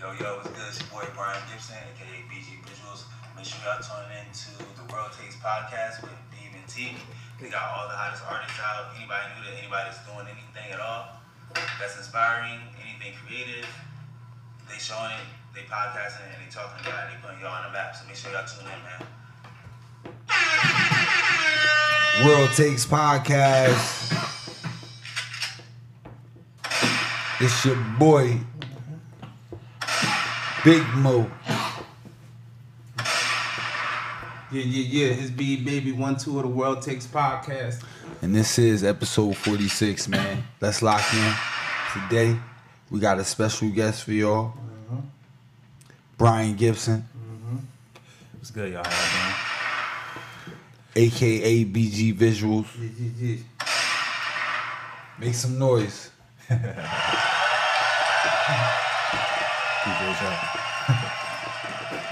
[0.00, 0.64] Yo, yo, what's good?
[0.64, 3.04] It's your boy Brian Gibson, aka BG Vizuals.
[3.36, 4.48] Make sure y'all tune in to
[4.80, 6.96] the World Takes podcast with Beam and T.
[7.36, 8.96] We got all the hottest artists out.
[8.96, 11.20] Anybody new to anybody that's doing anything at all
[11.76, 13.68] that's inspiring, anything creative,
[14.72, 17.12] they showing it, they podcasting, and they talking about it.
[17.12, 17.92] They putting y'all on the map.
[17.92, 19.04] So make sure y'all tune in, man.
[22.24, 24.16] World Takes Podcast.
[27.36, 28.40] It's your boy,
[30.62, 31.26] Big Mo.
[34.52, 35.06] Yeah, yeah, yeah.
[35.14, 37.82] It's B Baby One Two of the World Takes Podcast.
[38.20, 40.44] And this is episode 46, man.
[40.60, 41.32] Let's lock in.
[41.94, 42.36] Today,
[42.90, 44.48] we got a special guest for y'all.
[44.48, 44.98] Mm-hmm.
[46.18, 47.56] Brian Gibson, mm-hmm.
[48.36, 48.84] What's good, y'all?
[50.94, 52.66] Aka BG Vizuals.
[52.78, 53.36] Yeah, yeah, yeah.
[55.18, 56.10] Make some noise.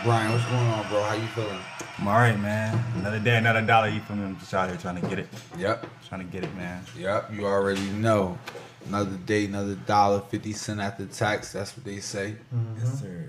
[0.05, 1.03] Brian, what's going on, bro?
[1.03, 1.59] How you feeling?
[1.99, 2.81] I'm all right, man.
[2.97, 3.89] Another day, another dollar.
[3.89, 4.25] You feel me?
[4.25, 5.29] I'm just out here trying to get it.
[5.59, 5.87] Yep.
[6.09, 6.85] Trying to get it, man.
[6.97, 8.39] Yep, you already know.
[8.87, 11.53] Another day, another dollar, 50 cent after tax.
[11.53, 12.37] That's what they say.
[12.55, 12.79] Mm-hmm.
[12.79, 13.29] Yes, sir.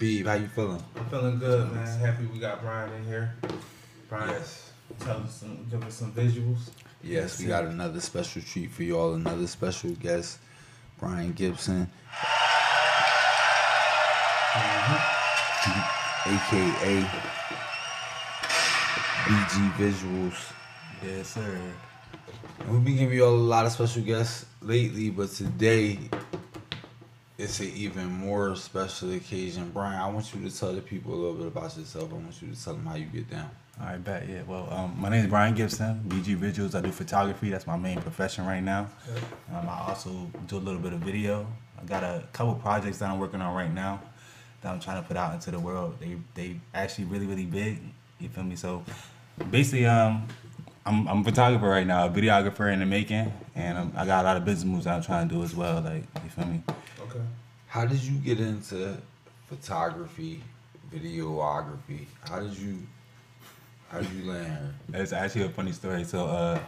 [0.00, 0.82] Beeb, how you feeling?
[0.96, 2.00] I'm feeling good, man.
[2.00, 3.32] Happy we got Brian in here.
[4.08, 4.72] Brian, Yes.
[4.98, 6.70] tell us some, give us some visuals.
[7.02, 9.14] Yes, we got another special treat for y'all.
[9.14, 10.38] Another special guest,
[10.98, 11.88] Brian Gibson,
[14.52, 15.19] mm-hmm.
[15.60, 17.04] Aka
[19.26, 20.52] BG Vizuals.
[21.04, 21.60] Yes, sir.
[22.66, 25.98] We've been giving y'all a lot of special guests lately, but today
[27.36, 29.70] it's an even more special occasion.
[29.74, 32.10] Brian, I want you to tell the people a little bit about yourself.
[32.10, 33.50] I want you to tell them how you get down.
[33.78, 34.26] All right, bet.
[34.30, 34.42] Yeah.
[34.46, 36.02] Well, um, my name is Brian Gibson.
[36.08, 36.74] BG Vizuals.
[36.74, 37.50] I do photography.
[37.50, 38.88] That's my main profession right now.
[39.54, 41.46] Um, I also do a little bit of video.
[41.78, 44.00] I got a couple projects that I'm working on right now
[44.60, 45.96] that I'm trying to put out into the world.
[46.00, 47.78] They they actually really really big.
[48.18, 48.56] You feel me?
[48.56, 48.84] So
[49.50, 50.26] basically, um,
[50.84, 54.24] I'm I'm a photographer right now, a videographer in the making, and um, I got
[54.24, 55.80] a lot of business moves that I'm trying to do as well.
[55.80, 56.62] Like you feel me?
[57.02, 57.20] Okay.
[57.66, 58.96] How did you get into
[59.48, 60.42] photography,
[60.92, 62.06] videography?
[62.22, 62.78] How did you
[63.90, 64.46] how did you land
[64.92, 65.00] here?
[65.02, 66.04] It's actually a funny story.
[66.04, 66.60] So, uh,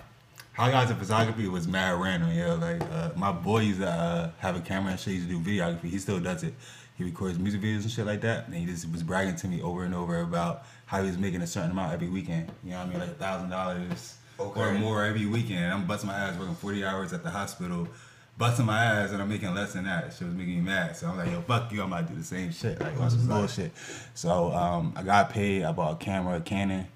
[0.52, 2.54] how I got into photography was mad random, yeah.
[2.54, 5.14] Like, uh, my boy used to uh, have a camera and shit.
[5.14, 5.84] He used to do videography.
[5.84, 6.54] He still does it.
[6.96, 8.46] He records music videos and shit like that.
[8.46, 11.42] And he just was bragging to me over and over about how he was making
[11.42, 12.50] a certain amount every weekend.
[12.62, 13.00] You know what I mean?
[13.00, 15.72] Like a thousand dollars or more every weekend.
[15.72, 17.88] I'm busting my ass working 40 hours at the hospital.
[18.38, 20.12] Busting my ass and I'm making less than that.
[20.12, 20.96] Shit was making me mad.
[20.96, 21.82] So I'm like, yo, fuck you.
[21.82, 22.80] I'm about to do the same shit.
[22.80, 23.72] Like, on some bullshit.
[24.14, 25.64] So um, I got paid.
[25.64, 26.86] I bought a camera, a Canon.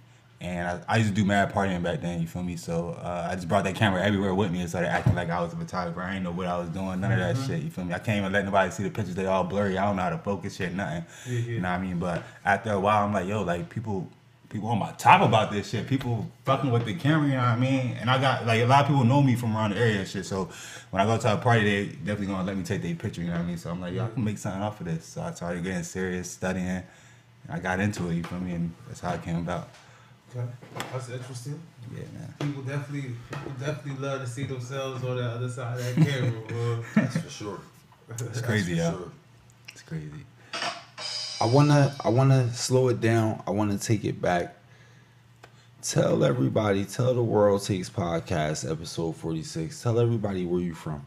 [0.40, 2.56] And I, I used to do mad partying back then, you feel me?
[2.56, 5.40] So uh, I just brought that camera everywhere with me and started acting like I
[5.40, 6.02] was a photographer.
[6.02, 7.94] I didn't know what I was doing, none of that shit, you feel me?
[7.94, 9.78] I can't even let nobody see the pictures, they all blurry.
[9.78, 11.04] I don't know how to focus shit, nothing.
[11.26, 11.98] You know what I mean?
[11.98, 14.08] But after a while, I'm like, yo, like people
[14.48, 15.86] people on my top about this shit.
[15.86, 17.96] People fucking with the camera, you know what I mean?
[18.00, 20.08] And I got, like, a lot of people know me from around the area and
[20.08, 20.24] shit.
[20.24, 20.48] So
[20.90, 23.28] when I go to a party, they definitely gonna let me take their picture, you
[23.28, 23.58] know what I mean?
[23.58, 25.04] So I'm like, yo, I can make something off of this.
[25.04, 26.82] So I started getting serious, studying.
[27.48, 28.52] I got into it, you feel me?
[28.52, 29.68] And that's how it came about.
[30.34, 30.46] Okay.
[30.92, 31.60] That's interesting.
[31.94, 32.34] Yeah, man.
[32.40, 36.40] People definitely, people definitely love to see themselves on the other side of that camera,
[36.48, 36.84] bro.
[36.94, 37.60] That's for sure.
[38.10, 38.90] It's crazy, for yo.
[38.90, 39.12] sure.
[39.72, 40.24] It's crazy.
[41.40, 43.42] I wanna I wanna slow it down.
[43.46, 44.56] I wanna take it back.
[45.82, 49.80] Tell everybody, tell the World Takes Podcast, episode 46.
[49.82, 51.06] Tell everybody where you from.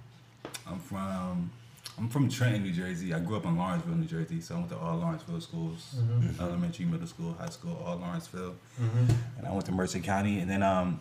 [0.66, 1.51] I'm from
[2.00, 3.14] I'm from Trenton, New Jersey.
[3.14, 5.96] I grew up in Lawrenceville, New Jersey, so I went to all Lawrenceville schools,
[6.40, 10.40] elementary, middle school, high school, all Lawrenceville, and I went to Mercer County.
[10.40, 11.00] And then um,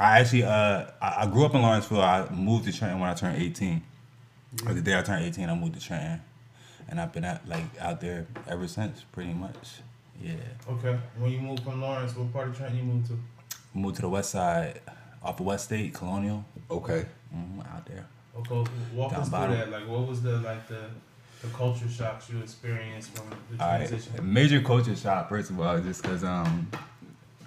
[0.00, 2.00] I actually uh, I, I grew up in Lawrenceville.
[2.00, 3.82] I moved to Trenton when I turned 18.
[4.66, 6.20] Or the day I turned 18, I moved to Trenton,
[6.88, 9.80] and I've been at like out there ever since, pretty much.
[10.22, 10.34] Yeah,
[10.68, 10.98] Okay.
[11.18, 13.18] When you moved from Lawrence, what part of Trenton you moved to?
[13.74, 14.80] moved to the west side,
[15.22, 17.06] off of West State, Colonial, Okay.
[17.32, 18.06] hmm out there.
[18.38, 18.70] Okay.
[18.94, 19.70] Walk us through that.
[19.70, 20.84] Like, what was the like the
[21.42, 24.32] the culture shocks you experienced from the All right, transition?
[24.32, 25.28] major culture shock.
[25.28, 26.68] First of all, just because um,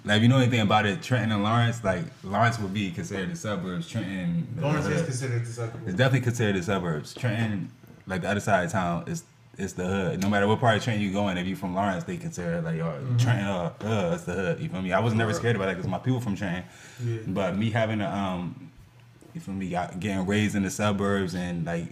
[0.04, 3.32] like if you know anything about it, Trenton and Lawrence, like Lawrence would be considered
[3.32, 3.88] the suburbs.
[3.88, 5.80] Trenton, Lawrence is considered the suburb.
[5.86, 7.14] It's definitely considered the suburbs.
[7.14, 7.70] Trenton,
[8.06, 9.24] like the other side of town, is
[9.58, 10.22] it's the hood.
[10.22, 12.58] No matter what part of Trenton you go in, if you from Lawrence, they consider
[12.58, 14.60] it like, yo, Trenton, uh, uh, it's the hood.
[14.60, 14.92] You feel me?
[14.92, 16.64] I was never scared about that because my people from Trenton.
[17.02, 17.18] Yeah.
[17.26, 18.70] But me having a, um,
[19.36, 21.86] you feel me, got, getting raised in the suburbs and like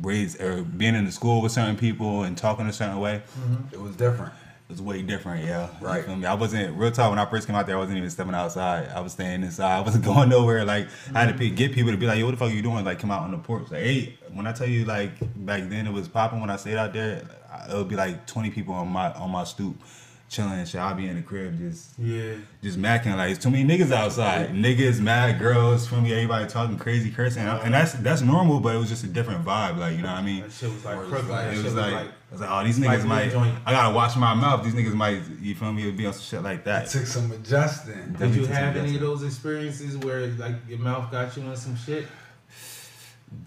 [0.00, 3.74] raised or being in the school with certain people and talking a certain way, mm-hmm.
[3.74, 4.32] It was different.
[4.68, 5.68] It was way different, yeah.
[5.80, 6.04] You Right.
[6.04, 6.26] feel me?
[6.26, 7.76] I wasn't real talk when I first came out there.
[7.76, 8.88] I wasn't even stepping outside.
[8.94, 9.76] I was staying inside.
[9.78, 10.64] I wasn't going nowhere.
[10.64, 12.54] Like I had to pick, get people to be like, "Yo, what the fuck are
[12.54, 13.70] you doing?" Like come out on the porch.
[13.70, 15.12] Like, hey, when I tell you, like
[15.46, 16.40] back then it was popping.
[16.40, 17.22] When I stayed out there,
[17.70, 19.80] it would be like twenty people on my on my stoop,
[20.28, 20.80] chilling and shit.
[20.80, 22.34] I'll be in the crib just Yeah.
[22.62, 24.50] just macking like it's too many niggas outside.
[24.50, 28.60] Niggas, mad girls, from me, everybody talking crazy, cursing, and that's that's normal.
[28.60, 29.78] But it was just a different vibe.
[29.78, 30.42] Like you know what I mean?
[30.42, 31.28] That shit was like Or it's crooked.
[31.30, 33.56] like- It was like, like I was like, oh, these niggas like might.
[33.64, 34.64] I gotta watch my mouth.
[34.64, 35.82] These niggas might, you feel me?
[35.82, 36.88] It'd Be on some shit like It that.
[36.88, 38.16] took some adjusting.
[38.18, 41.56] Did you have some any of those experiences where like your mouth got you on
[41.56, 42.06] some shit?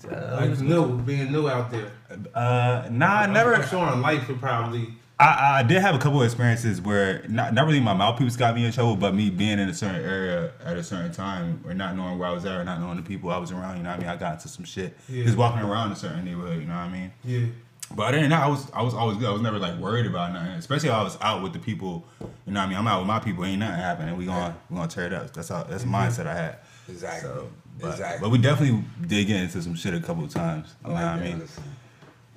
[0.09, 1.91] Like new, being new out there.
[2.33, 3.55] Uh, nah, I never.
[3.55, 4.93] I'm sure in life it probably.
[5.19, 8.55] I, I did have a couple of experiences where not not really my mouthpiece got
[8.55, 11.73] me in trouble, but me being in a certain area at a certain time, or
[11.73, 13.77] not knowing where I was at, or not knowing the people I was around.
[13.77, 14.09] You know what I mean?
[14.09, 15.25] I got into some shit Yeah.
[15.25, 16.61] just walking around a certain neighborhood.
[16.61, 17.11] You know what I mean?
[17.25, 17.47] Yeah.
[17.93, 19.27] But other than that, I was I was always good.
[19.27, 20.51] I was never like worried about nothing.
[20.51, 22.05] Especially if I was out with the people.
[22.21, 22.77] You know what I mean?
[22.77, 23.43] I'm out with my people.
[23.43, 24.15] Ain't nothing happening.
[24.15, 25.33] We gonna we gonna tear it up.
[25.33, 25.95] That's how that's the mm-hmm.
[25.95, 26.59] mindset I had.
[26.87, 27.29] Exactly.
[27.29, 27.49] So,
[27.79, 28.21] but, exactly.
[28.21, 30.75] but we definitely did get into some shit a couple of times.
[30.83, 31.39] You know like what I mean?
[31.39, 31.63] listen.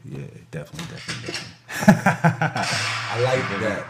[0.05, 0.21] Yeah,
[0.51, 1.53] definitely, definitely, definitely.
[3.11, 3.87] I like that.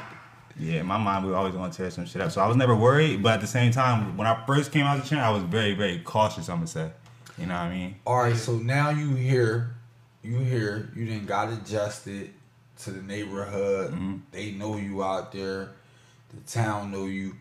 [0.59, 2.31] Yeah, my mind, we always gonna tear some shit up.
[2.31, 4.99] So I was never worried, but at the same time, when I first came out
[4.99, 6.49] of the channel, I was very, very cautious.
[6.49, 6.91] I'm gonna say,
[7.39, 7.97] you know what I mean?
[8.07, 9.75] All right, so now you here,
[10.23, 12.31] you here, you didn't got adjusted
[12.81, 13.93] to the neighborhood.
[13.93, 14.17] Mm-hmm.
[14.31, 15.71] They know you out there.
[16.35, 17.35] The town know you.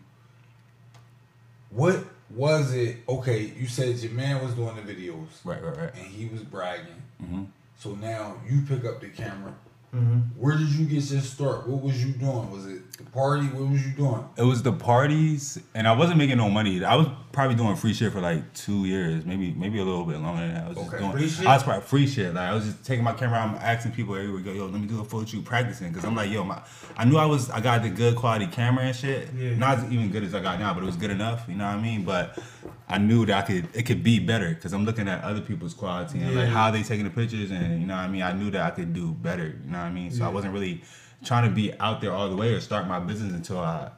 [1.69, 2.97] What was it?
[3.07, 5.94] Okay, you said your man was doing the videos Right, right, right.
[5.95, 7.01] and he was bragging.
[7.23, 7.47] Mhm.
[7.81, 9.56] So now you pick up the camera.
[9.96, 10.40] Mm-hmm.
[10.42, 11.68] Where did you get your start?
[11.68, 12.50] What was you doing?
[12.50, 13.46] Was it the party?
[13.48, 14.24] What was you doing?
[14.38, 16.82] It was the parties, and I wasn't making no money.
[16.84, 20.20] I was probably doing free shit for like two years, maybe maybe a little bit
[20.20, 20.64] longer than that.
[20.66, 20.98] I was just Okay.
[21.00, 21.46] doing Free shit?
[21.46, 22.34] I was probably free shit.
[22.34, 24.80] Like I was just taking my camera, out, I'm asking people everywhere, go, yo, let
[24.80, 26.62] me do a photo shoot, practicing, because I'm like, yo, my,
[26.96, 29.28] I knew I was, I got the good quality camera and shit.
[29.38, 29.56] Yeah.
[29.56, 31.46] Not as even good as I got now, but it was good enough.
[31.50, 32.04] You know what I mean?
[32.04, 32.40] But
[32.88, 35.74] I knew that I could, it could be better, because I'm looking at other people's
[35.74, 38.22] quality and like how they taking the pictures, and you know what I mean.
[38.22, 39.48] I knew that I could do better.
[39.66, 40.12] You know what I mean?
[40.12, 40.83] So I wasn't really
[41.24, 43.92] trying to be out there all the way or start my business until I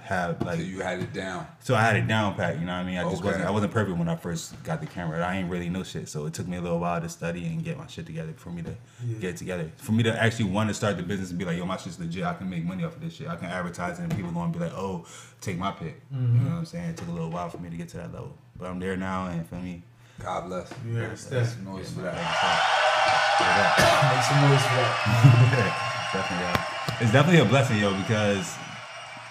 [0.00, 1.46] have like So you had it down.
[1.60, 2.98] so I had it down pat, you know what I mean?
[2.98, 3.26] I just Okay.
[3.26, 5.24] wasn't I wasn't perfect when I first got the camera.
[5.24, 6.08] I ain't really know shit.
[6.08, 8.50] So it took me a little while to study and get my shit together for
[8.50, 9.18] me to Yeah.
[9.18, 9.70] get it together.
[9.76, 12.00] For me to actually want to start the business and be like, yo, my shit's
[12.00, 12.24] legit.
[12.24, 13.28] I can make money off of this shit.
[13.28, 15.06] I can advertise it and people gonna be like, oh,
[15.40, 16.00] take my pick.
[16.10, 16.50] You know mm-hmm.
[16.50, 16.90] what I'm saying?
[16.90, 18.36] It took a little while for me to get to that level.
[18.58, 19.82] But I'm there now and feel me?
[20.18, 20.72] God bless.
[20.84, 21.48] You heard Make Steph.
[21.54, 22.68] some noise for that.
[23.42, 25.88] Make some noise for that.
[26.12, 27.04] definitely.
[27.04, 28.56] It's definitely a blessing, yo, because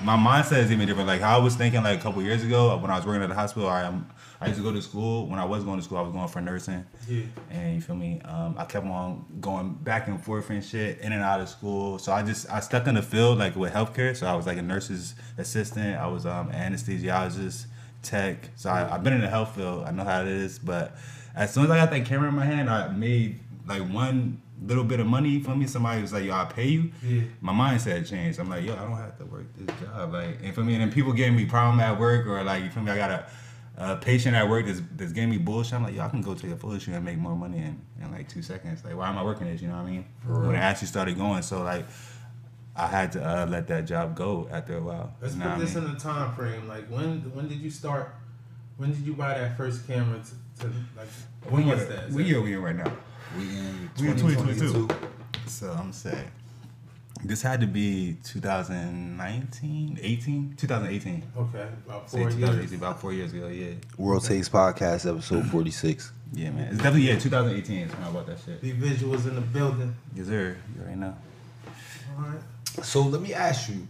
[0.03, 1.07] my mindset is even different.
[1.07, 3.29] Like how I was thinking like a couple years ago when I was working at
[3.29, 3.69] the hospital.
[3.69, 4.09] I um,
[4.39, 5.27] I used to go to school.
[5.27, 6.83] When I was going to school, I was going for nursing.
[7.07, 7.23] Yeah.
[7.51, 8.21] And you feel me?
[8.25, 11.99] Um, I kept on going back and forth and shit, in and out of school.
[11.99, 14.15] So I just I stuck in the field like with healthcare.
[14.15, 15.97] So I was like a nurse's assistant.
[15.97, 17.67] I was um anesthesiologist,
[18.01, 18.49] tech.
[18.55, 19.85] So I, I've been in the health field.
[19.85, 20.57] I know how it is.
[20.57, 20.95] But
[21.35, 23.39] as soon as I got that camera in my hand, I made
[23.79, 25.65] like one little bit of money for me.
[25.67, 27.23] Somebody was like, "Yo, I'll pay you." Yeah.
[27.41, 28.39] My mindset changed.
[28.39, 30.81] I'm like, "Yo, I don't have to work this job." Like, and for me, and
[30.81, 32.91] then people giving me problem at work or like, you feel me?
[32.91, 33.25] I got a,
[33.77, 35.73] a patient at work that's, that's giving me bullshit.
[35.73, 38.11] I'm like, "Yo, I can go take a shoot and make more money in, in
[38.11, 39.61] like two seconds." Like, why am I working this?
[39.61, 40.05] You know what I mean?
[40.27, 41.85] When it actually started going, so like.
[42.73, 45.13] I had to uh, let that job go after a while.
[45.21, 45.83] Let's put what I this mean?
[45.83, 46.69] in a time frame.
[46.69, 48.15] Like when when did you start?
[48.77, 50.21] When did you buy that first camera?
[50.23, 51.07] To, to like
[51.51, 52.09] when was that?
[52.11, 52.89] What that- year we in right now?
[53.37, 54.87] We in 2022.
[54.87, 54.95] 2022.
[55.47, 56.31] So I'm saying
[57.23, 61.23] this had to be 2019, 18, 2018.
[61.37, 62.73] Okay, about four 2018, years.
[62.73, 63.47] about four years ago.
[63.47, 66.11] Yeah, World Takes Podcast, episode 46.
[66.33, 66.67] yeah, man.
[66.67, 68.61] It's definitely yeah, 2018 is when I bought that shit.
[68.61, 69.95] The visuals in the building.
[70.15, 70.57] Yes, sir.
[70.75, 71.15] You already know.
[72.17, 72.41] All right.
[72.83, 73.87] So let me ask you.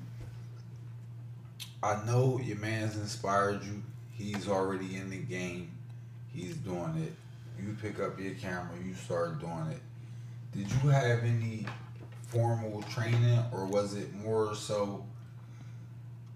[1.83, 3.81] I know your man's inspired you.
[4.11, 5.71] He's already in the game.
[6.31, 7.13] He's doing it.
[7.63, 8.71] You pick up your camera.
[8.83, 9.81] You start doing it.
[10.51, 11.65] Did you have any
[12.27, 15.05] formal training, or was it more so?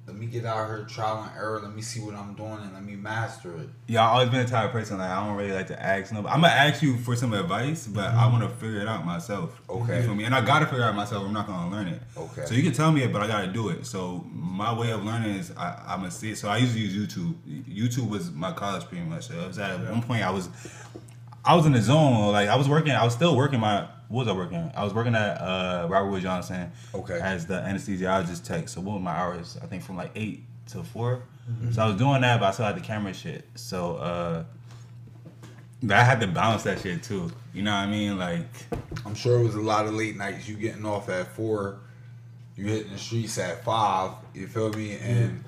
[0.07, 1.59] Let me get out here, trial and error.
[1.59, 3.69] Let me see what I'm doing, and let me master it.
[3.87, 6.13] Yeah, I've always been a type of person like I don't really like to ask
[6.13, 6.31] nobody.
[6.31, 9.59] I'm gonna ask you for some advice, but I want to figure it out myself.
[9.67, 9.97] Okay.
[9.97, 10.25] You feel me?
[10.25, 11.25] And I gotta figure it out myself.
[11.25, 12.01] I'm not gonna learn it.
[12.15, 12.45] Okay.
[12.45, 13.87] So you can tell me it, but I gotta do it.
[13.87, 16.37] So my way of learning is I, I'm gonna see it.
[16.37, 17.33] So I used to use YouTube.
[17.67, 19.29] YouTube was my college pretty much.
[19.29, 20.49] So it was at one point I was,
[21.45, 22.31] I was in the zone.
[22.31, 22.91] Like I was working.
[22.91, 23.87] I was still working my.
[24.07, 24.71] What was I working?
[24.75, 26.71] I was working at uh, Robert Wood Johnson.
[26.93, 27.19] Okay.
[27.19, 28.69] As the anesthesiologist tech.
[28.69, 29.57] So what were my hours?
[29.61, 31.21] I think from like eight to 4
[31.71, 33.47] So I was doing that, but I still had the camera shit.
[33.55, 34.43] So uh,
[35.83, 37.31] but I had to balance that shit too.
[37.53, 38.17] You know what I mean?
[38.17, 38.47] Like
[39.05, 40.47] I'm sure it was a lot of late nights.
[40.47, 41.79] You getting off at four,
[42.55, 44.11] you hitting the streets at five.
[44.33, 44.97] You feel me?
[44.97, 45.43] And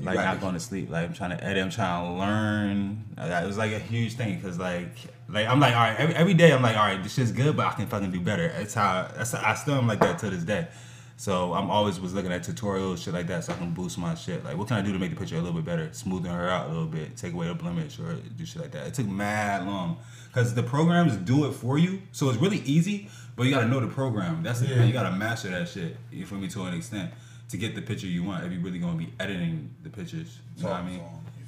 [0.00, 0.90] like not going to sleep.
[0.90, 1.62] Like I'm trying to edit.
[1.62, 3.04] I'm trying to learn.
[3.18, 4.96] It was like a huge thing because like
[5.32, 7.56] like I'm like all right every, every day I'm like all right this shit's good
[7.56, 8.48] but I can fucking do better.
[8.48, 10.68] That's how that's I still am like that to this day.
[11.16, 14.14] So I'm always was looking at tutorials shit like that so I can boost my
[14.14, 14.42] shit.
[14.44, 15.90] Like what can I do to make the picture a little bit better?
[15.92, 18.86] Smoothing her out a little bit, take away the blemish or do shit like that.
[18.86, 22.00] It took mad long because the programs do it for you.
[22.12, 24.42] So it's really easy, but you gotta know the program.
[24.42, 24.76] That's the Yeah.
[24.76, 24.86] thing.
[24.86, 25.96] You gotta master that shit.
[26.10, 27.12] You feel me to an extent
[27.50, 28.44] to get the picture you want.
[28.44, 31.00] If you really gonna be editing the pictures, you know what I mean?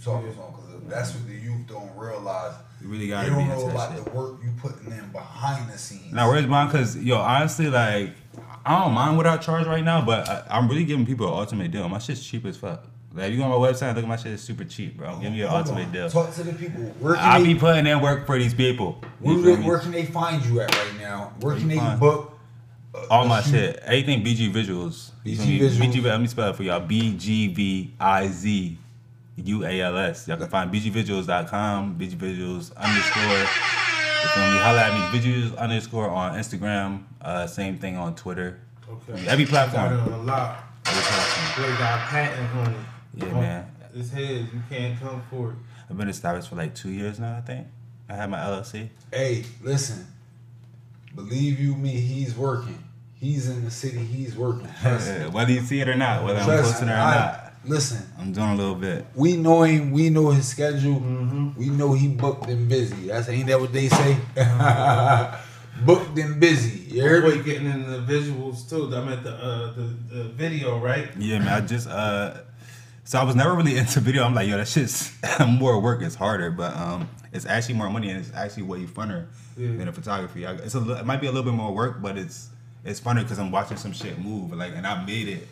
[0.04, 2.54] Talking on because that's what the youth don't realize.
[2.80, 4.04] You really They gotta be don't know about shit.
[4.04, 6.12] the work you putting in behind the scenes.
[6.12, 6.70] Now where's mine?
[6.70, 8.10] Cause yo, honestly, like
[8.66, 11.34] I don't mind what I charge right now, but I, I'm really giving people an
[11.34, 11.88] ultimate deal.
[11.88, 12.84] My shit's cheap as fuck.
[13.14, 14.32] Like if you go on my website, look at my shit.
[14.32, 15.18] It's super cheap, bro.
[15.20, 15.92] Give me an ultimate on.
[15.92, 16.10] deal.
[16.10, 16.82] Talk to the people.
[16.98, 19.00] Where I they, be putting in work for these people.
[19.20, 21.32] where, they- where can they find you at right now?
[21.40, 21.98] Where can they Fine.
[21.98, 22.38] book?
[22.94, 23.50] uh, All my shoot?
[23.50, 25.10] shit, everything BG Vizuals.
[25.24, 25.60] BG?
[25.60, 25.76] Vizuals.
[25.92, 26.80] BG, let me spell it for y'all.
[26.80, 28.78] B G V I Z
[29.36, 30.28] U A L S.
[30.28, 33.22] Y'all can find BGVizuals.com, BG Vizuals underscore.
[33.22, 34.58] You feel me?
[34.58, 37.04] Holla at me, Vizuals underscore on Instagram.
[37.20, 38.60] Uh, same thing on Twitter.
[38.88, 39.26] Okay.
[39.26, 39.96] Every platform.
[39.96, 40.64] Got it on lock.
[40.86, 41.66] Every platform.
[41.70, 42.78] Boy got patent on it.
[43.14, 43.66] Yeah, On man.
[43.94, 45.56] His head, you can't come for it.
[45.90, 47.66] I've been established for like two years now, I think.
[48.08, 48.88] I had my LLC.
[49.12, 50.06] Hey, listen.
[51.14, 52.82] Believe you me, he's working.
[53.14, 53.98] He's in the city.
[53.98, 54.68] He's working.
[54.80, 58.32] Trust whether you see it or not, whether I'm posting it or not, Listen, I'm
[58.32, 59.04] doing a little bit.
[59.14, 59.92] we know him.
[59.92, 60.96] We know his schedule.
[61.00, 61.50] Mm-hmm.
[61.58, 63.06] We know he booked and busy.
[63.08, 64.16] That's ain't that what they say?
[65.84, 66.80] booked and busy.
[66.94, 67.42] You heard Boy me?
[67.44, 68.94] getting in the visuals too.
[68.94, 69.82] I meant the uh, the,
[70.14, 71.08] the video, right?
[71.18, 71.48] Yeah, man.
[71.48, 72.38] I just uh,
[73.04, 74.24] so I was never really into video.
[74.24, 75.12] I'm like, yo, that shit's
[75.46, 76.02] more work.
[76.02, 79.26] It's harder, but um, it's actually more money and it's actually way funner
[79.56, 79.68] Yeah.
[79.68, 80.46] than the photography.
[80.46, 82.48] I, it's a, it might be a little bit more work, but it's
[82.84, 84.52] it's funner because I'm watching some shit move.
[84.52, 85.46] Like, and I made it.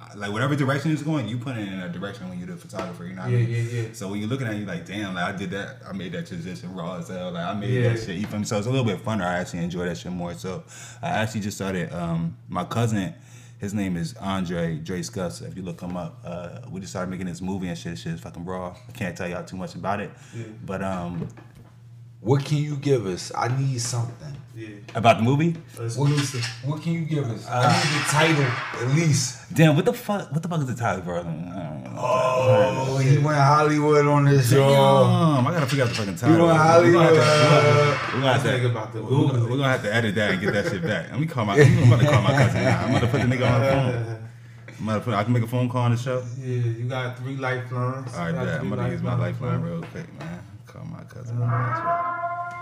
[0.00, 2.48] I- I- Like whatever direction it's going, you put it in a direction when you're
[2.48, 3.04] the photographer.
[3.04, 3.50] You know what Yeah, I mean?
[3.50, 3.88] yeah, yeah.
[3.92, 5.78] So when you're looking at it, you like, damn, like I did that.
[5.88, 7.32] I made that transition raw as hell.
[7.32, 7.88] Like I made Yeah.
[7.90, 8.16] that shit.
[8.16, 8.44] You feel me?
[8.44, 9.24] So it's a little bit funner.
[9.24, 10.34] I actually enjoy that shit more.
[10.34, 10.64] So
[11.02, 11.92] I actually just started.
[11.92, 13.14] Um, my cousin,
[13.58, 15.40] his name is Andre Dre Scuffs.
[15.40, 17.98] If you look him up, uh, we just started making this movie and shit.
[17.98, 18.74] Shit is fucking raw.
[18.88, 20.44] I can't tell y'all too much about it, Yeah.
[20.64, 21.28] but um,
[22.20, 23.30] What can you give us?
[23.36, 24.36] I need something.
[24.56, 24.68] Yeah.
[24.94, 25.54] about the movie.
[25.78, 26.08] Oh, what,
[26.64, 27.46] what can you give us?
[27.46, 29.52] I need the title at least.
[29.54, 30.32] Damn, what the fuck?
[30.32, 31.20] What the fuck is the title, bro?
[31.20, 31.44] I don't
[31.84, 31.92] know.
[31.98, 34.66] Oh, he went Hollywood on this show.
[34.66, 36.36] Damn, I gotta figure out the fucking title.
[36.38, 38.14] You went We're gonna have to- Hollywood.
[38.14, 39.50] We're gonna have to, Think about the we're gonna- movie.
[39.50, 41.10] we're gonna have to edit that and get that shit back.
[41.10, 41.54] Let me call my.
[41.60, 42.80] I'm about to call my cousin now.
[42.84, 44.28] I'm gonna put the nigga on the phone.
[44.80, 45.14] I'm gonna put.
[45.14, 46.22] I can make a phone call on the show.
[46.38, 48.14] Yeah, you got three lifelines.
[48.14, 48.60] All right, Got bet.
[48.60, 49.70] I'm gonna use my lifeline bro.
[49.72, 50.40] real quick, man.
[50.66, 51.38] Call my cousin.
[51.38, 52.52] That's right.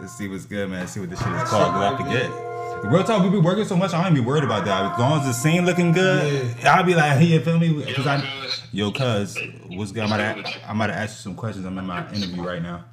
[0.00, 0.80] Let's see what's good, man.
[0.80, 1.72] Let's See what this shit is called.
[1.72, 2.92] Cause I forget.
[2.92, 3.92] Real talk, we be working so much.
[3.92, 4.92] I ain't be worried about that.
[4.92, 7.92] As long as the scene looking good, I'll be like, hey, you feel me?
[7.92, 8.24] Cause I,
[8.70, 9.36] yo, cuz,
[9.66, 10.04] what's good?
[10.04, 11.66] I'm about to, I'm about to ask you some questions.
[11.66, 12.84] I'm in my interview right now.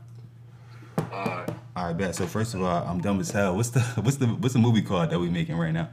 [0.98, 1.50] Alright.
[1.76, 2.16] All right, bet.
[2.16, 3.56] So first of all, I'm dumb as hell.
[3.56, 5.90] What's the what's the what's the movie called that we making right now?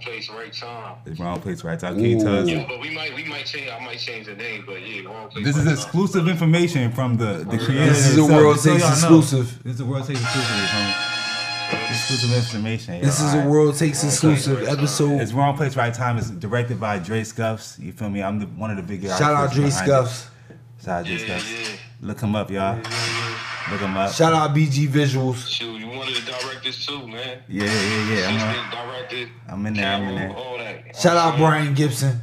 [0.00, 0.96] Wrong place, right time.
[1.04, 1.96] The wrong place, right time.
[1.96, 2.48] Can you tell us?
[2.48, 5.28] Yeah, but we might we might change I might change the name, but yeah, wrong
[5.28, 5.44] place.
[5.44, 7.86] This is right exclusive information from the the creator.
[7.86, 8.24] This is a.
[8.24, 9.18] World so Takes y'all know.
[9.18, 9.62] exclusive.
[9.62, 10.56] This is a world takes exclusive.
[11.68, 12.94] From exclusive information.
[12.94, 13.00] yo.
[13.02, 15.20] This is a World Takes exclusive episode.
[15.20, 16.16] It's wrong place, right time.
[16.16, 17.78] It's directed by Dre Scuffs.
[17.78, 18.22] You feel me?
[18.22, 20.28] I'm the, one of the big Shout out Dre Scuffs.
[20.82, 21.78] Shout out Dre Scuffs.
[22.00, 22.76] Look him up, y'all.
[22.76, 24.12] Look him up.
[24.12, 25.46] Shout out BG Vizuals.
[25.46, 25.79] Shoot,
[26.10, 27.42] you wanted to too, man.
[27.48, 27.70] Yeah, yeah,
[28.14, 28.28] yeah.
[28.28, 29.28] I'm, Assistant, directed.
[29.48, 29.92] I'm in there.
[29.94, 30.36] I'm in there.
[30.36, 30.96] All that.
[30.96, 32.20] Shout out Brian Gibson.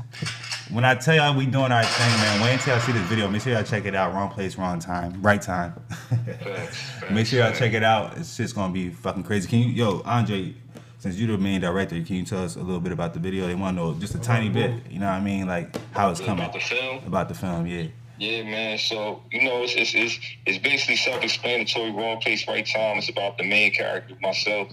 [0.71, 3.29] When I tell y'all we doing our thing, man, wait until y'all see this video.
[3.29, 4.13] Make sure y'all check it out.
[4.13, 5.21] Wrong place, wrong time.
[5.21, 5.73] Right time.
[6.09, 7.59] Facts, facts, Make sure y'all facts.
[7.59, 8.17] check it out.
[8.17, 9.47] It's just gonna be fucking crazy.
[9.47, 10.53] Can you, yo, Andre,
[10.99, 13.47] since you're the main director, can you tell us a little bit about the video?
[13.47, 14.71] They want to know just a tiny bit.
[14.89, 15.47] You know what I mean?
[15.47, 17.03] Like how it's coming About the film?
[17.05, 17.65] about the film.
[17.65, 17.83] Yeah.
[18.17, 18.77] Yeah, man.
[18.77, 21.91] So you know, it's it's it's, it's basically self-explanatory.
[21.91, 22.97] Wrong place, right time.
[22.97, 24.69] It's about the main character, myself.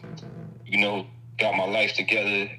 [0.66, 1.06] You know,
[1.38, 2.50] got my life together,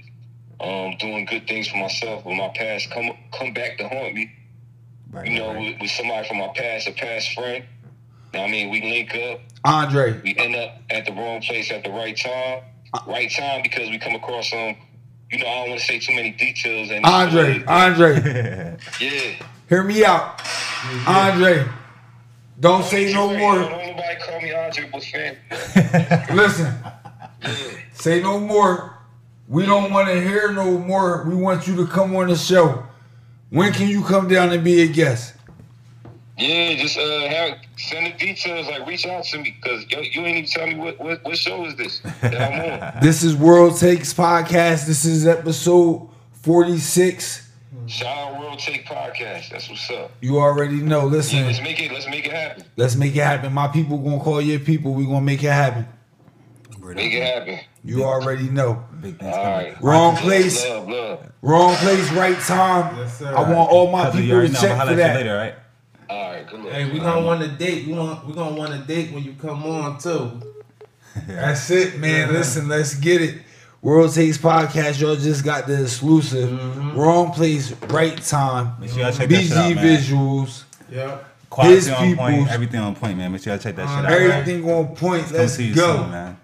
[0.60, 2.26] um, doing good things for myself.
[2.26, 4.32] With my past come come back to haunt me.
[5.12, 5.28] Right.
[5.28, 5.74] You know, right.
[5.74, 7.66] with, with somebody from my past, a past friend.
[8.34, 9.40] I mean, we link up.
[9.64, 10.20] Andre.
[10.22, 12.64] We end up at the wrong place at the right time.
[13.08, 14.76] Right time because we come across some.
[15.32, 16.92] You know, I don't want to say too many details.
[16.92, 17.64] And Andre.
[17.68, 18.78] Andre.
[19.02, 19.46] Yeah.
[19.68, 20.42] Hear me out.
[21.08, 21.66] Andre.
[22.60, 23.56] Don't say no more.
[23.56, 25.36] Don't nobody call me Andre, but fam.
[26.36, 26.74] Listen.
[27.94, 28.98] Say no more.
[29.48, 31.24] We don't want to hear no more.
[31.28, 32.84] We want you to come on the show.
[33.50, 35.34] When can you come down and be a guest?
[36.38, 38.68] Yeah, just uh, have send the details.
[38.68, 41.38] Like, reach out to me because you, you ain't even tell me what, what what
[41.38, 43.02] show is this that I'm on.
[43.02, 44.86] This is World Takes Podcast.
[44.86, 46.10] This is episode
[46.42, 47.45] 46.
[47.76, 47.90] Mm.
[47.90, 49.50] Shout out World Take Podcast.
[49.50, 50.12] That's what's up.
[50.22, 51.02] You already know.
[51.02, 51.92] Yeah, Listen, let's make it.
[51.92, 52.64] Let's make it happen.
[52.78, 53.54] let's make it happen.
[53.54, 54.94] My people gonna call your people.
[54.94, 55.88] We gonna make it happen.
[56.82, 57.60] Make it happen.
[57.84, 58.84] You already know.
[59.02, 59.74] Big things All coming.
[59.74, 59.82] right.
[59.82, 61.32] Wrong place, Love, love.
[61.42, 62.96] wrong place, right time.
[62.98, 63.36] Yes, sir.
[63.36, 64.54] I want all my people to know.
[64.54, 65.16] check I'ma for holla at you that.
[65.16, 65.56] later, right?
[66.10, 66.48] All right.
[66.48, 66.74] Good luck.
[66.74, 67.88] Hey, we gonna want a date.
[67.88, 70.42] We want we gonna want a date when you come on too.
[71.28, 72.32] That's it, man.
[72.34, 73.42] Listen, let's get it.
[73.86, 76.52] World Takes Podcast, y'all just got the exclusive.
[76.98, 78.74] Wrong place, right time.
[78.80, 79.98] Make sure y'all check that BG shit out, man.
[80.00, 80.64] visuals.
[80.90, 81.20] Yeah.
[81.52, 83.32] Quality His on point, everything on point, man.
[83.32, 84.12] Make sure y'all check that shit out.
[84.12, 85.26] Everything on point.
[85.26, 85.98] Come Let's see you go.
[85.98, 86.36] soon, man.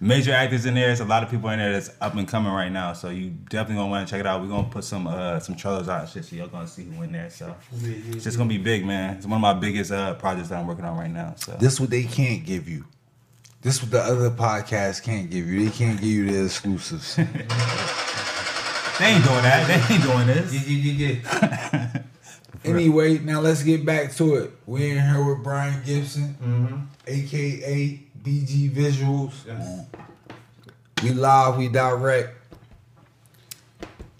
[0.00, 0.88] Major actors in there.
[0.88, 2.92] There's a lot of people in there that's up and coming right now.
[2.94, 4.42] So you definitely gonna want to check it out.
[4.42, 7.04] We're gonna put some uh some trailers out and shit, so y'all gonna see who
[7.04, 7.30] in there.
[7.30, 7.54] So
[7.84, 9.16] it's just gonna be big, man.
[9.16, 11.34] It's one of my biggest uh projects that I'm working on right now.
[11.36, 12.84] So This what they can't give you.
[13.62, 15.64] This what the other podcasts can't give you.
[15.66, 17.16] They can't give you the exclusives.
[17.16, 19.66] they ain't doing that.
[19.88, 20.66] They ain't doing this.
[20.66, 22.02] yeah, yeah, yeah.
[22.64, 24.50] anyway, now let's get back to it.
[24.66, 26.76] We're in here with Brian Gibson, Mm-hmm.
[27.06, 29.46] aka BG Vizuals.
[29.46, 29.86] Yes.
[31.02, 32.36] We live, we direct.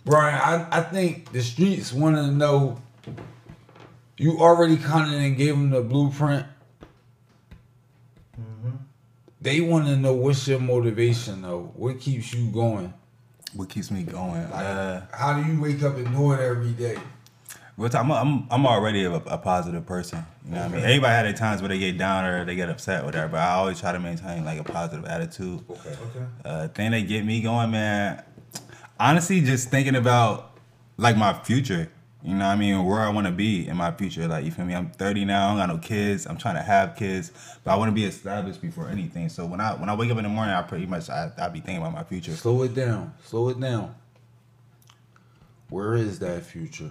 [0.04, 2.80] Brian, I, I think the streets want to know.
[4.16, 6.46] You already kind of gave them the blueprint.
[9.40, 11.72] They want to know what's your motivation though.
[11.74, 12.92] What keeps you going?
[13.54, 14.42] What keeps me going?
[14.42, 16.98] Uh, How do you wake up and do it every day?
[17.88, 20.26] Talk, I'm, I'm I'm already a, a positive person.
[20.44, 20.84] You know what I mean?
[20.84, 23.28] Everybody had their times where they get down or they get upset, or whatever.
[23.28, 25.64] But I always try to maintain like a positive attitude.
[25.70, 25.88] Okay.
[25.88, 26.26] Okay.
[26.44, 28.22] Uh, thing that get me going, man.
[28.98, 30.52] Honestly, just thinking about
[30.98, 31.90] like my future.
[32.22, 32.84] You know what I mean?
[32.84, 34.28] Where I want to be in my future.
[34.28, 34.74] Like you feel me?
[34.74, 35.46] I'm 30 now.
[35.46, 36.26] I don't got no kids.
[36.26, 37.32] I'm trying to have kids,
[37.64, 39.28] but I want to be established before anything.
[39.30, 41.48] So when I when I wake up in the morning, I pretty much I I
[41.48, 42.32] be thinking about my future.
[42.32, 43.14] Slow it down.
[43.24, 43.94] Slow it down.
[45.70, 46.90] Where is that future?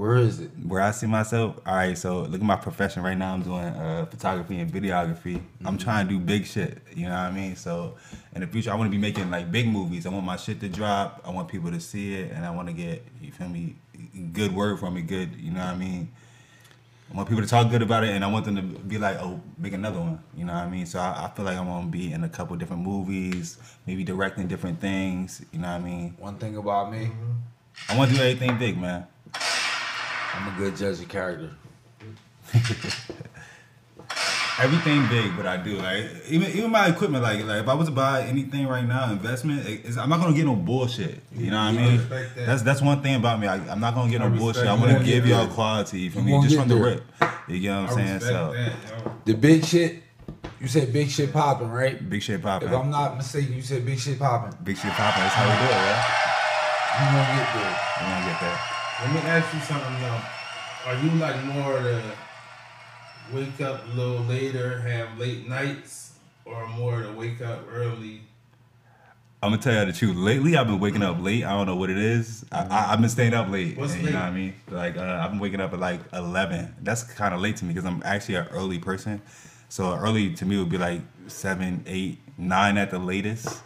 [0.00, 0.50] Where is it?
[0.66, 3.34] where I see myself, all right, so look at my profession right now.
[3.34, 5.42] I'm doing uh, photography and videography.
[5.62, 7.54] I'm trying to do big shit, you know what I mean?
[7.54, 7.96] So
[8.34, 10.06] in the future, I want to be making like big movies.
[10.06, 11.20] I want my shit to drop.
[11.22, 13.76] I want people to see it, and I want to get, you feel me,
[14.32, 16.10] good word from me, good, you know what I mean?
[17.12, 19.16] I want people to talk good about it, and I want them to be like,
[19.20, 20.86] oh, make another one, you know what I mean?
[20.86, 24.46] So I, I feel like I'm gonna be in a couple different movies, maybe directing
[24.46, 26.16] different things, you know what I mean?
[26.18, 27.10] One thing about me,
[27.88, 29.06] I want to do everything big, man.
[30.34, 31.50] I'm a good judge of character.
[34.62, 37.22] Everything big, but I do like even even my equipment.
[37.22, 40.20] Like like if I was to buy anything right now, investment, it- it's, I'm not
[40.20, 41.20] gonna get no bullshit.
[41.34, 42.08] You know what I mean?
[42.08, 42.28] that.
[42.36, 43.46] That's that's one thing about me.
[43.46, 44.62] I, I'm not gonna get no respect bullshit.
[44.62, 44.78] I that.
[44.78, 47.04] want to gonna give y'all quality for You me, gonna just get from the rip.
[47.48, 48.20] You get what I'm I saying?
[48.20, 49.24] So that.
[49.24, 50.02] The big shit,
[50.60, 51.96] you said big shit popping, right?
[52.08, 52.68] big shit popping.
[52.68, 54.58] If I'm not mistaken, you said big shit popping.
[54.62, 55.22] Big shit popping.
[55.22, 56.04] That's how we do it, yeah.
[57.00, 57.76] You gonna get there.
[57.96, 58.58] We gonna get there.
[59.00, 60.20] Let me ask you something though.
[60.86, 62.02] Are you like more to
[63.32, 66.12] wake up a little later, have late nights,
[66.44, 68.22] or more to wake up early?
[69.42, 70.16] I'm gonna tell you the truth.
[70.16, 71.44] Lately, I've been waking up late.
[71.44, 72.44] I don't know what it is.
[72.52, 73.78] I, I've been staying up late.
[73.78, 74.12] What's you late?
[74.12, 74.54] know what I mean?
[74.70, 76.74] Like uh, I've been waking up at like 11.
[76.82, 79.22] That's kind of late to me because I'm actually an early person.
[79.70, 83.62] So early to me would be like seven, eight, nine at the latest.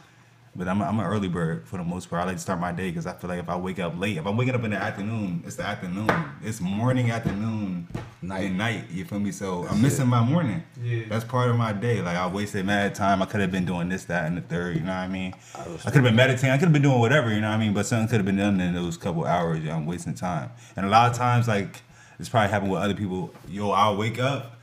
[0.57, 2.23] But I'm, a, I'm an early bird for the most part.
[2.23, 4.19] I like to start my day because I feel like if I wake up late,
[4.19, 6.09] if I'm waking up in the afternoon, it's the afternoon.
[6.45, 7.89] It's morning, afternoon,
[8.23, 8.45] Night.
[8.45, 8.85] and night.
[8.91, 9.33] You feel me?
[9.33, 10.63] So I'm missing my morning.
[10.81, 11.07] Yeah.
[11.09, 12.01] That's part of my day.
[12.03, 13.21] Like I wasted mad time.
[13.21, 14.77] I could have been doing this, that, and the third.
[14.77, 15.35] You know what I mean?
[15.57, 16.51] I I, could have been meditating.
[16.51, 17.35] I could have been doing whatever.
[17.35, 17.75] You know what I mean?
[17.75, 19.65] But something could have been done in those couple hours.
[19.65, 20.51] Yeah, I'm wasting time.
[20.77, 21.83] And a lot of times, like
[22.21, 23.35] it's probably happened with other people.
[23.49, 24.61] Yo, I'll wake up,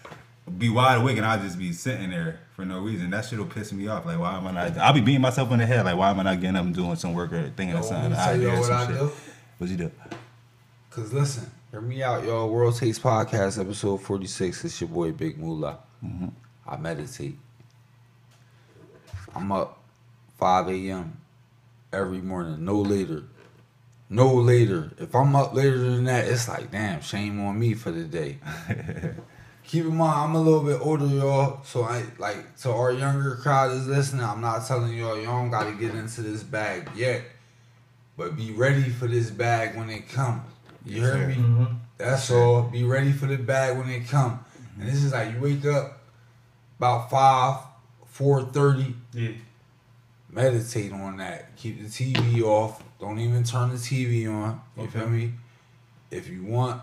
[0.58, 3.10] be wide awake, and I'll just be sitting there for no reason.
[3.10, 4.06] That shit'll piss me off.
[4.06, 4.78] Like why am I not?
[4.78, 5.84] I'll be beating myself in the head.
[5.84, 8.12] Like why am I not getting up and doing some work or thinking of something?
[8.12, 8.96] let me tell idea y'all what some I shit.
[8.96, 9.12] do.
[9.58, 9.92] What'd you do?
[10.92, 12.50] Cause listen, hear me out, y'all.
[12.50, 14.66] World Takes Podcast, episode 46.
[14.66, 15.80] It's your boy Big Moolah.
[16.06, 16.28] Mm-hmm.
[16.68, 17.38] I meditate.
[19.34, 19.80] I'm up
[20.38, 21.18] 5 a.m.
[21.92, 23.24] every morning, no later.
[24.10, 24.92] No later.
[25.00, 28.38] If I'm up later than that, it's like, damn, shame on me for the day.
[29.72, 31.64] Keep in mind, I'm a little bit older, y'all.
[31.64, 34.22] So I like to our younger crowd is listening.
[34.22, 37.22] I'm not telling y'all y'all don't gotta get into this bag yet.
[38.18, 40.42] But be ready for this bag when it comes.
[40.86, 41.36] You heard me?
[41.36, 41.66] Mm-hmm.
[41.98, 42.64] That's all.
[42.64, 44.44] Be ready for the bag when it come.
[44.78, 46.00] And this is like you wake up
[46.78, 47.62] about five,
[48.08, 48.94] four thirty.
[49.14, 49.32] Yeah.
[50.30, 51.56] Meditate on that.
[51.56, 52.84] Keep the TV off.
[53.00, 54.60] Don't even turn the TV on.
[54.76, 55.00] You Okay.
[55.00, 55.32] feel me?
[56.10, 56.82] If you want,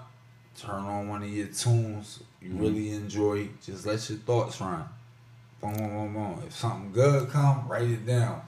[0.56, 4.84] turn on one of your tunes you really enjoy, just let your thoughts run.
[5.60, 6.42] Boom, boom, boom, boom.
[6.46, 8.42] If something good come, write it down.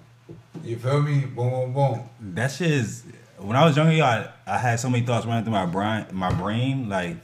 [0.62, 1.20] You feel me?
[1.20, 2.08] Boom, boom, boom.
[2.20, 3.04] That shit is.
[3.38, 6.06] When I was younger, yo, I, I had so many thoughts running through my brain.
[6.12, 7.16] My brain, like,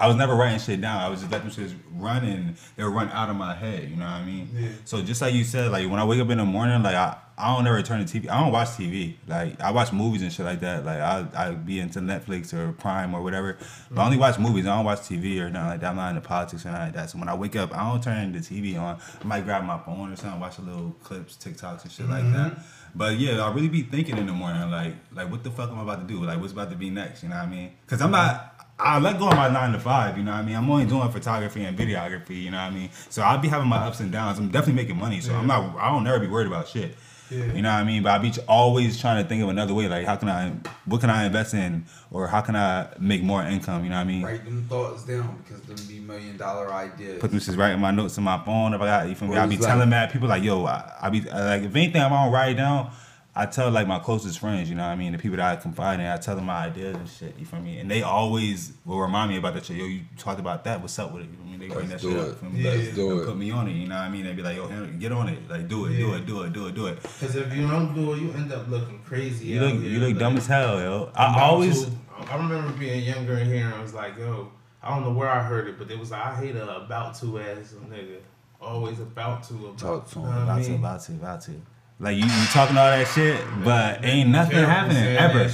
[0.00, 1.00] I was never writing shit down.
[1.00, 3.88] I was just letting shit run, and they would run out of my head.
[3.90, 4.48] You know what I mean?
[4.54, 4.68] Yeah.
[4.84, 7.16] So just like you said, like when I wake up in the morning, like I,
[7.36, 8.28] I don't ever turn the TV.
[8.28, 9.14] I don't watch TV.
[9.26, 10.84] Like I watch movies and shit like that.
[10.84, 13.56] Like I I be into Netflix or Prime or whatever.
[13.90, 14.22] But I only mm-hmm.
[14.22, 14.66] watch movies.
[14.66, 15.90] I don't watch TV or nothing like that.
[15.90, 17.10] I'm not into politics or nothing like that.
[17.10, 18.98] So when I wake up, I don't turn the TV on.
[19.20, 22.24] I might grab my phone or something, watch a little clips, TikToks and shit like
[22.24, 22.32] mm-hmm.
[22.32, 22.58] that.
[22.94, 25.78] But yeah, I really be thinking in the morning, like like what the fuck am
[25.78, 26.24] I about to do?
[26.24, 27.22] Like what's about to be next?
[27.22, 27.72] You know what I mean?
[27.84, 28.54] Because I'm not.
[28.80, 30.54] I let go of my nine to five, you know what I mean?
[30.54, 32.90] I'm only doing photography and videography, you know what I mean?
[33.10, 34.38] So I'll be having my ups and downs.
[34.38, 36.96] I'm definitely making money, so I'm not I don't never be worried about shit.
[37.30, 37.44] Yeah.
[37.52, 38.02] You know what I mean?
[38.02, 40.52] But I be always trying to think of another way, like how can I
[40.84, 44.02] what can I invest in or how can I make more income, you know what
[44.02, 44.22] I mean?
[44.22, 47.20] Write them thoughts down because them be million dollar ideas.
[47.20, 48.74] Put them right in my notes in my phone.
[48.74, 49.36] If I got, you feel me?
[49.36, 52.10] I be is telling mad people like, yo, I, I be like, if anything, I'm
[52.10, 52.92] gonna write it down.
[53.40, 55.56] I tell like my closest friends, you know what I mean, the people that I
[55.56, 56.06] confide in.
[56.06, 57.38] I tell them my ideas and shit.
[57.38, 57.78] You feel me?
[57.78, 59.76] And they always will remind me about that shit.
[59.76, 60.80] Yo, you talked about that.
[60.80, 61.28] What's up with it?
[61.30, 61.60] You know what I mean?
[61.60, 62.30] They bring Let's that do shit it.
[62.32, 62.40] up.
[62.40, 62.60] Feel me?
[62.60, 62.70] Yeah.
[62.70, 63.26] Let's Let's do They'll it.
[63.26, 63.72] Put me on it.
[63.72, 64.24] You know what I mean?
[64.24, 65.48] They be like, yo, Henry, get on it.
[65.48, 67.00] Like, do it, do it, do it, do it, do it.
[67.02, 69.46] Because if you don't do it, you end up looking crazy.
[69.46, 71.10] You out look, here, you look like- dumb as hell, yo.
[71.14, 71.84] I'm always.
[71.84, 71.92] to-
[72.28, 74.50] I remember being younger in here and I was like, yo,
[74.82, 77.14] I don't know where I heard it, but it was like, I hate a about
[77.20, 78.16] to ass nigga.
[78.60, 79.54] Always about to.
[79.54, 80.24] About, Talk to him.
[80.24, 81.52] Know About to, about to, about to.
[82.00, 85.50] Like you, you talking all that shit, but ain't nothing happening ever.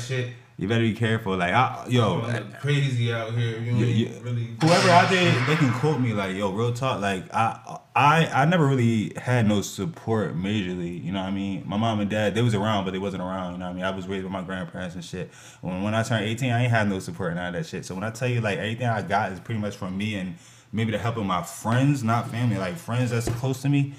[0.56, 1.36] You better be careful.
[1.36, 2.20] Like, I, yo,
[2.60, 3.58] crazy out here.
[3.58, 4.48] You You- ain't you- really.
[4.62, 8.44] whoever out there, they can quote me like, "Yo, real talk." Like, I, I, I
[8.44, 11.02] never really had no support majorly.
[11.02, 11.64] You know what I mean?
[11.66, 13.54] My mom and dad, they was around, but they wasn't around.
[13.54, 13.84] You know what I mean?
[13.84, 15.32] I was raised with my grandparents and shit.
[15.60, 17.84] When when I turned eighteen, I ain't had no support and none of that shit.
[17.84, 20.36] So when I tell you like everything I got is pretty much from me and
[20.74, 23.94] maybe the help of my friends, not family, like friends that's close to me.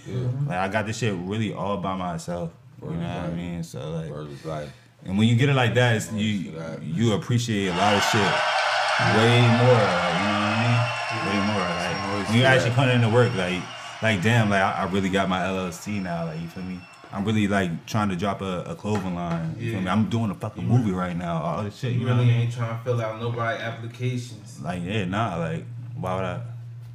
[0.46, 2.52] Like I got this shit really all by myself.
[2.84, 3.64] You know what I mean?
[3.64, 4.12] So like.
[4.12, 4.72] Word is life.
[5.06, 8.22] And when you get it like that, it's, you you appreciate a lot of shit
[8.22, 9.82] way more.
[9.96, 11.28] Like, you know what I mean?
[11.28, 11.68] Way more.
[11.84, 13.62] Like when you actually put in the work, like
[14.02, 16.26] like damn, like I, I really got my LLC now.
[16.26, 16.80] Like you feel me?
[17.14, 19.56] I'm really like trying to drop a, a clothing line.
[19.60, 19.86] You feel me?
[19.86, 19.94] Yeah.
[19.94, 21.42] I'm doing a fucking movie right now.
[21.42, 21.94] All this shit.
[21.94, 24.60] You, You know what I really ain't trying to fill out nobody applications.
[24.62, 25.38] Like yeah, nah.
[25.38, 25.66] Like
[25.98, 26.42] why would I?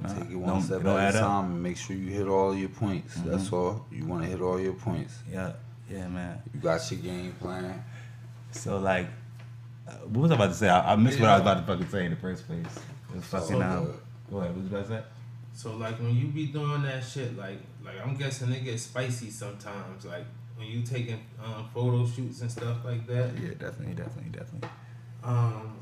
[0.02, 0.90] Nah, Take it one don't- step at a.
[0.90, 1.18] Mm-hmm.
[1.18, 3.14] time and make sure you hit all your points.
[3.16, 3.86] That's all.
[3.92, 5.18] You want to hit all your points.
[5.30, 5.52] Yeah,
[5.90, 6.40] yeah, man.
[6.54, 7.84] You got your game plan.
[8.52, 9.06] So like,
[9.86, 10.68] uh, what was I about to say?
[10.68, 12.64] I, I missed what I was about to fucking say in the first place.
[13.10, 13.92] It was fucking So um.
[14.30, 14.54] Go ahead.
[14.54, 15.02] What was you about to say?
[15.52, 19.30] So like when you be doing that shit, like like I'm guessing it gets spicy
[19.30, 20.04] sometimes.
[20.06, 20.24] Like
[20.56, 23.32] when you taking um, photo shoots and stuff like that.
[23.38, 24.68] Yeah, definitely, definitely, definitely.
[25.22, 25.76] Um,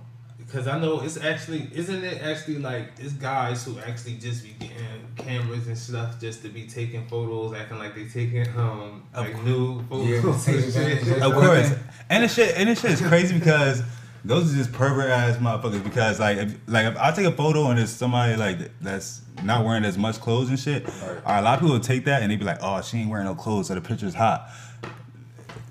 [0.49, 4.55] because I know it's actually isn't it actually like it's guys who actually just be
[4.59, 4.77] getting
[5.15, 9.77] cameras and stuff just to be taking photos, acting like they taking um like new
[9.91, 11.73] Yeah, photos take and Of course.
[12.09, 13.83] And the shit and the shit is crazy because
[14.25, 17.67] those are just pervert ass motherfuckers because like if like if I take a photo
[17.69, 20.89] and there's somebody like that's not wearing as much clothes and shit,
[21.27, 23.27] a lot of people will take that and they be like, Oh, she ain't wearing
[23.27, 24.49] no clothes, so the picture's hot.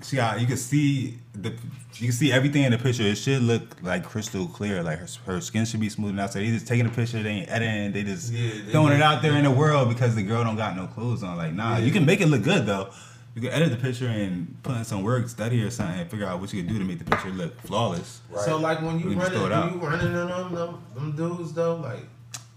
[0.04, 1.52] She got you can see the
[2.00, 3.02] you can see everything in the picture.
[3.02, 4.82] It should look like crystal clear.
[4.82, 6.32] Like her, her skin should be smooth out.
[6.32, 9.02] So they just taking a picture, they ain't editing, they just Yeah, they throwing it
[9.02, 11.36] out there in the world because the girl don't got no clothes on.
[11.36, 12.90] Like, nah, you can make it look good though.
[13.34, 16.26] You can edit the picture and put in some work, study or something, and figure
[16.26, 18.20] out what you can do to make the picture look flawless.
[18.44, 19.72] So like when you just running, throw it out.
[19.72, 22.04] you running in them, them them dudes though, like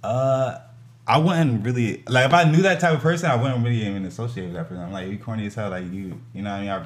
[0.04, 0.60] Uh,
[1.08, 4.06] I wouldn't really like if I knew that type of person, I wouldn't really even
[4.06, 4.84] associate with that person.
[4.84, 5.70] I'm like, you corny as hell.
[5.72, 6.70] Like you, you know what I mean?
[6.70, 6.86] I,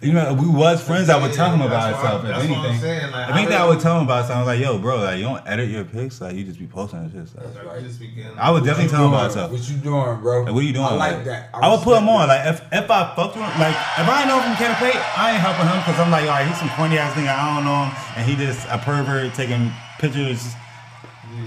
[0.00, 1.10] you know, we was friends.
[1.10, 2.24] I would tell him about That's what itself.
[2.24, 4.26] If that's what I'm anything, saying, like, if anything, I I would tell him about
[4.26, 4.36] something.
[4.36, 6.20] I was like, yo, bro, like you don't edit your pics.
[6.20, 7.34] Like you just be posting and shit.
[7.36, 8.38] Like, like you just be getting.
[8.38, 9.50] I would definitely What you tell him about stuff.
[9.50, 10.42] What you doing, bro?
[10.42, 10.86] Like, what are you doing?
[10.86, 11.50] I like that.
[11.54, 12.28] I, would put him on.
[12.28, 14.94] Like, if if I fucked with him, like, if I know him from Cannon Pay,
[14.94, 17.34] I ain't helping him because I'm like, all right, he's some corny ass nigga.
[17.34, 20.54] I don't know him, and he just a pervert taking pictures.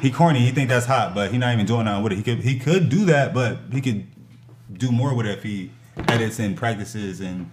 [0.02, 0.40] He corny.
[0.40, 2.16] He think that's hot, but he not even doing nothing with it.
[2.18, 4.08] He could he could do that, but he could
[4.74, 5.72] do more with it if he
[6.08, 7.50] edits and practices and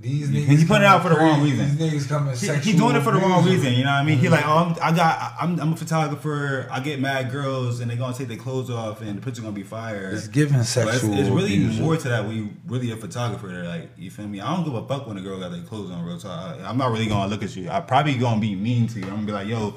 [0.00, 1.76] These He- niggas he put it out for the wrong reason.
[1.76, 3.74] These niggas coming he, sexual he doing it for the wrong reason.
[3.74, 4.18] You know what I mean?
[4.18, 6.66] He like, oh, I'm, I got, I'm, I'm a photographer.
[6.70, 9.52] I get mad girls, and they gonna take their clothes off, and the picture gonna
[9.52, 10.10] be fire.
[10.10, 13.48] It's giving But it's, sexual it's really more to that when you really a photographer.
[13.48, 14.40] They're like, you feel me?
[14.40, 16.18] I don't give a fuck when a girl got their clothes on real.
[16.24, 17.68] I, I'm not really gonna look at you.
[17.68, 19.04] I probably gonna be mean to you.
[19.04, 19.74] I'm gonna be like, yo,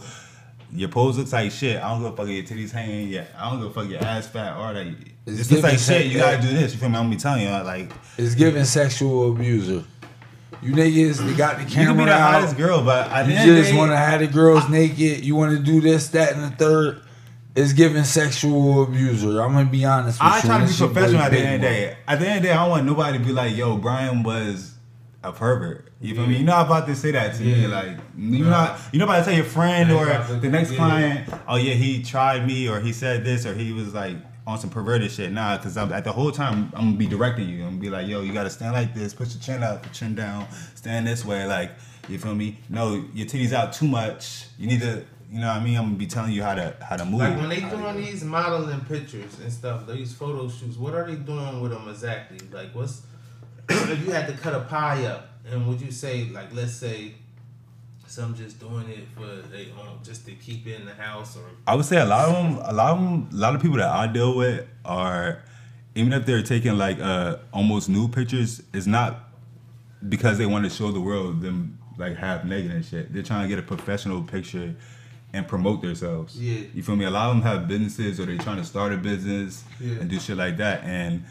[0.72, 1.82] your pose looks like shit.
[1.84, 3.10] I don't give a fuck if your titties hanging.
[3.10, 4.88] Yeah, I don't give a fuck your ass fat or that.
[5.26, 6.08] It's This looks like shit.
[6.12, 6.74] You gotta do this.
[6.74, 6.96] You feel me?
[6.98, 7.92] I'm gonna be telling you like.
[8.18, 9.84] It's giving sexual abuser.
[10.64, 12.58] You niggas, they got the You can be camera the hottest out.
[12.58, 15.24] girl, but the You end of the just want to have the girls naked.
[15.26, 17.02] You want to do this, that, and the third.
[17.56, 19.42] it's giving sexual abuser.
[19.42, 20.42] I'm gonna be honest with I you.
[20.44, 21.98] try to be professional at the end of the day.
[22.08, 24.24] At the end of the day, I don't want nobody to be like, "Yo, Brian
[24.24, 24.74] was
[25.24, 26.38] a pervert." You feel me?
[26.38, 27.68] You're not about to say that to me.
[27.68, 28.80] Like you're not.
[28.92, 30.78] You're not about to tell your friend Yeah, or the next yeah.
[30.78, 34.60] client, "Oh yeah, he tried me," or he said this, or he was like on
[34.60, 35.32] some perverted shit.
[35.32, 37.64] Nah, because I'm at the whole time I'm gonna be directing you.
[37.64, 39.14] I'm gonna be like, "Yo, you gotta stand like this.
[39.14, 40.48] Put your chin up, your chin down.
[40.76, 41.72] Stand this way." Like
[42.10, 42.60] you feel me?
[42.70, 44.46] No, your titties out too much.
[44.58, 45.06] You need to.
[45.32, 45.78] You know what I mean?
[45.78, 47.22] I'm gonna be telling you how to how to move.
[47.22, 51.16] Like when they doing these modeling pictures and stuff, these photo shoots, what are they
[51.16, 52.38] doing with them exactly?
[52.52, 53.02] Like what's
[53.70, 57.16] if you had to cut a pie up and would you say like let's say
[58.14, 61.44] some just doing it for they own just to keep it in the house or
[61.66, 63.78] I would say a lot of them, a lot of them, a lot of people
[63.78, 65.42] that I deal with are,
[65.96, 69.30] even if they're taking like uh almost new pictures, it's not
[70.08, 73.14] because they want to show the world them like half naked and shit.
[73.14, 74.76] They're trying to get a professional picture
[75.36, 76.40] and promote themselves.
[76.40, 76.62] Yeah.
[76.76, 77.06] You feel me?
[77.06, 79.94] A lot of them have businesses or they're trying to start a business Yeah.
[80.00, 80.84] and do shit like that.
[80.84, 81.24] And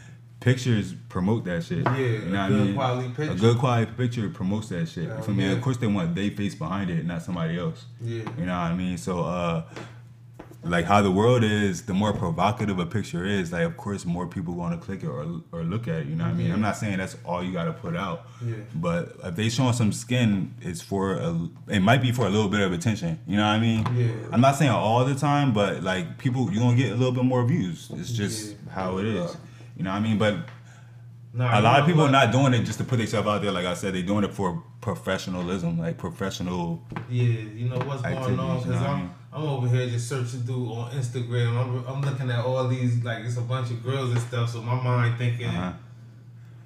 [0.43, 1.83] pictures promote that shit.
[1.85, 2.75] Yeah, you a know I good mean?
[2.75, 3.35] quality A picture.
[3.35, 5.05] good quality picture promotes that shit.
[5.07, 5.51] Yeah, you feel yeah.
[5.51, 7.85] Of course, they want their face behind it, not somebody else.
[8.01, 8.23] Yeah.
[8.37, 8.97] You know what I mean?
[8.97, 9.63] So, uh,
[10.65, 14.27] like how the world is, the more provocative a picture is, like of course more
[14.27, 16.07] people want to click it or, or look at it.
[16.07, 16.47] You know what I mean?
[16.47, 16.53] Yeah.
[16.53, 18.55] I'm not saying that's all you got to put out, Yeah.
[18.75, 22.47] but if they showing some skin, it's for a, it might be for a little
[22.47, 23.19] bit of attention.
[23.27, 23.85] You know what I mean?
[23.95, 24.11] Yeah.
[24.31, 27.25] I'm not saying all the time, but like people, you're gonna get a little bit
[27.25, 27.89] more views.
[27.95, 28.71] It's just Yeah.
[28.73, 29.35] how it is.
[29.77, 30.17] You know what I mean?
[30.17, 30.37] But
[31.35, 33.51] Nah, a lot of people are not doing it just to put themselves out there.
[33.51, 36.83] Like I said, they're doing it for professionalism, like professional.
[37.09, 39.09] Yeah, you know what's going Activities, on you because know what I I'm mean?
[39.33, 41.57] I'm over here just searching through on Instagram.
[41.57, 44.51] I'm, I'm looking at all these like it's a bunch of girls and stuff.
[44.51, 45.73] So my mind thinking Uh-huh.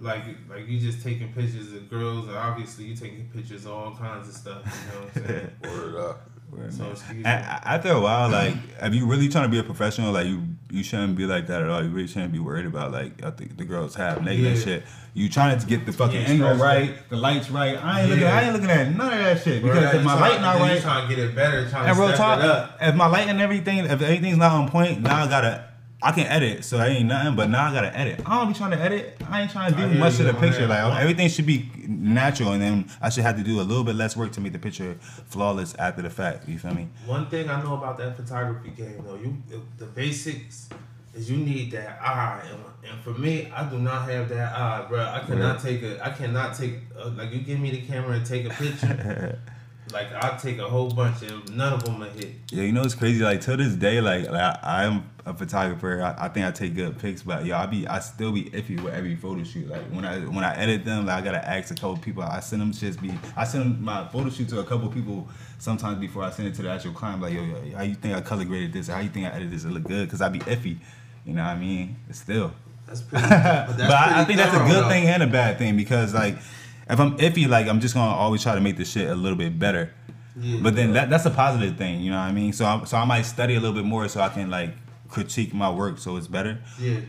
[0.01, 2.27] like like you just taking pictures of girls.
[2.27, 4.63] And obviously you taking pictures of all kinds of stuff.
[4.65, 5.49] You know what I'm saying?
[5.63, 6.29] Word up.
[6.69, 7.23] So excuse me.
[7.25, 10.27] A- a- After a while, like, if you really trying to be a professional, like,
[10.27, 11.81] you you shouldn't be like that at all.
[11.81, 14.57] You really shouldn't be worried about like uh, I think the girls have naked and
[14.57, 14.63] Yeah.
[14.63, 14.83] shit.
[15.13, 17.81] You trying to get the fucking Yeah, angle stress right, the lights right.
[17.83, 18.25] I ain't looking.
[18.25, 20.57] I ain't looking at none of that shit because you if my trying- light not
[20.59, 22.45] then you right, trying to get it better, trying and to real step talk, it
[22.45, 22.77] up.
[22.81, 25.63] if my light and everything, if everything's not on point, now I gotta.
[26.01, 27.35] I can edit, so that ain't nothing.
[27.35, 28.21] But now I gotta edit.
[28.25, 29.19] I don't be trying to edit.
[29.29, 30.67] I ain't trying to do much of the picture.
[30.67, 33.95] Like everything should be natural, and then I should have to do a little bit
[33.95, 36.47] less work to make the picture flawless after the fact.
[36.47, 36.89] You feel me?
[37.05, 39.41] One thing I know about that photography game, though, you
[39.77, 40.69] the basics
[41.15, 44.85] is you need that eye, and, and for me, I do not have that eye,
[44.87, 44.99] bro.
[44.99, 48.25] I cannot take a, I cannot take uh, like you give me the camera and
[48.25, 49.39] take a picture,
[49.91, 52.31] like I take a whole bunch and none of them are hit.
[52.51, 53.23] Yeah, you know it's crazy.
[53.23, 56.01] Like to this day, like, like I, I'm a photographer.
[56.01, 58.81] I, I think I take good pics, but yo, I be I still be iffy
[58.81, 59.67] with every photo shoot.
[59.67, 62.23] Like when I when I edit them, like I gotta ask a couple people.
[62.23, 62.99] I send them shits.
[63.01, 65.27] Be I send my photo shoot to a couple people
[65.59, 67.21] sometimes before I send it to the actual client.
[67.21, 68.87] Like yo, yo how you think I color graded this?
[68.87, 69.63] How you think I edited this?
[69.63, 70.09] It look good?
[70.09, 70.77] Cause I be iffy.
[71.25, 71.97] You know what I mean?
[72.09, 72.53] It's still.
[72.85, 73.27] That's pretty.
[73.27, 73.29] but
[73.67, 74.89] but that's I, I think that's a good though.
[74.89, 76.37] thing and a bad thing because like
[76.89, 79.37] if I'm iffy, like I'm just gonna always try to make the shit a little
[79.37, 79.93] bit better.
[80.39, 80.59] Yeah.
[80.61, 82.53] But then that, that's a positive thing, you know what I mean?
[82.53, 84.71] So I, so I might study a little bit more so I can like
[85.09, 86.59] critique my work so it's better.
[86.79, 86.99] Yeah.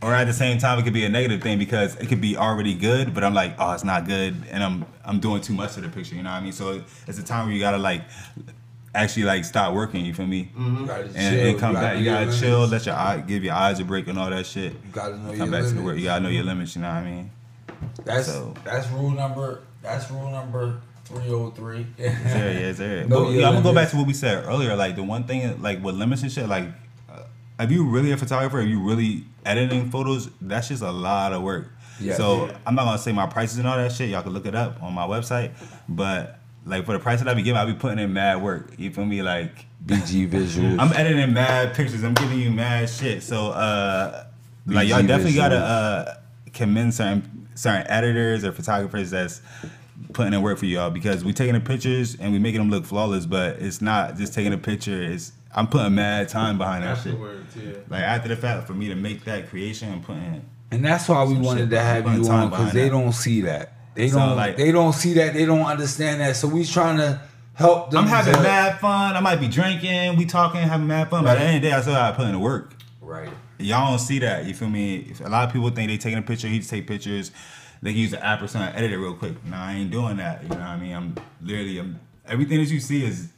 [0.00, 2.36] Or at the same time, it could be a negative thing because it could be
[2.36, 5.76] already good, but I'm like, oh, it's not good, and I'm I'm doing too much
[5.76, 6.52] of the picture, you know what I mean?
[6.52, 8.02] So it's a time where you gotta like
[8.94, 10.50] actually like stop working, you feel me?
[10.56, 10.76] Mm-hmm.
[10.78, 11.98] You gotta And, chill, and come you back.
[11.98, 12.72] You gotta your chill, limits.
[12.72, 14.72] let your eye give your eyes a break and all that shit.
[14.72, 15.98] You gotta know Come your back to the work.
[15.98, 17.30] You gotta know your limits, you know what I mean?
[18.04, 19.60] That's So- that's rule number.
[19.82, 21.86] That's rule number three hundred three.
[21.98, 22.16] Yeah,
[22.50, 23.06] yeah, there.
[23.08, 24.74] But, yeah, I'm gonna go back to what we said earlier.
[24.76, 26.48] Like the one thing, like with limits and shit.
[26.48, 26.68] Like,
[27.10, 27.22] uh,
[27.60, 31.42] if you really a photographer, if you really editing photos, that's just a lot of
[31.42, 31.68] work.
[32.00, 32.14] Yeah.
[32.14, 32.56] so Yeah.
[32.66, 34.08] I'm not gonna say my prices and all that shit.
[34.10, 35.50] Y'all can look it up on my website.
[35.88, 38.72] But like for the price that I be giving, I be putting in mad work.
[38.78, 39.22] You feel me?
[39.22, 40.78] Like BG Vizuals.
[40.78, 42.04] I'm editing mad pictures.
[42.04, 43.22] I'm giving you mad shit.
[43.24, 44.24] So uh,
[44.66, 46.08] like y'all BG definitely gotta visuals.
[46.08, 46.14] uh
[46.52, 49.40] commend certain certain editors or photographers that's
[50.12, 52.84] putting in work for y'all because we taking the pictures and we making them look
[52.84, 53.26] flawless.
[53.26, 55.02] But it's not just taking a picture.
[55.02, 57.14] It's I'm putting mad time behind that shit.
[57.14, 57.72] Yeah.
[57.88, 61.22] Like after the fact, for me to make that creation and putting And that's why
[61.24, 62.90] we wanted shit to have you on because they that.
[62.90, 63.74] don't see that.
[63.94, 65.34] They So, don't like- they don't see that.
[65.34, 66.36] They don't understand that.
[66.36, 67.20] So we trying to
[67.52, 68.04] help them.
[68.04, 69.14] I'm having to- mad fun.
[69.14, 71.24] I might be drinking, we talking, having mad fun.
[71.24, 72.72] But at the end of the day, I still gotta put in the work.
[73.02, 73.28] Right.
[73.62, 74.44] Y'all don't see that.
[74.44, 75.06] You feel me?
[75.10, 76.48] If a lot of people think they taking a picture.
[76.48, 77.30] He just take pictures.
[77.80, 79.44] They can use the app or something, edit it real quick.
[79.44, 80.42] Nah, I ain't doing that.
[80.42, 80.94] You know what I mean?
[80.94, 83.28] I'm literally, I'm, everything that you see is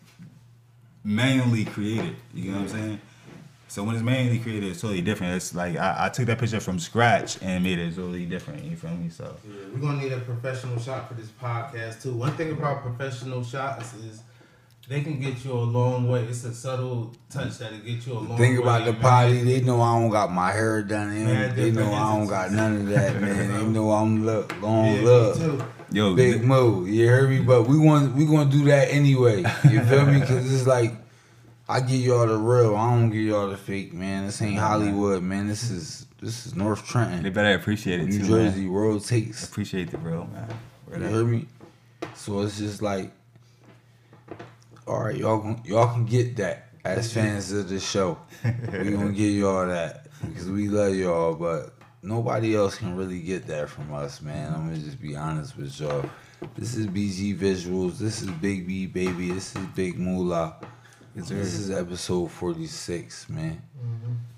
[1.03, 2.17] manually created.
[2.35, 3.01] You know what I'm saying?
[3.69, 5.35] So when it's manually created, it's totally different.
[5.35, 8.63] It's like I, I took that picture from scratch and made it totally different.
[8.65, 9.09] You feel me?
[9.09, 12.15] So Yeah, we're gonna need a professional shot for this podcast too.
[12.15, 14.23] One thing about professional shots is
[14.89, 16.25] they can get you a long way.
[16.25, 18.47] It's a subtle touch that'll get you a long Think way.
[18.47, 19.01] Think about the man.
[19.01, 19.43] potty.
[19.43, 21.11] They know I don't got my hair done.
[21.15, 23.53] They, Man, they know I don't got none of that, man.
[23.53, 25.37] They know I'm look long Yeah, me look.
[25.37, 25.65] too.
[25.93, 27.39] Yo, Big th- move, you heard me?
[27.41, 29.39] But we want we gonna do that anyway.
[29.71, 30.21] You feel me?
[30.27, 30.93] Cause it's like
[31.69, 32.75] I give y'all the real.
[32.77, 34.27] I don't give y'all the fake, man.
[34.27, 35.47] This ain't Hollywood, man.
[35.47, 37.23] This is this is North Trenton.
[37.23, 38.61] they better appreciate it New too, Jersey.
[38.63, 38.73] man.
[38.73, 39.47] World takes.
[39.49, 40.49] Appreciate the real, man.
[40.89, 41.13] Word You up.
[41.13, 41.47] heard me?
[42.15, 43.13] So it's just like,
[44.87, 48.19] all right, y'all can, y'all can get that as fans of the show.
[48.45, 53.47] we gonna give y'all that because we love y'all, but nobody else can really get
[53.47, 54.53] that from us, man.
[54.53, 56.05] I'm gonna just be honest with y'all.
[56.57, 57.99] This is BG Vizuals.
[57.99, 59.31] This is Big B Baby.
[59.31, 60.57] This is Big Moolah.
[61.15, 63.63] This is episode 46, man.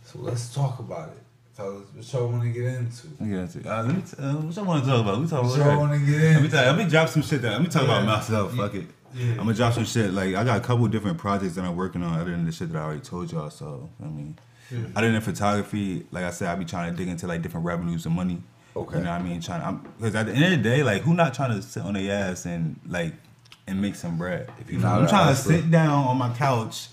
[0.05, 1.23] So let's talk about it.
[1.57, 3.09] Tell us what y'all want to get into.
[3.19, 5.21] Yeah, uh, let me t- uh, what I want to talk about?
[5.21, 6.57] We talk What about y'all want to get Let me into?
[6.59, 8.07] you, let me drop some shit that let me talk about Yeah.
[8.07, 8.55] myself.
[8.55, 8.85] Fuck it.
[9.17, 9.31] Yeah.
[9.33, 10.13] I'm gonna drop some shit.
[10.13, 12.71] Like I got a couple different projects that I'm working on other than the shit
[12.73, 13.51] that I already told y'all.
[13.51, 14.37] So I mean,
[14.71, 14.79] Yeah.
[14.95, 18.05] other than photography, like I said, I be trying to dig into like different revenues
[18.07, 18.43] and money.
[18.77, 18.99] Okay.
[18.99, 19.41] You know what I mean?
[19.41, 21.83] Trying I because at the end of the day, like who not trying to sit
[21.83, 23.15] on their ass and like
[23.67, 24.51] and make some bread?
[24.61, 26.89] If you know, Not I'm trying to sit down on my couch.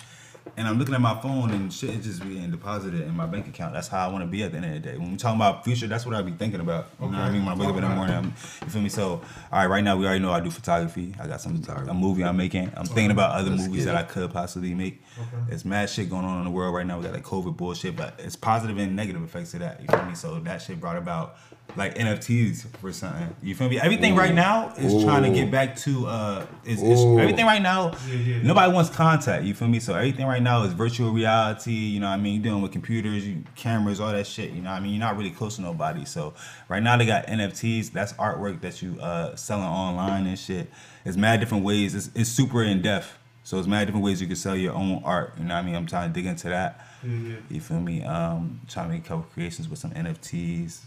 [0.56, 3.48] And I'm looking at my phone and shit is just being deposited in my bank
[3.48, 3.74] account.
[3.74, 4.98] That's how I want to be at the end of the day.
[4.98, 6.90] When we talking about future, that's what I be thinking about.
[7.00, 7.46] You know what I mean?
[7.46, 8.90] When I wake up in the morning, I'm, you feel me?
[8.90, 11.16] So, all right, right now we already know I do photography.
[11.20, 12.72] I got some a movie I'm making.
[12.76, 13.96] I'm thinking about other Let's movies that.
[13.96, 15.02] I could possibly make.
[15.18, 15.44] Okay.
[15.50, 16.98] There's mad shit going on in the world right now.
[16.98, 19.82] We got like COVID bullshit, but it's positive and negative effects to that.
[19.82, 20.16] You feel me?
[20.16, 21.38] So that shit brought about
[21.76, 23.36] like NFTs for something.
[23.42, 23.80] You feel me?
[23.80, 24.20] Everything Ooh.
[24.20, 27.94] right now is trying to get back to uh, is, is everything right now.
[28.08, 28.44] Yeah, yeah.
[28.44, 29.44] Nobody wants contact.
[29.44, 29.80] You feel me?
[29.80, 31.72] So everything right now is virtual reality.
[31.72, 32.36] You know what I mean?
[32.36, 34.52] You're dealing with computers, you, cameras, all that shit.
[34.52, 34.94] You know what I mean?
[34.94, 36.06] You're not really close to nobody.
[36.06, 36.34] So
[36.70, 37.92] right now they got NFTs.
[37.92, 40.70] That's artwork that you uh selling online and shit.
[41.06, 41.96] It's mad different ways.
[41.96, 43.18] It's, it's super in depth.
[43.46, 45.34] So it's mad different ways you can sell your own art.
[45.38, 45.76] You know what I mean?
[45.76, 46.88] I'm trying to dig into that.
[47.04, 47.36] Yeah, yeah.
[47.50, 48.02] You feel me?
[48.04, 50.80] Um, trying to make a couple creations with some NFTs.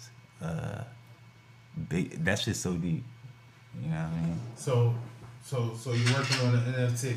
[0.42, 0.82] Uh,
[1.88, 2.24] big.
[2.24, 3.04] That shit's so deep.
[3.82, 4.40] You know what I mean?
[4.56, 4.94] So,
[5.42, 7.16] so, so you're working on an NFT.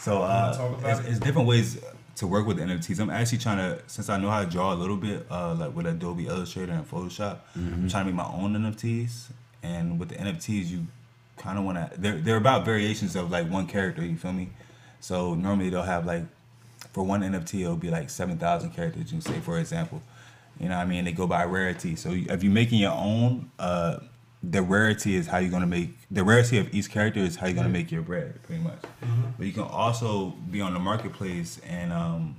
[0.00, 1.10] So wanna uh, it's, it?
[1.10, 1.78] it's different ways
[2.16, 2.98] to work with NFTs.
[2.98, 5.74] I'm actually trying to, since I know how to draw a little bit, uh, like
[5.74, 7.74] with Adobe Illustrator and Photoshop, Mm-hmm.
[7.74, 9.30] I'm trying to make my own NFTs.
[9.62, 10.86] And with the NFTs, you
[11.36, 12.00] kind of want to.
[12.00, 14.04] They're they're about variations of like one character.
[14.04, 14.50] You feel me?
[14.98, 16.24] So normally they'll have like,
[16.92, 19.12] for one NFT, it'll be like seven thousand characters.
[19.12, 20.02] You say, for example,
[20.60, 21.04] you know what I mean?
[21.04, 21.96] They go by rarity.
[21.96, 23.98] So if you're making your own, uh,
[24.42, 27.56] the rarity is how you're gonna make the rarity of each character is how you're
[27.56, 28.78] gonna make your bread, pretty much.
[29.38, 32.36] But you can also be on the marketplace and um,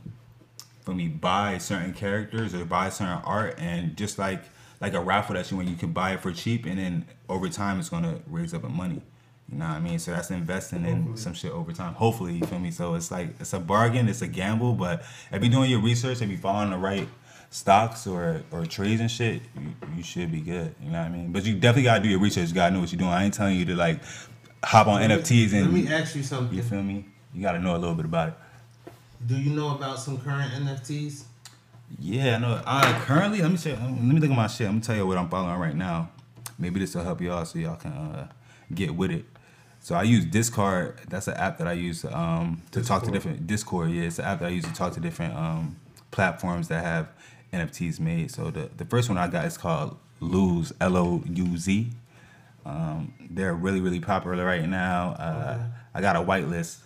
[0.81, 4.43] for me buy certain characters or buy certain art and just like
[4.81, 7.47] like a raffle that you win, you can buy it for cheap and then over
[7.47, 9.01] time it's gonna raise up in money.
[9.49, 9.99] You know what I mean?
[9.99, 11.93] So that's investing in some shit over time.
[11.93, 12.71] Hopefully, you feel me?
[12.71, 16.21] So it's like it's a bargain, it's a gamble, but if you're doing your research,
[16.21, 17.07] if you're following the right
[17.53, 20.73] stocks or or trades and shit, you, you should be good.
[20.81, 21.31] You know what I mean?
[21.31, 22.49] But you definitely gotta do your research.
[22.49, 23.11] You gotta know what you're doing.
[23.11, 23.99] I ain't telling you to like
[24.63, 26.55] hop on NFTs and Let me ask you something.
[26.55, 27.05] you feel me?
[27.33, 28.33] You gotta know a little bit about it.
[29.25, 31.23] Do you know about some current NFTs?
[31.99, 32.59] Yeah, no.
[32.65, 34.67] Uh, currently, let me say, let me look at my shit.
[34.67, 36.09] I'm gonna tell you what I'm following right now.
[36.57, 38.27] Maybe this will help y'all so y'all can uh,
[38.73, 39.25] get with it.
[39.79, 40.97] So I use Discord.
[41.07, 43.91] That's an app that I use um, to talk to different Discord.
[43.91, 45.75] Yeah, it's an app that I use to talk to different um,
[46.09, 47.09] platforms that have
[47.53, 48.31] NFTs made.
[48.31, 51.89] So the the first one I got is called Lose L O U Z.
[52.65, 55.11] Um, they're really really popular right now.
[55.19, 55.59] Uh,
[55.93, 56.77] I got a whitelist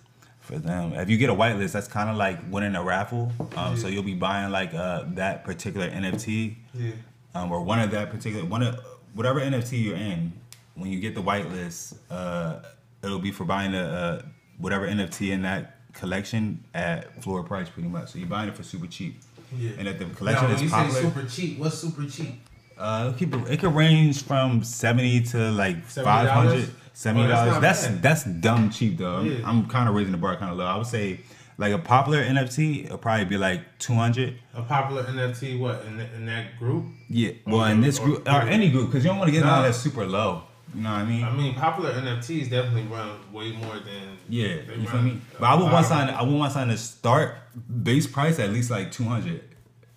[0.41, 0.93] for them.
[0.93, 3.31] If you get a whitelist, that's kind of like winning a raffle.
[3.55, 6.91] Um, So you'll be buying like uh, that particular NFT Yeah.
[7.35, 8.79] um, or one of that particular one of
[9.13, 10.33] whatever NFT you're in.
[10.75, 12.59] When you get the whitelist, uh,
[13.03, 14.21] it'll be for buying the uh,
[14.59, 18.11] whatever NFT in that collection at floor price, pretty much.
[18.11, 19.19] So you're buying it for super cheap.
[19.55, 19.71] Yeah.
[19.77, 22.41] And if the collection now, is you popular, say super cheap, what's super cheap?
[22.77, 26.03] uh, it could, it could range from seventy to like $70?
[26.03, 26.69] five hundred.
[26.93, 29.17] Seventy Oh, that's That's that's dumb cheap though.
[29.17, 29.47] I'm, Yeah.
[29.49, 30.65] I'm kind of raising the bar kind of low.
[30.65, 31.19] I would say
[31.59, 34.39] like a popular NFT, it'll probably be like two hundred.
[34.55, 36.85] A popular NFT, what in, th- in that group?
[37.09, 37.31] Yeah.
[37.45, 39.43] Well, Or- in this or- group or any group, because you don't want to get
[39.45, 39.61] Nah.
[39.61, 40.43] that super low.
[40.75, 41.23] You know what I mean?
[41.23, 44.55] I mean, popular NFTs definitely run way more than yeah.
[44.77, 45.21] You feel me?
[45.39, 46.13] But I would want something.
[46.15, 47.35] I would want something to start
[47.83, 49.43] base price at least like two hundred.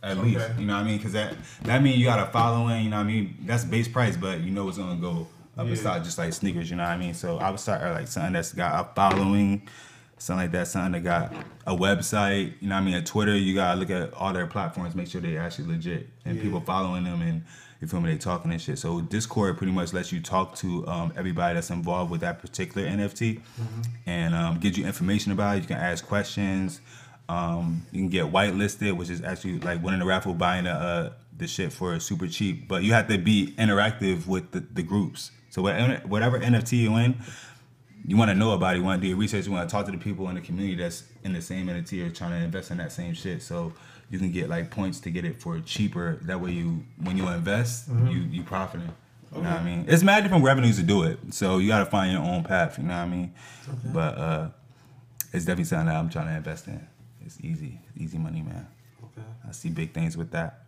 [0.03, 0.29] At Okay.
[0.29, 0.97] least, you know what I mean?
[0.97, 2.85] Because that that means you got a following.
[2.85, 3.37] You know what I mean?
[3.45, 5.27] That's base price, but you know it's gonna go
[5.59, 5.71] up Yeah.
[5.73, 6.71] and start just like sneakers.
[6.71, 7.12] You know what I mean?
[7.14, 9.68] So I would start like something that's got a following,
[10.18, 11.35] something like that, something that got
[11.66, 14.47] a website, you know what I mean, a Twitter, you gotta look at all their
[14.47, 16.43] platforms, make sure they actually legit and Yeah.
[16.43, 17.43] people following them and
[17.81, 18.78] you feel me, they talking and shit.
[18.78, 22.87] So Discord pretty much lets you talk to um, everybody that's involved with that particular
[22.87, 23.41] NFT
[24.07, 25.62] and um, gives you information about it.
[25.62, 26.81] You can ask questions.
[27.28, 31.12] Um, you can get whitelisted, which is actually like winning the raffle, buying the, uh,
[31.39, 32.68] the shit for super cheap.
[32.68, 35.31] But you have to be interactive with the, the groups.
[35.49, 37.16] So whatever, whatever NFT you in,
[38.07, 38.78] you want to know about it.
[38.78, 39.47] You want to do your research.
[39.47, 42.03] You want to talk to the people in the community that's in the same entity
[42.03, 43.43] or trying to invest in that same shit.
[43.43, 43.72] So
[44.11, 46.19] you can get like points to get it for cheaper.
[46.23, 48.93] That way, you when you invest, you you profiting.
[49.35, 49.85] You know what I mean?
[49.87, 51.19] It's mad different revenues to do it.
[51.31, 52.79] So you got to find your own path.
[52.79, 53.33] You know what I mean?
[53.93, 54.49] But uh,
[55.33, 56.85] it's definitely something that I'm trying to invest in.
[57.25, 58.67] It's easy, easy money, man.
[59.05, 59.27] Okay.
[59.49, 60.65] I see big things with that.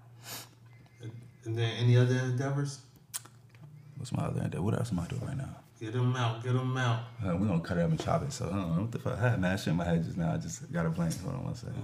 [1.45, 2.79] And then any other endeavors?
[3.97, 4.63] What's my other endeavor?
[4.63, 5.57] What else am I doing right now?
[5.81, 6.45] Get them out.
[6.45, 7.01] Get them out.
[7.21, 8.33] Uh, we're gonna cut it up and chop it.
[8.33, 9.19] So I don't know what the fuck.
[9.19, 10.33] I had mad shit in my head just now.
[10.33, 11.21] I just got a blank.
[11.23, 11.83] Hold on one second.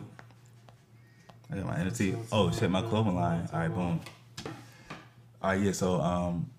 [1.50, 2.26] I got my NFT.
[2.30, 3.48] Oh shit, my clothing line.
[3.52, 4.00] All right, boom.
[5.40, 5.72] All right, yeah.
[5.72, 6.50] So um,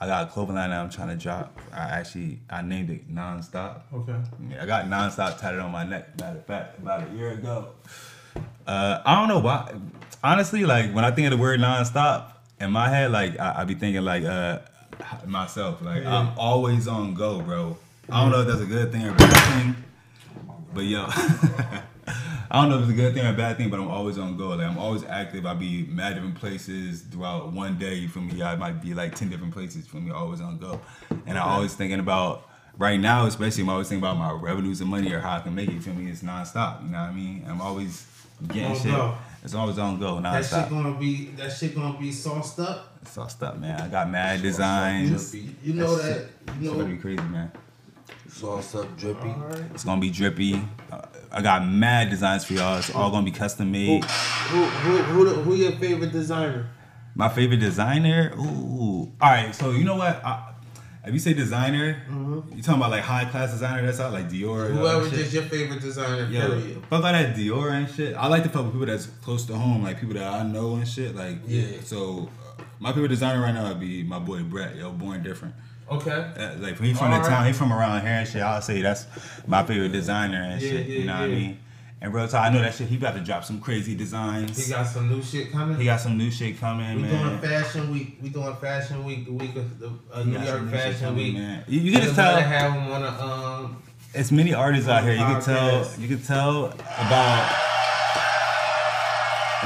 [0.00, 1.58] I got a clothing line that I'm trying to drop.
[1.72, 3.82] I actually I named it Nonstop.
[3.92, 4.16] Okay.
[4.50, 6.18] Yeah, I got nonstop tatted on my neck.
[6.18, 7.68] Matter of fact, about a year ago.
[8.66, 9.74] Uh, I don't know why.
[10.24, 13.64] Honestly, like when I think of the word nonstop in my head, like I, I
[13.64, 14.60] be thinking like uh
[15.26, 15.82] myself.
[15.82, 17.76] Like I'm always on go, bro.
[18.10, 19.76] I don't know if that's a good thing or a bad thing,
[20.74, 21.06] but yo.
[22.52, 24.18] I don't know if it's a good thing or a bad thing, but I'm always
[24.18, 24.48] on go.
[24.50, 25.46] Like I'm always active.
[25.46, 27.94] I be mad different places throughout one day.
[27.94, 28.42] You feel me?
[28.42, 29.86] I might be like ten different places.
[29.86, 30.78] For me, always on go,
[31.26, 32.46] and I'm always thinking about
[32.76, 33.62] right now, especially.
[33.62, 35.72] I'm always thinking about my revenues and money or how I can make it.
[35.72, 36.10] You feel me?
[36.10, 36.82] It's nonstop.
[36.84, 37.46] You know what I mean?
[37.48, 38.06] I'm always
[38.48, 38.92] getting On shit.
[38.92, 39.14] go.
[39.42, 40.22] It's always on go, Nonstop.
[40.22, 42.98] That shit gonna be that shit gonna be sauced up.
[43.00, 43.80] It's all stuff, man.
[43.80, 45.34] I got mad designs.
[45.34, 46.28] You know that.
[46.60, 47.50] You know, It's gonna be crazy, man.
[48.28, 49.28] Sauce up, drippy.
[49.28, 49.64] Alright.
[49.74, 50.62] It's gonna be drippy.
[50.90, 51.02] Uh,
[51.32, 52.78] I got mad designs for y'all.
[52.78, 54.04] It's all gonna be custom made.
[54.04, 56.68] who who who, the, who your favorite designer?
[57.14, 58.32] My favorite designer.
[58.38, 59.12] Ooh.
[59.20, 59.54] All right.
[59.54, 60.24] So you know what?
[60.24, 60.52] I,
[61.04, 62.00] if you say designer,
[62.54, 64.70] you talking about like high class designer that's out like Dior.
[64.72, 66.28] Whoever just your favorite designer.
[66.28, 66.82] Period.
[66.88, 68.14] fuck all that Dior and shit.
[68.14, 70.76] I like to fuck with people that's close to home, like people that I know
[70.76, 71.16] and shit.
[71.16, 71.80] Like, Yeah.
[71.82, 74.76] So, uh, my favorite designer right now would be my boy Brett.
[74.76, 75.54] Yo, Born Different.
[75.90, 76.10] Okay.
[76.10, 77.28] Uh, like, he from the Alright.
[77.30, 78.40] town, he from around here and shit.
[78.42, 79.06] I'll say that's
[79.46, 80.86] my favorite designer and Yeah, shit.
[80.86, 81.58] yeah, you know what I mean?
[82.00, 82.88] And real talk, I know that shit.
[82.88, 84.64] He about to drop some crazy designs.
[84.66, 85.76] He got some new shit coming.
[85.76, 87.28] He got some new shit coming, we man.
[87.28, 88.16] doing fashion week.
[88.20, 89.26] We doing fashion week.
[89.26, 91.34] The week of the uh, New York Fashion coming, Week.
[91.34, 91.64] man.
[91.68, 92.36] You, you can just tell.
[92.40, 93.82] have him on a um.
[94.14, 95.12] It's many artists out here.
[95.12, 95.88] You can tell.
[95.98, 97.56] You can tell about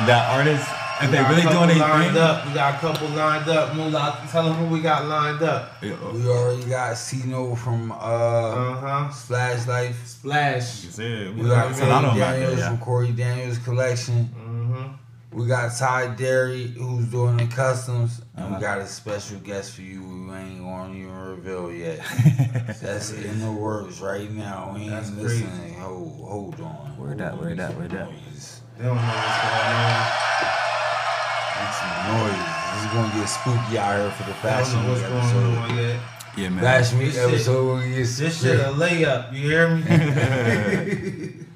[0.06, 0.68] that artists
[1.02, 2.22] if they really doing their lined thing.
[2.22, 2.46] up.
[2.46, 3.74] We got a couple lined up.
[3.74, 5.80] Moolah, tell them who we got lined up.
[5.82, 9.10] We already got Cino from uh, Uh huh.
[9.12, 10.06] Splash Life.
[10.06, 10.98] Splash.
[10.98, 12.68] Yeah, We got it's Corey of them out there, Daniels yeah.
[12.68, 14.24] from Corey Daniels collection.
[14.38, 14.92] Mm-hmm.
[15.38, 18.54] We got Ty Derry who's doing the customs, and Uh-huh.
[18.54, 20.02] we got a special guest for you.
[20.02, 21.98] We ain't gonna even reveal yet.
[22.80, 24.72] That's in the works right now.
[24.74, 25.74] We ain't That's listening.
[25.74, 26.96] Hold, hold on.
[26.96, 28.08] Word that, word that, word that.
[28.78, 30.65] They don't know what's going on.
[31.58, 32.46] Make some noise.
[32.72, 35.10] This is gonna get spooky out here for the They don't fashion know what's week
[35.10, 35.56] going episode.
[35.56, 36.00] on.
[36.36, 36.60] Yeah, man.
[36.64, 39.32] Fashion week This shit- episode gonna get This shit a layup.
[39.32, 41.32] You hear me?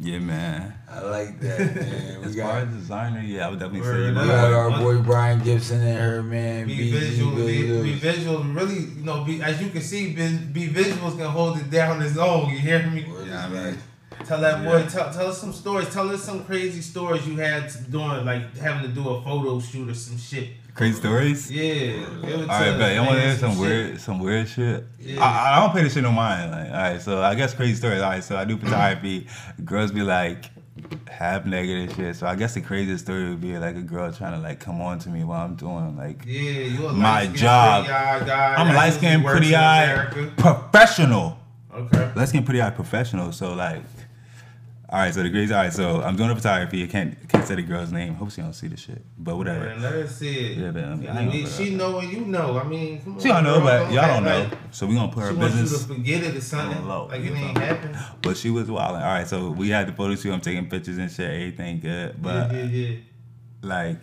[0.00, 0.74] Yeah, man.
[0.90, 2.20] I like that, man.
[2.20, 4.26] We As far got as designer, yeah, I would definitely say Word you we know,
[4.26, 6.66] got our boy Brian Gibson in here, man.
[6.66, 7.82] be BG visual, be, Vizuals.
[7.84, 8.44] be visual.
[8.44, 12.00] Really, you know, be as you can see, be, be visuals can hold it down
[12.00, 12.50] his own.
[12.50, 13.06] You hear me?
[13.08, 13.78] Yeah, is I mean, right.
[14.26, 14.64] Tell that Yeah.
[14.70, 15.88] boy, tell, tell us some stories.
[15.92, 19.88] Tell us some crazy stories you had doing, like having to do a photo shoot
[19.88, 20.48] or some shit.
[20.74, 21.50] crazy stories.
[21.50, 22.04] Yeah.
[22.24, 22.94] All right, bet.
[22.96, 24.84] Y'all want to hear some weird, some weird shit?
[24.98, 25.22] Yeah.
[25.22, 26.50] I, I don't pay this shit no mind.
[26.50, 28.02] Like, all right, so I guess crazy stories.
[28.02, 29.26] All right, so I do photography.
[29.64, 30.46] Girls be like
[31.08, 32.16] half negative shit.
[32.16, 34.80] So I guess the craziest story would be like a girl trying to like come
[34.80, 37.86] on to me while I'm doing like Yeah, My job.
[37.88, 41.38] I'm a light skinned, pretty eye, professional.
[41.72, 42.10] Okay.
[42.14, 43.30] Light skinned, pretty eye, professional.
[43.32, 43.82] So like,
[44.94, 45.12] all right.
[45.12, 45.52] So the crazy.
[45.52, 45.72] All right.
[45.72, 46.84] So I'm doing the photography.
[46.84, 48.14] I can't can't say the girl's name.
[48.14, 49.02] Hope she don't see the shit.
[49.18, 49.64] But whatever.
[49.66, 50.58] Man, let her see it.
[50.58, 52.58] Yeah, man, I mean, I mean, she know and you know.
[52.58, 54.38] I mean, come on, She don't know, girl, but y'all don't know.
[54.50, 55.82] like So we gonna put her She wants you business.
[55.82, 56.86] to forget it or something.
[56.86, 57.06] low.
[57.06, 57.98] Like it ain't happened.
[58.22, 59.02] But she was wilding.
[59.02, 60.32] All right, so we had the photo shoot.
[60.32, 61.28] I'm taking pictures and shit.
[61.28, 62.96] Everything good, but yeah, yeah, yeah.
[63.62, 63.98] like,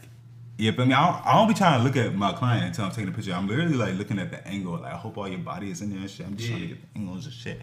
[0.62, 2.66] yeah, but I mean, I don't, I don't be trying to look at my client
[2.66, 3.34] until I'm taking a picture.
[3.34, 4.74] I'm literally like looking at the angle.
[4.74, 6.28] Like, I hope all your body is in there and shit.
[6.28, 7.62] I'm just trying to get the angles and shit.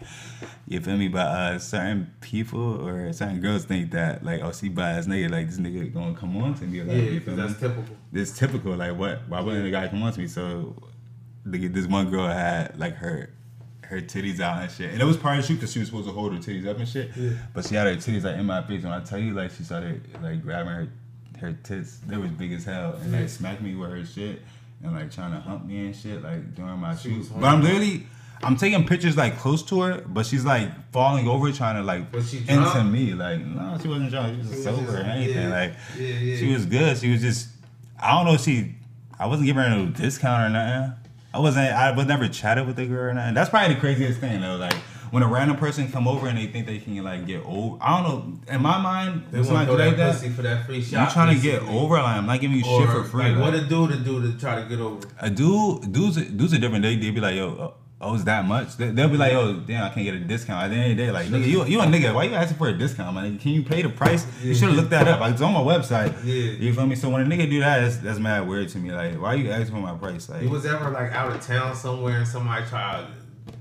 [0.67, 1.07] You feel me?
[1.07, 4.75] But uh, certain people or certain girls think that like, oh, she his
[5.07, 6.81] nigga, like this nigga gonna come on to me.
[6.81, 7.67] Like, Yeah, you because feel that's me?
[7.69, 7.95] typical.
[8.11, 8.75] It's typical.
[8.75, 9.21] Like, what?
[9.29, 10.27] Why wouldn't the guy come on to me?
[10.27, 10.75] So,
[11.45, 13.29] the, this one girl had like her
[13.83, 14.91] her titties out and shit.
[14.91, 16.67] And it was part of the shoot because she was supposed to hold her titties
[16.67, 17.09] up and shit.
[17.15, 17.31] Yeah.
[17.55, 18.83] But she had her titties like in my face.
[18.83, 20.87] When I tell you, like she started like grabbing her
[21.39, 24.41] her tits, they was big as hell, and like smacked me with her shit
[24.83, 27.27] and like trying to hump me and shit like during my shoot.
[27.35, 28.05] But I'm literally.
[28.41, 32.03] I'm taking pictures like close to her, but she's like falling over, trying to like
[32.13, 33.13] into me.
[33.13, 34.31] Like, no, she wasn't drunk.
[34.33, 35.49] She was She was sober just- or anything.
[35.49, 36.37] yeah, Like, yeah, yeah.
[36.37, 36.97] she was good.
[36.97, 37.49] She was just,
[38.01, 38.35] I don't know.
[38.35, 38.75] if She,
[39.19, 40.93] I wasn't giving her no discount or nothing.
[41.33, 41.67] I wasn't.
[41.73, 43.33] I was never chatted with the girl or nothing.
[43.33, 44.55] That's probably the craziest thing though.
[44.55, 44.73] Like
[45.11, 47.77] when a random person come over and they think they can like get over.
[47.81, 48.09] I don't
[48.47, 48.53] know.
[48.53, 51.11] In my mind, They want to like that pussy for that free you shot.
[51.11, 51.95] trying to get over.
[51.95, 53.23] Like I'm not giving you Or, shit for free.
[53.29, 53.41] Like, like.
[53.41, 55.07] what a dude to do to try to get over.
[55.19, 56.83] A dude, dudes, dudes are different.
[56.83, 58.77] They they be like, yo, uh, oh, it's that much.
[58.77, 60.63] They, they'll be like, yo, damn, I can't get a discount.
[60.63, 62.13] At the end of the day, like, nigga, you you a nigga.
[62.13, 63.37] Why you asking for a discount, man?
[63.39, 64.25] Can you pay the price?
[64.41, 65.19] You should have looked that up.
[65.19, 66.13] Like, it's on my website.
[66.23, 66.33] Yeah.
[66.33, 66.95] You feel me?
[66.95, 68.91] So when a nigga do that, that's, that's mad weird to me.
[68.91, 70.29] Like, why you asking for my price?
[70.29, 73.05] Like, You was ever like out of town somewhere and somebody try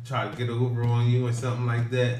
[0.09, 2.18] try to get over on you or something like that?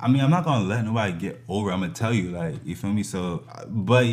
[0.00, 1.70] I mean, I'm not gonna let nobody get over.
[1.72, 3.02] I'm gonna tell you, like, you feel me?
[3.02, 4.06] So, but.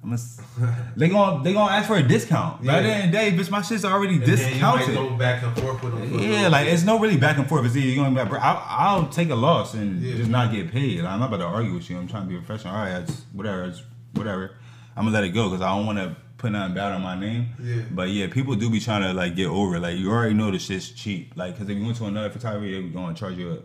[0.00, 2.64] I'm gonna, they gonna they gonna ask for a discount.
[2.64, 2.94] But at the Yeah.
[2.94, 4.94] end of the day, bitch, my shit's already And you discounted.
[4.94, 6.20] go back and forth with them.
[6.20, 6.74] Yeah, like bit.
[6.74, 7.66] it's no really back and forth.
[7.66, 8.62] It's either you're gonna be like, bro, I'll,
[9.00, 10.16] I'll take a loss and Yeah.
[10.18, 11.00] just not get paid.
[11.00, 11.98] Like, I'm not about to argue with you.
[11.98, 12.74] I'm trying to be professional.
[12.76, 13.82] All right, I just, whatever, it's
[14.12, 14.52] whatever.
[14.96, 17.18] I'm gonna let it go because I don't want to put nothing bad on my
[17.18, 17.48] name.
[17.62, 17.82] Yeah.
[17.90, 19.76] But yeah, people do be trying to like get over.
[19.76, 19.80] it.
[19.80, 21.32] Like you already know the shit's cheap.
[21.36, 23.58] Like because if you went to another photographer, they're gonna charge you a,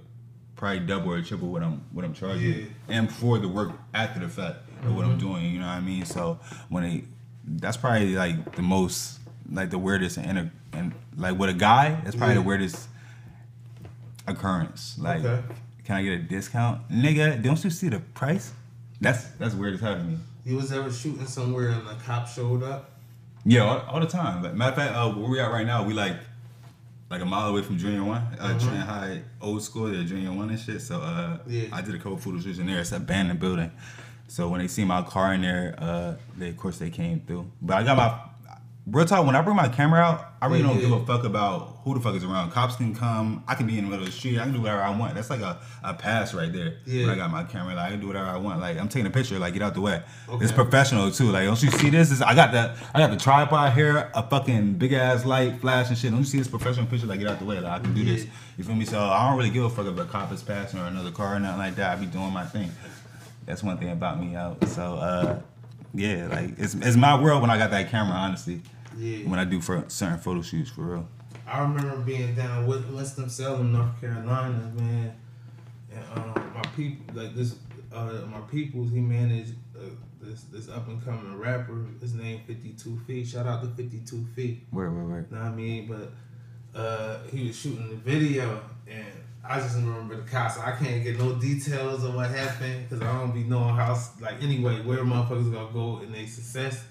[0.56, 2.66] probably double or triple what I'm what I'm charging, Yeah.
[2.90, 5.28] and for the work after the fact of what I'm mm-hmm.
[5.28, 5.46] doing.
[5.52, 6.06] You know what I mean?
[6.06, 7.04] So when they,
[7.46, 9.20] that's probably like the most
[9.52, 12.88] like the weirdest and and like with a guy, that's probably the weirdest
[14.28, 14.98] occurrence.
[14.98, 15.42] Like, Okay.
[15.84, 17.42] can I get a discount, nigga?
[17.42, 18.54] Don't you see the price?
[19.02, 20.18] That's that's weird as hell to me.
[20.46, 22.92] You was ever shooting somewhere and the cop showed up?
[23.46, 24.44] Yeah, all, all the time.
[24.44, 26.18] Like, matter of fact, uh, where we at right now, we like
[27.10, 28.60] like a mile away from Junior One, uh, Mhm.
[28.64, 30.82] Trent High Old School, they're Junior One and shit.
[30.82, 31.68] So uh, Yeah.
[31.72, 32.80] I did a couple photo shoots in there.
[32.80, 33.72] It's an abandoned building.
[34.28, 37.52] So when they see my car in there, uh, they of course they came through.
[37.62, 38.20] But I got my
[38.86, 39.26] real talk.
[39.26, 40.82] When I bring my camera out, I really Yeah, don't yeah.
[40.90, 42.52] give a fuck about who the fuck is around.
[42.52, 43.44] Cops can come.
[43.48, 44.40] I can be in the middle of the street.
[44.40, 45.16] I can do whatever I want.
[45.16, 46.78] That's like a, a pass right there.
[46.86, 47.06] Yeah.
[47.06, 48.60] When I got my camera, like I can do whatever I want.
[48.60, 49.40] Like I'm taking a picture.
[49.40, 50.02] Like get out the way.
[50.28, 50.44] Okay.
[50.44, 51.32] It's professional too.
[51.32, 52.12] Like don't you see this?
[52.12, 55.90] Is I got the I got the tripod here, a fucking big ass light, flash
[55.90, 56.12] and shit.
[56.12, 57.08] Don't you see this professional picture?
[57.08, 57.60] Like get out the way.
[57.60, 58.26] Like I can do this.
[58.26, 58.32] Yeah.
[58.58, 58.86] You feel me?
[58.86, 61.36] So I don't really give a fuck if a cop is passing or another car
[61.36, 61.98] or nothing like that.
[61.98, 62.70] I be doing my thing.
[63.46, 64.64] That's one thing about me out.
[64.70, 65.40] So uh,
[65.94, 68.16] yeah, like it's it's my world when I got that camera.
[68.16, 68.62] Honestly,
[68.98, 69.28] Yeah.
[69.30, 71.08] when I do for certain photo shoots for real.
[71.48, 75.14] I remember being down with Winston Salem, North Carolina, man.
[75.94, 77.56] And um, my people, like this,
[77.94, 79.82] uh, my peoples, he managed uh,
[80.22, 81.86] this this up and coming rapper.
[82.02, 83.28] His name Fifty Two Feet.
[83.28, 84.66] Shout out to Fifty Two Feet.
[84.72, 85.28] Where where where?
[85.30, 85.88] Know what I mean?
[85.88, 89.06] But uh, he was shooting the video, and
[89.46, 90.58] I just remember the cops.
[90.58, 94.42] I can't get no details of what happened because I don't be knowing how, like,
[94.42, 96.86] anyway, where motherfuckers gonna go in their success.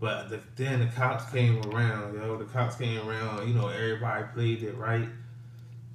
[0.00, 2.38] But the, then the cops came around, yo.
[2.38, 3.46] The cops came around.
[3.46, 5.08] You know, everybody played it right.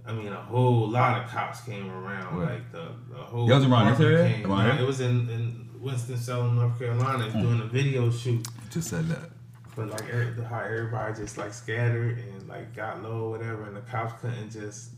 [0.06, 2.40] I mean, a whole lot of cops came around.
[2.40, 3.48] Like the, the whole.
[3.48, 4.30] Y'all was around this area?
[4.30, 4.46] came.
[4.46, 4.84] Around here?
[4.84, 7.42] It was in, in Winston Salem, North Carolina, hmm.
[7.42, 8.48] doing a video shoot.
[8.70, 9.32] Just said that.
[9.76, 10.08] But like
[10.44, 14.92] how everybody just like scattered and like got low, whatever, and the cops couldn't just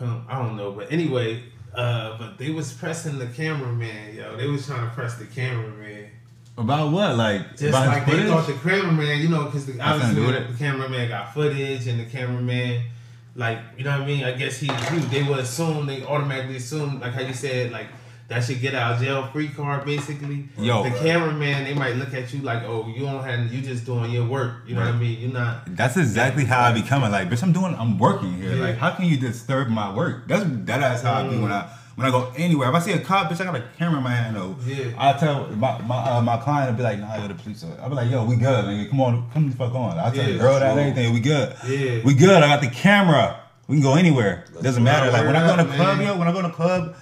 [0.00, 0.26] come.
[0.28, 1.42] I don't know, but anyway,
[1.74, 4.36] uh, but they was pressing the cameraman, yo.
[4.36, 6.10] They was trying to press the cameraman,
[6.56, 7.16] About what?
[7.16, 10.52] Like just about like they thought the cameraman, you know, because the, Got something obviously
[10.52, 12.82] the cameraman got footage and the cameraman.
[13.36, 14.24] Like you know what I mean?
[14.24, 17.86] I guess he, he they would assume they automatically assume like how you said like
[18.30, 20.48] that should get out of jail free card basically.
[20.56, 20.84] Yo.
[20.84, 24.10] the cameraman they might look at you like oh you don't have you just doing
[24.12, 24.62] your work.
[24.66, 25.20] You know what I mean?
[25.20, 25.76] You're not.
[25.76, 27.10] That's exactly how I be coming.
[27.10, 28.54] Like, bitch, I'm doing, I'm working here.
[28.54, 28.62] Yeah.
[28.62, 30.28] Like, how can you disturb my work?
[30.28, 30.44] That's.
[30.64, 32.68] That's how I be when I when I go anywhere.
[32.68, 34.36] If I see a cop, bitch, I got a camera in my hand.
[34.36, 34.92] Though, Yeah.
[34.96, 37.64] I tell my my uh, my client, I'll be like, Nah, yo, the police.
[37.82, 38.88] I'll be like, Yo, we good, nigga.
[38.90, 39.98] Come on, come the fuck on.
[39.98, 41.12] I tell Yeah, the girl that and everything.
[41.12, 41.56] We good.
[41.66, 42.02] Yeah.
[42.04, 42.30] we good.
[42.42, 43.40] I got the camera.
[43.66, 44.44] We can go anywhere.
[44.62, 45.10] Doesn't matter.
[45.10, 46.94] Like when I go to the club, yo, when I go to the club.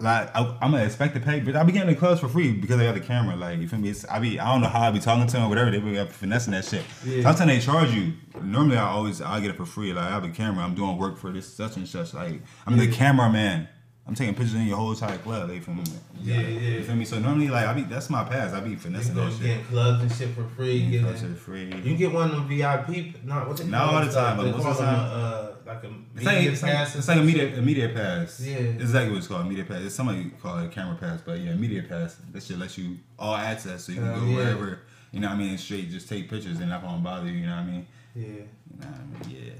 [0.00, 2.52] Like I, I'm gonna expect to pay, but I be getting the clubs for free
[2.52, 3.34] because I got the camera.
[3.34, 3.88] Like you feel me?
[3.90, 5.72] It's, I be I don't know how I be talking to them or whatever.
[5.72, 6.84] They be finessing that shit.
[7.04, 7.22] Yeah.
[7.22, 8.12] Sometimes they charge you.
[8.40, 9.92] Normally I always I get it for free.
[9.92, 10.62] Like I have a camera.
[10.64, 12.14] I'm doing work for this such and such.
[12.14, 12.92] Like I'm the Yeah.
[12.96, 13.68] cameraman.
[14.06, 15.48] I'm taking pictures in your whole entire club.
[15.48, 15.84] They feel me?
[16.22, 16.48] Yeah, yeah.
[16.78, 17.04] You feel me?
[17.04, 18.52] So normally like I be that's my pass.
[18.54, 19.42] I be finessing that shit.
[19.42, 20.76] get clubs and shit for free.
[20.76, 21.30] Yeah, Get clubs it.
[21.32, 21.74] are free.
[21.84, 23.24] You get one of them VIP.
[23.24, 25.10] Not what's they Not all the time, but most of the time.
[25.12, 26.96] Uh, like a It's like, media it's, like, pass.
[26.96, 28.40] it's like a media a media pass.
[28.40, 28.56] Yeah.
[28.56, 29.82] It's exactly what it's called, a media pass.
[29.82, 32.16] It's somebody call it a camera pass, but yeah, media pass.
[32.32, 34.36] That shit lets you all access, so you can Hell go yeah.
[34.36, 34.80] wherever.
[35.12, 35.58] You know what I mean?
[35.58, 37.38] Straight, just take pictures and not gonna bother you.
[37.38, 37.86] You know what I mean?
[38.14, 38.26] Yeah.
[38.26, 38.34] You
[38.80, 39.44] know what I mean?
[39.46, 39.52] Yeah.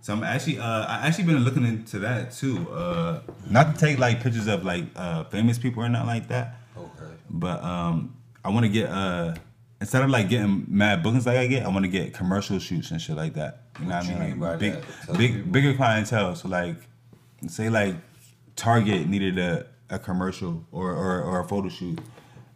[0.00, 2.70] So I'm actually, uh, I actually been looking into that too.
[2.70, 3.20] Uh,
[3.50, 7.12] not to take like pictures of like uh, famous people or nothing like that, Okay.
[7.28, 9.34] but um, I want to get uh,
[9.80, 12.90] instead of like getting mad bookings like I get, I want to get commercial shoots
[12.90, 13.62] and shit like that.
[13.80, 14.18] You know What I mean?
[14.30, 14.74] mean Like big?
[15.16, 15.52] Big, people.
[15.52, 16.34] bigger clientele.
[16.34, 16.76] So like,
[17.46, 17.94] say like
[18.56, 22.00] Target needed a, a commercial or, or or a photo shoot.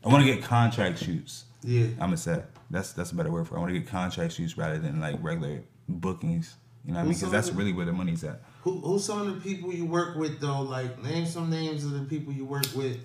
[0.04, 1.44] I want to get contract shoots.
[1.62, 1.84] Yeah.
[1.92, 3.54] I'm gonna say that's that's a better word for.
[3.54, 3.58] it.
[3.58, 6.56] I want to get contract shoots rather than like regular bookings.
[6.84, 7.14] You know what I mean?
[7.14, 8.42] Because that's really where the money's at.
[8.62, 10.62] Who who's some of the people you work with though?
[10.62, 12.98] Like name some names of the people you work with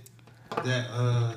[0.64, 1.36] that uh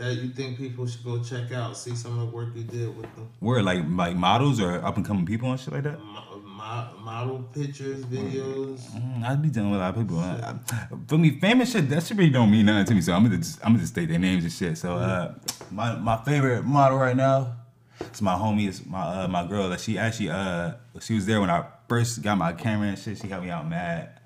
[0.00, 1.76] that you think people should go check out.
[1.76, 3.28] See some of the work you did with them.
[3.40, 6.00] Where like like models or up and coming people and shit like that.
[6.00, 8.80] Mo- mo- model pictures, videos.
[8.92, 10.18] Mm, I be dealing with a lot of people.
[10.18, 13.02] I, I, for me, famous shit that shit really don't mean nothing to me.
[13.02, 14.78] So I'm gonna just I'm gonna just state their names and shit.
[14.78, 15.34] So uh,
[15.70, 17.56] my my favorite model right now,
[18.00, 19.68] it's my homie, it's my uh, my girl.
[19.68, 23.18] That she actually uh she was there when I first got my camera and shit.
[23.18, 24.18] She helped me out mad,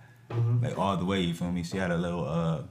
[0.63, 1.21] like all the way.
[1.21, 1.65] You feel me?
[1.65, 2.63] She had a little uh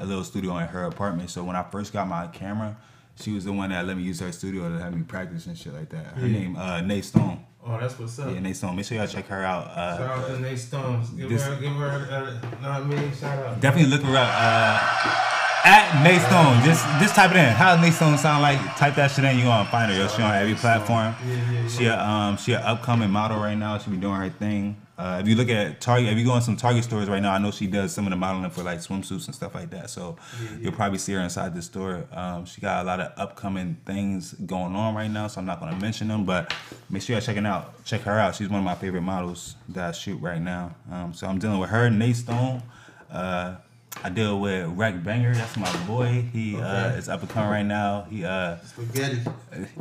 [0.00, 1.30] a little studio in her apartment.
[1.30, 2.76] So when I first got my camera.
[3.16, 5.56] She was the one that let me use her studio to have me practice and
[5.56, 6.04] shit like that.
[6.16, 6.38] Her Yeah.
[6.40, 7.44] name uh Nate Stone.
[7.64, 8.28] Oh, that's what's up.
[8.34, 8.74] Yeah, Nate Stone.
[8.74, 9.68] Make sure y'all check her out.
[9.68, 11.10] Uh, Shout out to Nate Stones.
[11.10, 12.20] Give This- her, give her, uh,
[12.60, 13.14] know what I mean?
[13.14, 13.60] Shout out.
[13.60, 14.28] Definitely look her up.
[14.28, 15.20] Uh,
[15.64, 16.62] at Nate Stone.
[16.64, 17.52] Just just type it in.
[17.54, 18.58] How does Nate Stone sound like?
[18.76, 19.38] Type that shit in.
[19.38, 19.96] You gonna find her.
[19.96, 20.08] Yo.
[20.08, 21.14] She on every platform.
[21.24, 21.68] Yeah, yeah, yeah.
[21.68, 23.78] She a, um she an upcoming model right now.
[23.78, 24.76] She be doing her thing.
[24.96, 27.32] Uh, if you look at Target, if you go in some Target stores right now,
[27.32, 29.90] I know she does some of the modeling for like swimsuits and stuff like that.
[29.90, 30.16] So
[30.60, 32.06] you'll probably see her inside the store.
[32.12, 35.58] Um, she got a lot of upcoming things going on right now, so I'm not
[35.58, 36.24] gonna mention them.
[36.24, 36.54] But
[36.90, 38.36] make sure y'all checking out, check her out.
[38.36, 40.76] She's one of my favorite models that I shoot right now.
[40.90, 42.62] Um, so I'm dealing with her, Nate Stone.
[43.10, 43.56] Uh,
[44.02, 45.34] I deal with Rack Banger.
[45.34, 46.24] That's my boy.
[46.32, 48.06] He uh, is up and coming right now.
[48.10, 49.20] He uh, Spaghetti.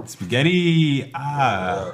[0.06, 1.12] Spaghetti.
[1.16, 1.94] Ah,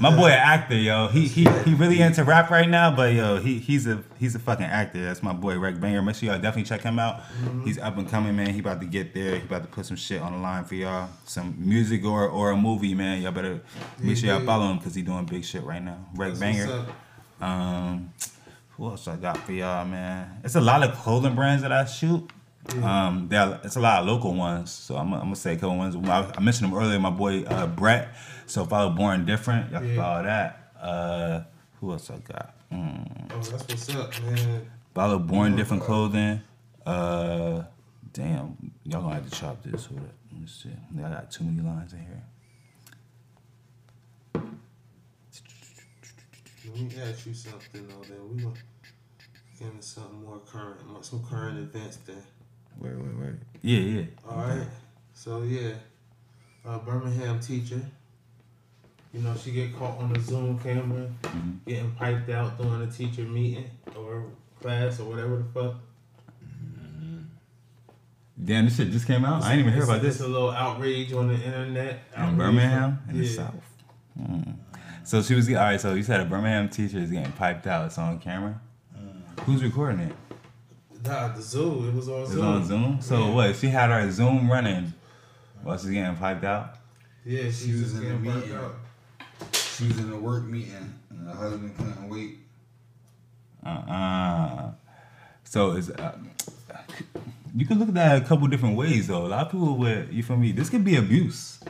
[0.00, 1.08] my boy, an actor, yo.
[1.08, 4.38] He he he really into rap right now, but yo, he he's a he's a
[4.38, 5.04] fucking actor.
[5.04, 6.02] That's my boy, Rec Banger.
[6.02, 7.20] Make sure y'all definitely check him out.
[7.64, 8.50] He's up and coming, man.
[8.50, 9.36] He about to get there.
[9.36, 11.08] He about to put some shit on the line for y'all.
[11.24, 13.22] Some music or or a movie, man.
[13.22, 13.60] Y'all better
[14.00, 15.98] make sure y'all follow him because he doing big shit right now.
[16.14, 16.66] Rec That's Banger.
[16.66, 16.88] what's
[17.40, 17.48] up.
[17.48, 18.12] Um,
[18.70, 20.40] who else I got for y'all, man?
[20.44, 22.30] It's a lot of clothing brands that I shoot.
[22.82, 25.76] Um, there it's a lot of local ones, so I'm, I'm gonna say a couple
[25.76, 25.94] ones.
[25.96, 26.98] I, I mentioned them earlier.
[26.98, 28.08] My boy uh, Brett.
[28.46, 29.70] So follow Born Different.
[29.72, 29.96] Y'all can Yeah.
[29.96, 30.72] follow that.
[30.80, 31.42] Uh,
[31.80, 32.54] who else I got?
[32.70, 33.30] Mm.
[33.30, 34.70] Oh, that's what's up, man.
[34.94, 36.40] Follow Born Different Clothing.
[36.84, 37.64] Uh,
[38.12, 39.86] damn, y'all gonna have to chop this.
[39.86, 40.12] Hold up.
[40.32, 40.70] Let me see.
[40.98, 42.22] I got too many lines in here.
[44.34, 44.44] Let
[46.80, 48.02] me ask you something though.
[48.02, 48.54] Then we gonna
[49.58, 51.98] get into something more current, some current events.
[52.06, 52.22] Then.
[52.78, 53.34] Wait, wait, wait.
[53.62, 54.04] Yeah, yeah.
[54.28, 54.66] All right.
[55.14, 55.74] So yeah,
[56.64, 57.80] uh, Birmingham teacher.
[59.16, 61.52] You know, she get caught on the Zoom camera, mm-hmm.
[61.66, 64.24] getting piped out during a teacher meeting or
[64.60, 65.74] class or whatever the fuck.
[66.44, 67.22] Mm-hmm.
[68.44, 69.42] Damn, this shit just came out.
[69.42, 70.16] I didn't even hear about this.
[70.16, 72.02] It's a little outrage on the internet.
[72.14, 72.36] in Outrage.
[72.36, 73.54] Birmingham in the South.
[74.20, 74.56] Mm.
[75.04, 75.80] So she was all right.
[75.80, 77.86] So you said a Birmingham teacher is getting piped out.
[77.86, 78.60] It's on camera.
[78.94, 79.40] Mm.
[79.44, 80.16] Who's recording it?
[81.06, 81.88] Nah, the Zoom.
[81.88, 82.44] It was on It's Zoom.
[82.44, 82.98] on Zoom.
[83.00, 83.30] So Yeah.
[83.34, 83.56] what?
[83.56, 84.92] She had her Zoom running
[85.62, 86.74] while she's getting piped out.
[87.24, 88.56] Yeah, she, She was was in the getting piped meeting.
[88.58, 88.74] out.
[89.76, 92.38] She was in a work meeting, and the husband couldn't wait.
[93.64, 94.70] Uh uh
[95.44, 95.90] So it's.
[95.90, 96.16] Uh,
[97.54, 99.26] you can look at that a couple different ways though.
[99.26, 100.12] A lot of people would.
[100.12, 100.52] You feel me?
[100.52, 101.60] This could be abuse,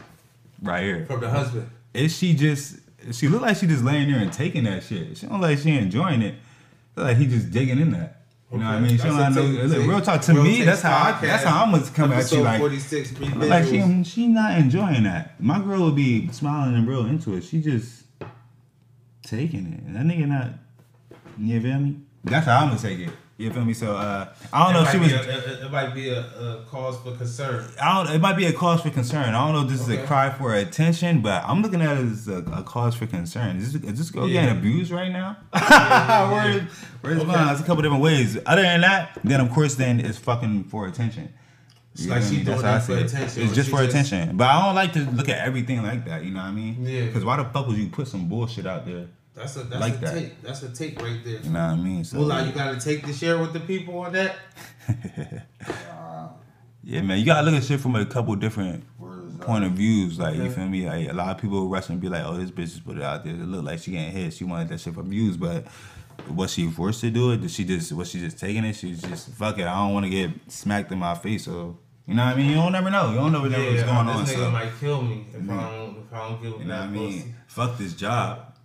[0.63, 1.07] right here.
[1.07, 1.69] From the husband.
[1.95, 2.77] Is she just?
[3.13, 5.17] She look like she just laying there and taking that shit.
[5.17, 6.37] She don't like she enjoying it.
[6.95, 8.23] Look like he just digging in that.
[8.53, 8.91] You know what I mean?
[8.91, 10.63] She don't a take- look, real talk to Real me.
[10.63, 10.97] That's how.
[10.97, 11.21] I, podcast.
[11.23, 12.43] that's how I'm gonna come at you.
[12.43, 15.41] Like, 46, be like she she not enjoying that.
[15.43, 17.43] My girl would be smiling and real into it.
[17.43, 18.05] She just
[19.23, 19.93] taking it.
[19.93, 20.51] That nigga not.
[21.39, 21.97] You feel me?
[22.23, 23.11] That's how I'm gonna take it.
[23.39, 23.74] You feel me?
[23.74, 25.26] So uh, I don't know if It she might was.
[25.26, 27.70] be a- it, it might be a, a cause for concern.
[27.82, 28.14] I don't.
[28.16, 29.34] It might be a cause for concern.
[29.34, 32.07] I don't know if this is a cry for attention, but I'm looking at it
[32.07, 33.59] as a, a cause for concern.
[33.59, 34.41] Is this, is this girl Yeah.
[34.47, 35.37] getting abused right now?
[35.55, 36.32] yeah.
[36.32, 36.62] Where's,
[37.03, 37.26] where's Okay.
[37.26, 37.47] mine?
[37.49, 38.39] There's a couple different ways.
[38.47, 41.32] Other than that, then of course, then it's fucking for attention.
[41.93, 44.37] It's like she doing that for attention, It's just for just- attention.
[44.39, 46.24] But I don't like to look at everything like that.
[46.24, 46.76] You know what I mean?
[46.87, 47.07] Yeah.
[47.07, 49.07] Because why the fuck would you put some bullshit out there?
[49.37, 50.14] That's a that's Like a that.
[50.14, 50.43] take.
[50.43, 51.34] That's a take right there.
[51.41, 52.05] You know what I mean?
[52.05, 54.37] So Well, you gotta take the share with the people on that.
[56.82, 58.84] yeah, man, you gotta look at shit from a couple different
[59.41, 60.18] point of uh, views.
[60.18, 60.55] Like you Okay.
[60.55, 60.89] feel me?
[60.89, 62.97] Like a lot of people will rush and be like, "Oh, this bitch just put
[62.97, 63.34] it out there.
[63.34, 64.32] It look like she getting hit.
[64.32, 65.66] She wanted that shit for views, but."
[66.30, 67.43] Was she forced to do it?
[67.43, 68.72] Did she just was she just taking it?
[68.74, 69.66] She's just fuck it.
[69.66, 71.45] I don't want to get smacked in my face.
[71.45, 72.49] So you know what I mean?
[72.49, 73.11] You don't never know.
[73.11, 74.24] You don't never know what what's yeah, going on.
[74.24, 75.57] this nigga So, might kill me if I mm-hmm.
[75.59, 77.12] don't if I don't give him you know what I that mean?
[77.20, 77.34] pussy.
[77.49, 78.56] Fuck this job.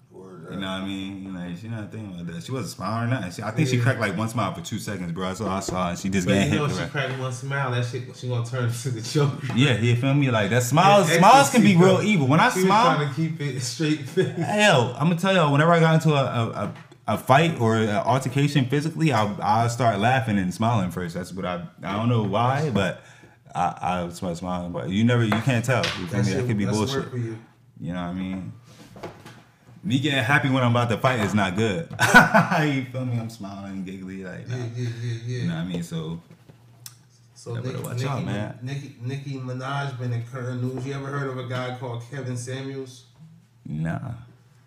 [0.51, 1.33] You know what I mean?
[1.33, 2.43] Like she not thinking about that.
[2.43, 3.31] She wasn't smiling or nothing.
[3.31, 5.27] She, I think she cracked like one smile for two seconds, bro.
[5.27, 6.77] That's all I saw, and she just But getting you know, hit.
[6.83, 7.71] she cracked one smile.
[7.71, 9.47] That shit, she gonna turn into the Joker.
[9.55, 10.29] Yeah, you feel me?
[10.29, 12.27] Like that smiles, Yeah, smiles can be real evil.
[12.27, 14.35] When I She smile, trying to keep it straight face.
[14.37, 15.51] hell, I'm gonna tell y'all.
[15.51, 16.73] Whenever I got into a a, a,
[17.13, 21.15] a fight or an altercation physically, I'll I'll start laughing and smiling first.
[21.15, 23.01] That's what I I don't know why, but
[23.55, 24.71] I I start smiling.
[24.71, 25.83] But you never, you can't tell.
[25.83, 26.33] You feel That me?
[26.33, 27.13] That could be bullshit.
[27.13, 27.37] you.
[27.79, 28.53] You know what I mean?
[29.83, 31.89] Me getting happy when I'm about to fight is not good.
[31.91, 33.17] you feel me?
[33.17, 34.57] I'm smiling, and giggly, like nah.
[34.57, 35.41] Yeah, yeah, yeah, yeah.
[35.41, 35.83] You know what I mean?
[35.83, 36.21] So
[37.33, 38.59] So Nicki, watch Nicki, out, man.
[38.61, 40.85] Nicki, Nicki Minaj been in current news.
[40.85, 43.05] You ever heard of a guy called Kevin Samuels?
[43.65, 43.99] nah.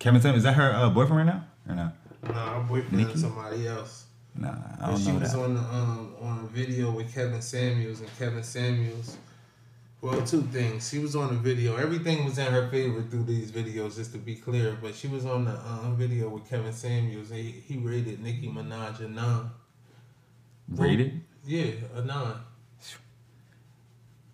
[0.01, 1.45] Kevin Samuels, is that her uh, boyfriend right now?
[1.69, 1.93] Or no?
[2.33, 3.13] Nah, her boyfriend Nicki?
[3.13, 4.07] is somebody else.
[4.37, 5.39] Nah, I don't she know was that.
[5.39, 9.17] on the um on a video with Kevin Samuels and Kevin Samuels.
[10.05, 10.91] Well, two things.
[10.91, 11.77] She was on the video.
[11.77, 14.77] Everything was in her favor through these videos, just to be clear.
[14.83, 17.31] But she was on the um, video with Kevin Samuels.
[17.31, 19.49] He, he rated Nicki Minaj a nine.
[20.69, 21.23] Rated?
[21.47, 22.37] Yeah, a nine.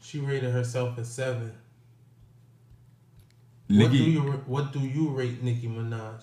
[0.02, 1.52] She rated herself a seven.
[3.68, 6.22] What do you What do you rate Nicki Minaj?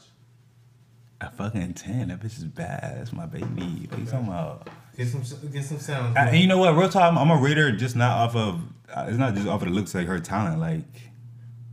[1.19, 2.09] a fucking 10.
[2.09, 2.97] That bitch is bad.
[2.97, 3.87] That's my baby.
[3.89, 4.69] What you talking about?
[4.95, 5.21] Get some
[5.51, 6.15] get some sounds.
[6.15, 6.23] Uh, bro.
[6.23, 6.75] and you know what?
[6.75, 8.59] Real talk, I'm a reader just not off of, uh,
[8.89, 10.59] it's not just off of the looks, like her talent.
[10.59, 10.85] Like,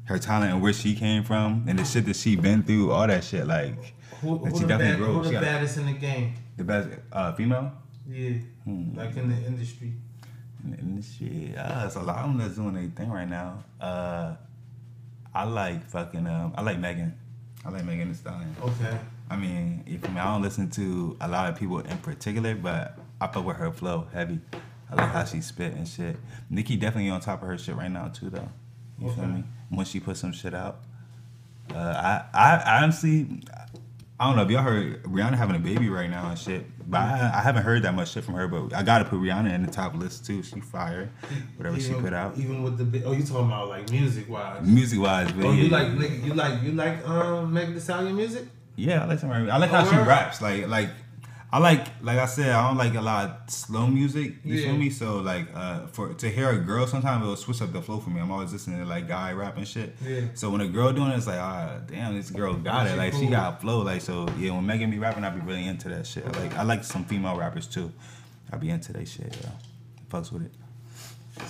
[0.06, 3.06] her talent and where she came from and the shit that she been through, all
[3.06, 3.46] that shit.
[3.46, 3.74] Like,
[4.20, 5.12] who, who she definitely bad, grew.
[5.14, 6.34] who She the got baddest in the game?
[6.56, 7.72] the best uh, female
[8.08, 8.34] Yeah,
[8.64, 8.96] Hmm.
[8.96, 9.92] like in the industry.
[10.64, 11.56] in this shit.
[11.56, 13.64] Uh, there's a lot of them that's doing their thing right now.
[13.80, 14.34] Uh,
[15.34, 17.14] I like fucking, um, I like Megan.
[17.64, 18.54] I like Megan Thee Stallion.
[18.62, 18.98] Okay.
[19.30, 22.54] I mean, if I, mean, I don't listen to a lot of people in particular,
[22.54, 24.38] but I fuck with her flow heavy.
[24.96, 26.16] I like how she spit and shit.
[26.50, 28.48] Nicki definitely on top of her shit right now too, though.
[28.98, 29.32] You feel Okay.
[29.32, 29.44] me?
[29.70, 30.80] When she put some shit out,
[31.74, 33.40] uh, I, I honestly,
[34.20, 36.98] I don't know if y'all heard Rihanna having a baby right now and shit, but
[37.00, 38.46] I, I haven't heard that much shit from her.
[38.46, 40.42] But I gotta put Rihanna in the top list too.
[40.44, 41.10] She fire,
[41.56, 44.60] whatever she put out, Even with the oh, you talking about like music wise?
[44.64, 45.32] music wise.
[45.32, 45.88] But Oh, you like
[46.24, 48.44] you like you like um Megan Thee Stallion music?
[48.76, 49.30] Yeah, I like some.
[49.32, 50.40] I like Oh, how she raps.
[50.42, 50.90] Like like
[51.54, 54.28] I like like I said, I don't like a lot of slow music.
[54.44, 54.66] You Yeah.
[54.66, 54.90] feel me?
[54.90, 58.10] So like uh for to hear a girl sometimes it'll switch up the flow for
[58.10, 58.20] me.
[58.20, 59.90] I'm always listening to like guy rap and shit.
[60.04, 60.22] Yeah.
[60.34, 62.96] So when a girl doing it, it's like, ah damn, this girl got She it.
[63.02, 63.30] Like she cool.
[63.30, 63.78] got flow.
[63.82, 66.26] Like so yeah, when Megan be rapping, I be really into that shit.
[66.40, 67.92] Like I like some female rappers too.
[68.52, 69.50] I be into that shit, yeah.
[70.10, 70.52] Fucks with it.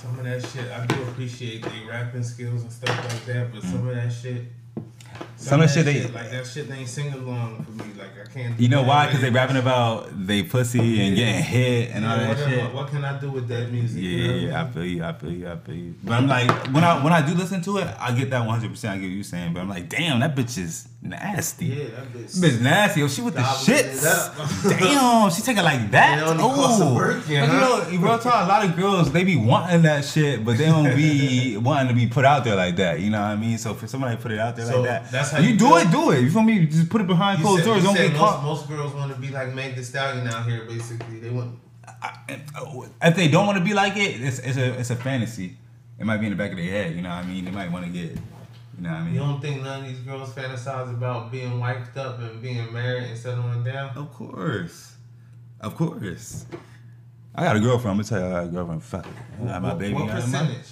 [0.03, 3.63] Some of that shit I do appreciate the rapping skills and stuff like that, but
[3.63, 4.43] some of that shit.
[5.45, 7.85] Some of the shit they- like that shit ain't sing along for me.
[7.99, 8.59] Like I can't.
[8.59, 9.07] You know why?
[9.07, 12.75] Because they rapping about they pussy and getting hit and all that what, shit.
[12.75, 14.03] what can I do with that music?
[14.03, 15.95] Yeah, You know yeah, I feel you, I feel you, I feel you.
[16.03, 18.71] But I'm like, when I when I do listen to it, I get that 100.
[18.71, 19.53] percent I get what you saying.
[19.55, 21.67] But I'm like, damn, that bitch is nasty.
[21.67, 22.37] Yeah, that bitch.
[22.41, 23.01] Bitch nasty.
[23.01, 24.03] Yo, she with the shits.
[24.79, 26.23] Damn, she take it like that.
[26.27, 27.87] Oh, work, you you know?
[27.89, 30.97] in real talk, a lot of girls they be wanting that shit, but they don't
[30.97, 33.01] be wanting to be put out there like that.
[33.01, 33.59] You know what I mean?
[33.59, 35.59] So for somebody to put it out there So like that, that's how you, you
[35.59, 35.77] do feel?
[35.77, 36.21] it, do it.
[36.23, 36.55] You feel me?
[36.61, 37.83] You just put it behind You closed said, doors.
[37.83, 38.43] you Don't get most, caught.
[38.45, 40.65] most girls want to be like Meg Thee Stallion out here.
[40.67, 41.59] Basically, they want.
[43.03, 45.57] if they don't want to be like it, it's, it's a it's a fantasy.
[45.99, 46.97] It might be in the back of their head.
[46.97, 47.45] You know what I mean?
[47.45, 48.19] They might want to get.
[48.77, 49.15] You know what I mean?
[49.15, 53.05] You don't think none of these girls fantasize about being wiped up and being married
[53.05, 53.97] and settling down?
[53.97, 54.95] Of course,
[55.61, 56.47] of course.
[57.35, 58.01] I got a girlfriend.
[58.01, 58.83] I'm gonna tell you, I got a girlfriend.
[58.83, 59.13] Fuck it.
[59.43, 59.95] I got my what, baby.
[59.95, 60.67] What I got my- percentage?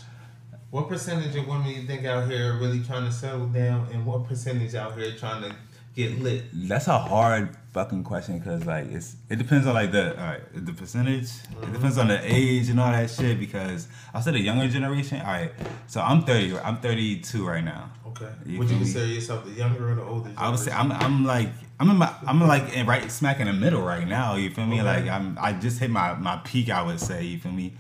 [0.70, 4.06] What percentage of women you think out here are really trying to settle down, and
[4.06, 5.54] what percentage out here trying to
[5.94, 6.44] get lit?
[6.52, 10.40] That's a hard fucking question because like it's it depends on like the all right
[10.54, 11.24] the percentage.
[11.24, 11.72] It mm-hmm.
[11.72, 15.20] depends on the age and all that shit because I said the younger generation.
[15.20, 15.52] All right,
[15.86, 16.58] so I'm 30.
[16.58, 17.90] I'm 32 right now.
[18.08, 18.28] Okay.
[18.44, 20.30] You Would you consider yourself the younger or the older?
[20.36, 20.72] I would say?
[20.72, 21.48] I'm I'm like
[21.80, 24.36] I'm in my I'm like in right smack in the middle right now.
[24.36, 24.80] You feel me?
[24.80, 24.84] Okay.
[24.84, 26.70] Like I'm I just hit my my peak.
[26.70, 27.24] I would say.
[27.24, 27.74] You feel me?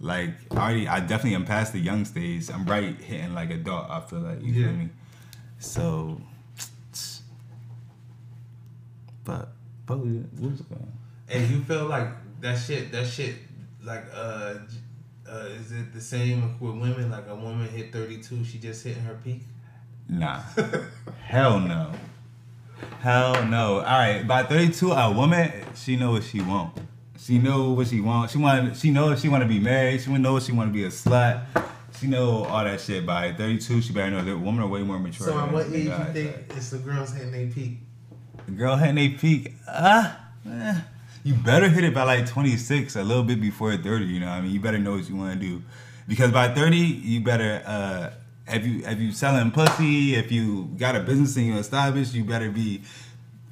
[0.00, 2.50] Like I already I definitely am past the young stage.
[2.50, 3.90] I'm right hitting like adult.
[3.90, 4.66] I feel like you Yeah.
[4.66, 4.88] feel me?
[5.58, 6.20] So,
[9.24, 9.52] but
[9.86, 10.92] but we- what it going?
[11.28, 12.08] And you feel like
[12.40, 13.36] that shit, that shit,
[13.82, 14.54] like, uh,
[15.30, 17.10] uh, is it the same with women?
[17.10, 19.42] Like a woman hit 32, she just hitting her peak?
[20.08, 20.40] Nah,
[21.24, 21.92] hell no,
[23.00, 23.76] hell no.
[23.76, 26.74] All right, by 32, a woman she know what she want.
[27.18, 28.30] She know what she want.
[28.30, 28.76] She want.
[28.76, 30.02] She know if she want to be married.
[30.02, 31.46] She know if she want to be a slut.
[31.98, 33.06] She know all that shit.
[33.06, 35.28] By 32, she better know that women are way more mature.
[35.28, 37.78] So at what age you think it's the girls hitting their peak?
[38.46, 39.54] The girl hitting a peak.
[39.68, 40.18] Ah,
[40.48, 40.80] eh,
[41.22, 44.04] you better hit it by like 26, a little bit before 30.
[44.04, 45.62] You know, I mean, you better know what you want to do,
[46.06, 47.62] because by 30, you better.
[47.66, 48.10] uh
[48.46, 52.24] if you if you selling pussy, if you got a business and you established, you
[52.24, 52.82] better be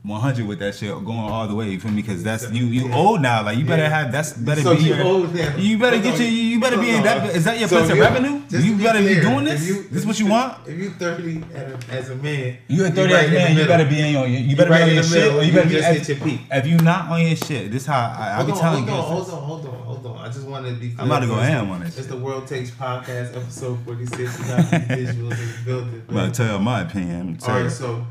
[0.05, 1.71] 100 with that shit going all the way.
[1.71, 2.03] You feel me?
[2.03, 3.45] Because that's you you old now.
[3.45, 5.57] Like you better have that's better So be you your.
[5.57, 7.37] You better get your you better be in that.
[7.37, 8.43] Is that your So place of revenue?
[8.51, 9.65] You be better be doing this.
[9.69, 10.59] you- This is what you want.
[10.67, 11.43] If you thirty
[11.89, 14.27] as a, man, You at 30 right as the man, you better be in your
[14.27, 16.41] you better be on in your shit or you better be hit your peak.
[16.51, 18.95] if you not on your shit, this how I, I be telling hold you.
[18.95, 20.19] on, hold on, hold on, hold on.
[20.19, 20.91] I just want to be.
[20.91, 24.07] Clear I'm about to go ham on this It's the World Takes Podcast, episode forty
[24.07, 24.37] six.
[24.41, 26.03] We got the visuals in the building.
[26.09, 27.39] I'm about to tell you my opinion.
[27.41, 27.65] All Tell you.
[27.67, 28.05] right, so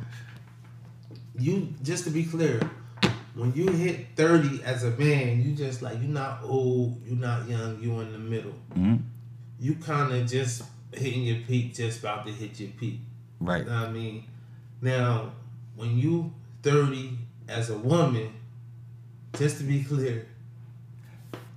[1.41, 2.59] you just to be clear,
[3.35, 7.47] when you hit thirty as a man, you just like you're not old, you're not
[7.47, 8.53] young, you in the middle.
[8.75, 9.01] Mhm.
[9.59, 10.63] You kind of just
[10.93, 12.99] hitting your peak, just about to hit your peak.
[13.39, 13.63] Right.
[13.63, 14.23] You know what I mean?
[14.81, 15.31] Now,
[15.75, 16.33] when you
[16.63, 17.17] 30
[17.47, 18.29] as a woman,
[19.37, 20.27] just to be clear,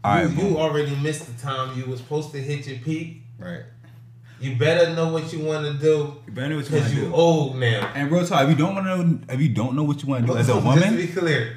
[0.05, 3.23] All you, right, you already missed the time you was supposed to hit your peak.
[3.39, 3.65] Right.
[4.45, 6.95] You better know what you want to do You better know what you want because
[6.95, 7.91] you old now.
[7.95, 10.09] And real talk, if you don't want to know, if you don't know what you
[10.11, 11.57] want to do as a woman, Just to be clear,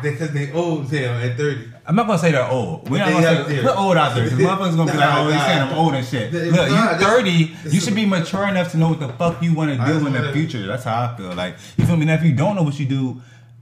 [0.00, 1.72] because they old now at 30.
[1.84, 2.88] I'm not gonna say they're old.
[2.88, 5.32] We're not gonna say put old out there because motherfuckers gonna be like, Nah, oh,
[5.32, 6.32] he's saying I'm old and shit.
[6.32, 7.30] Nah, Look, nah, you're 30,
[7.70, 10.12] you should be mature enough to know what the fuck you want to do in
[10.12, 10.64] the future.
[10.64, 11.34] That's how I feel.
[11.34, 12.06] Like, you feel me?
[12.06, 13.20] Now, if you don't know what you do,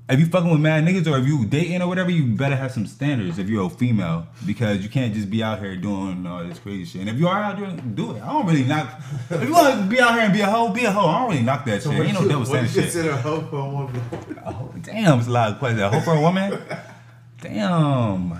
[0.08, 2.70] if you fucking with mad niggas or if you dating or whatever, you better have
[2.70, 6.44] some standards if you're a female because you can't just be out here doing all
[6.44, 7.00] this crazy shit.
[7.00, 8.22] And if you are out there, do it.
[8.22, 9.00] I don't really knock.
[9.30, 11.08] if you want to be out here and be a hoe, be a hoe.
[11.08, 11.92] I don't really knock that shit.
[11.92, 12.82] Ain't no you, double what you standard shit.
[12.84, 14.00] consider a hoe for a woman?
[14.44, 15.80] Hoe- Damn, it's a lot of questions.
[15.82, 16.62] A hoe for a woman?
[17.40, 18.32] Damn.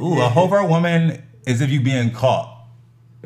[0.00, 2.54] Ooh, a hoe for a woman is if you being caught.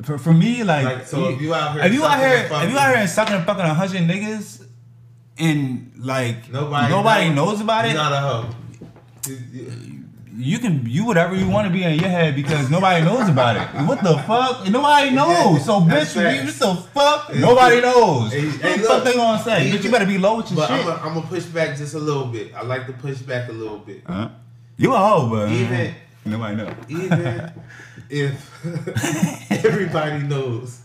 [0.02, 2.70] For, for me, like, Like, so if you out here if you out here, if
[2.70, 4.61] you out here and sucking and fucking a hundred niggas,
[5.42, 8.50] and like Nobody, nobody knows about You're it, not a hoe.
[9.28, 9.98] You- you-
[10.34, 13.54] you can you whatever you want to be in your head because nobody knows about
[13.56, 13.68] it.
[13.86, 14.66] What the fuck?
[14.66, 15.62] Nobody knows.
[15.66, 16.58] So bitch, facts.
[16.58, 17.34] what the fuck?
[17.36, 18.32] Nobody knows.
[18.32, 19.70] Hey, what the fuck they gonna say?
[19.70, 20.86] Bitch, you better be low with your But shit.
[20.86, 22.54] I'm gonna push back just a little bit.
[22.54, 24.04] I like to push back a little bit.
[24.06, 24.30] Huh?
[24.78, 26.74] You a hoe, but uh, Even- nobody knows.
[26.88, 27.52] Even
[28.08, 28.32] if
[29.66, 30.80] everybody knows,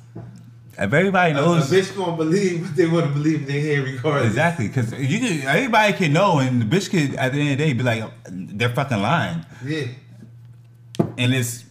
[0.79, 3.61] If everybody a, a knows bitch gonna believe what they want to believe in their
[3.61, 4.27] head regardless.
[4.27, 7.57] exactly, because you can, everybody can know, and the bitch could at the end of
[7.57, 9.85] the day be like, they're fucking lying, Yeah.
[11.17, 11.63] and it's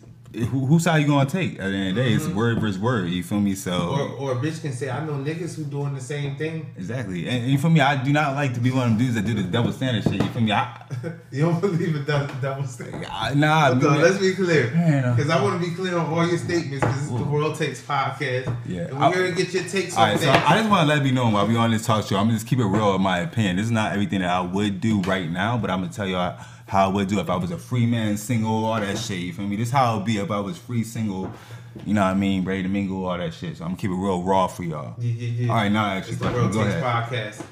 [0.44, 2.12] who, whose side you gonna take at the end of the day?
[2.12, 3.08] It's word versus word.
[3.10, 3.54] You feel me?
[3.54, 4.22] So Mm-hmm.
[4.22, 6.72] Or, or a bitch can say, I know niggas who doing the same thing.
[6.76, 7.80] exactly, and, and you feel me?
[7.80, 10.04] I do not like to be one of them dudes that do the double standard
[10.04, 10.14] shit.
[10.22, 10.52] You feel me?
[10.52, 10.82] I,
[11.30, 13.06] You don't believe in double, double standard.
[13.10, 14.00] I nah, So man.
[14.02, 14.66] let's be clear,
[15.16, 16.80] because I want to be clear on all your statements.
[16.80, 18.82] Because this is the World Takes podcast, Yeah.
[18.88, 20.44] and we're gonna get your takes All on right, so things.
[20.46, 22.16] I just want to let me know while we on this talk show.
[22.16, 23.56] I'm gonna just keep it real in my opinion.
[23.56, 26.16] This is not everything that I would do right now, but I'm gonna tell you
[26.16, 29.18] how, how I would do if I was a free man, single, all that shit.
[29.18, 29.56] You feel me?
[29.56, 31.32] This is how it would be if I was free, single.
[31.84, 32.44] You know what I mean?
[32.44, 33.56] Ready to mingle, all that shit.
[33.56, 34.94] So I'm gonna keep it real raw for y'all.
[34.98, 35.50] Yeah, yeah, yeah.
[35.50, 36.80] All right, now ask It's your the World question.
[36.80, 37.08] Go ahead.
[37.08, 37.44] podcast.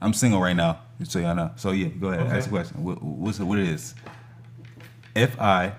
[0.00, 1.50] I'm single right now, just so y'all know.
[1.56, 2.26] So yeah, go ahead.
[2.26, 2.36] Okay.
[2.36, 2.84] Ask a question.
[2.84, 3.94] What, what's what it is?
[5.16, 5.72] If I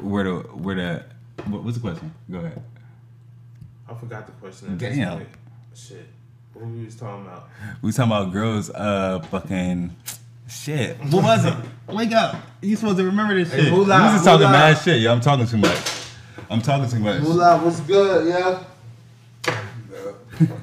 [0.00, 1.04] were to were to
[1.46, 2.14] what, what's the question?
[2.30, 2.62] Go ahead.
[3.88, 4.76] I forgot the question.
[4.78, 5.26] Damn.
[5.74, 6.06] Shit.
[6.52, 7.48] What we was talking about?
[7.82, 9.94] We talking about girls, uh, fucking
[10.48, 10.96] shit.
[10.98, 11.54] What was it?
[11.88, 12.36] Wake up!
[12.60, 13.72] You supposed to remember this Hey, shit.
[13.72, 14.50] Moolah, we just talking Moolah.
[14.52, 15.00] mad shit.
[15.00, 15.78] Yeah, I'm talking too much.
[16.50, 17.22] I'm talking too much.
[17.22, 18.62] Moolah, what's good, yeah?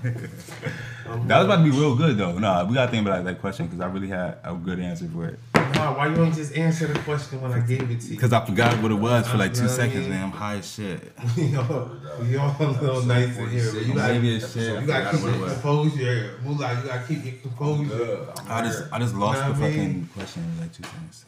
[1.27, 2.39] That was about to be real good though.
[2.39, 5.25] Nah, we gotta think about that question because I really had a good answer for
[5.27, 5.39] it.
[5.73, 8.15] Nah, why you don't just answer the question when I gave it to you?
[8.15, 10.09] Because I forgot what it was for like two Know seconds, mean?
[10.11, 10.23] man.
[10.25, 11.13] I'm high as shit.
[11.37, 14.81] we all, we all a little nice in here, but you gotta, Maybe it's shit.
[14.81, 15.53] you gotta keep it your was.
[15.53, 16.39] composure.
[16.43, 18.27] Moolah, you gotta keep your composure.
[18.49, 20.09] I just I just lost Know the fucking mean?
[20.13, 21.25] question in like two seconds.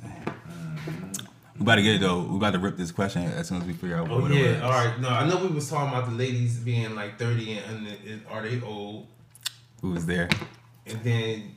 [1.57, 2.21] We about to get it though.
[2.21, 4.35] We about to rip this question as soon as we figure out Oh what it
[4.35, 4.43] was.
[4.43, 4.61] yeah, was.
[4.61, 4.99] all right.
[4.99, 8.21] No, I know we was talking about the ladies being like thirty and, and, and
[8.29, 9.07] are they old?
[9.81, 10.27] Who was there?
[10.85, 11.55] And then,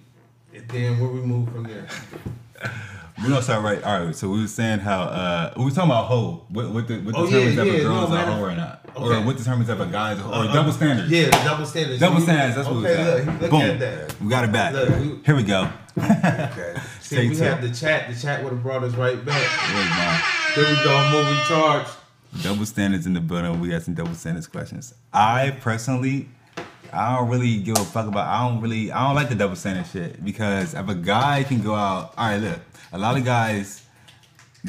[0.55, 1.87] and then where we move from there?
[3.23, 3.83] We don't start right.
[3.83, 4.15] All right.
[4.15, 6.45] So we were saying how uh we were talking about hoe.
[6.51, 8.43] What what the what Oh, determines yeah, if a yeah, girl no, is a hoe
[8.45, 9.17] or not, Okay.
[9.17, 11.11] or what determines if a guy is a hoe, or Uh, double uh, standards.
[11.11, 11.99] Yeah, double standards.
[12.01, 12.55] Double standards.
[12.57, 13.27] That's what we okay, got.
[13.27, 13.61] look, look Boom.
[13.63, 14.21] at that.
[14.21, 14.73] We got it back.
[14.73, 15.69] Look, we- Here we go.
[15.99, 16.75] Okay.
[17.01, 17.43] See, Take we two.
[17.43, 18.09] have the chat.
[18.09, 19.43] The chat would have brought us right back.
[19.75, 20.23] Wait, man.
[20.55, 21.11] Here we go.
[21.11, 21.87] Movie charge.
[22.43, 23.59] Double standards in the building.
[23.59, 24.95] We got some double standards questions.
[25.13, 26.29] I personally,
[26.93, 28.27] I don't really give a fuck about.
[28.27, 28.91] I don't really.
[28.93, 32.15] I don't like the double standard shit because if a guy can go out.
[32.17, 32.61] All right, look.
[32.93, 33.83] A lot of guys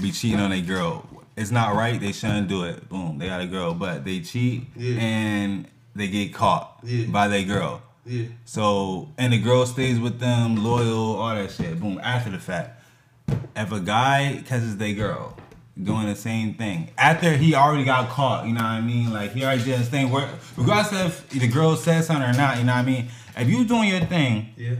[0.01, 1.07] be cheating on a girl.
[1.37, 1.99] It's not right.
[1.99, 2.89] They shouldn't do it.
[2.89, 3.17] Boom.
[3.17, 4.99] They got a girl, but they cheat Yeah.
[4.99, 7.05] and they get caught Yeah.
[7.05, 7.81] by their girl.
[8.05, 8.25] Yeah.
[8.45, 11.79] So and the girl stays with them, loyal, all that shit.
[11.79, 11.99] Boom.
[12.03, 12.83] After the fact,
[13.55, 15.37] if a guy catches their girl,
[15.81, 18.45] doing the same thing after he already got caught.
[18.45, 19.13] You know what I mean?
[19.13, 20.09] Like he already did his thing.
[20.09, 23.07] Where regardless if the girl said something or not, you know what I mean?
[23.37, 24.75] If you doing your thing Yeah.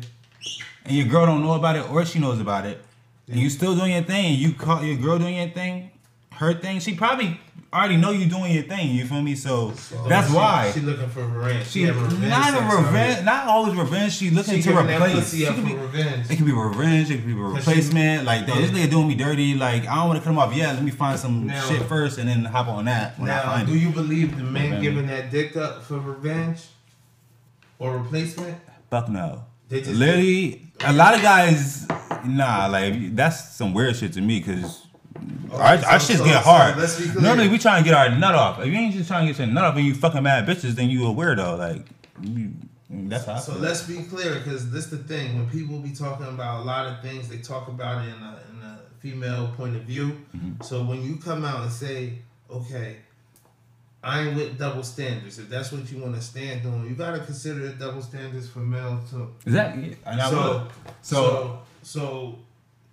[0.86, 2.84] and your girl don't know about it or she knows about it,
[3.30, 5.92] and you still doing your thing, and you caught your girl doing your thing,
[6.40, 7.38] her thing, she probably
[7.74, 8.92] already know you doing your thing.
[8.92, 9.36] You feel me?
[9.36, 9.72] So
[10.08, 10.72] that's she, why.
[10.74, 11.68] she looking for revenge.
[11.68, 12.86] She having revenge not a already.
[12.86, 14.14] revenge, not always revenge.
[14.14, 15.34] She looking She to replace.
[15.36, 16.32] She could be, revenge.
[16.32, 17.12] it could be revenge.
[17.12, 18.24] It could be she- replacement.
[18.24, 18.74] like this oh.
[18.74, 19.54] nigga doing me dirty.
[19.56, 20.56] Like I don't want to cut him off.
[20.56, 23.36] Yeah, let me find some Now- shit first and then hop on that when I
[23.36, 23.78] Now, find do it.
[23.80, 24.82] you believe the man Revenge.
[24.82, 26.68] giving that dick up for revenge
[27.80, 28.58] or replacement?
[28.90, 29.44] Fuck no.
[29.68, 31.86] They just- Literally, a lot of guys,
[32.26, 34.86] nah, like that's some weird shit to me because.
[35.52, 36.76] Our, so- our shit so- get hard.
[36.76, 37.22] clear.
[37.22, 38.60] Normally, we trying to get our nut off.
[38.60, 40.72] If you ain't just trying to get your nut off and you fucking mad bitches,
[40.72, 41.58] then you a weirdo.
[41.58, 41.86] Like,
[42.22, 42.52] you,
[42.90, 45.38] that's how So let's be clear, because this the thing.
[45.38, 48.40] When people be talking about a lot of things, they talk about it in a,
[48.52, 50.18] in a female point of view.
[50.36, 50.64] Mm-hmm.
[50.64, 52.98] So when you come out and say, okay,
[54.02, 55.40] I ain't with double standards.
[55.40, 58.60] If that's what you want to stand on, you gotta consider the double standards for
[58.60, 59.30] male too.
[59.46, 59.76] Is that?
[59.76, 60.68] And I so, will.
[61.02, 62.40] so, So, so,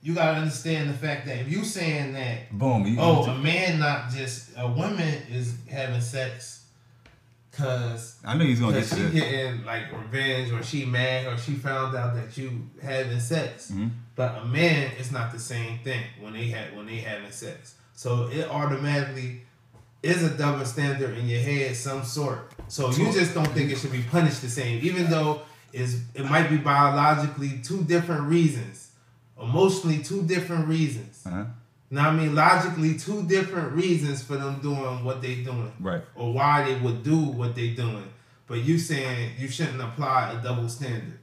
[0.07, 2.86] you gotta understand the fact that if you saying that, boom.
[2.86, 6.64] You, oh, a man not just a woman is having sex,
[7.50, 11.54] cause I know he's gonna get she getting like revenge, or she mad, or she
[11.54, 13.72] found out that you having sex.
[13.72, 13.90] Mhm.
[14.14, 17.74] But a man, it's not the same thing when they had when they having sex.
[17.92, 19.40] So it automatically
[20.04, 22.52] is a double standard in your head, some sort.
[22.68, 25.42] So you just don't think it should be punished the same, even though
[25.72, 28.86] is it might be biologically two different reasons,
[29.41, 31.22] emotionally two different reasons.
[31.26, 31.45] Uh-huh.
[31.91, 36.03] Now I mean logically two different reasons for them doing what they doing Right.
[36.14, 38.09] or why they would do what they doing.
[38.49, 41.18] But you saying you shouldn't apply a double standard.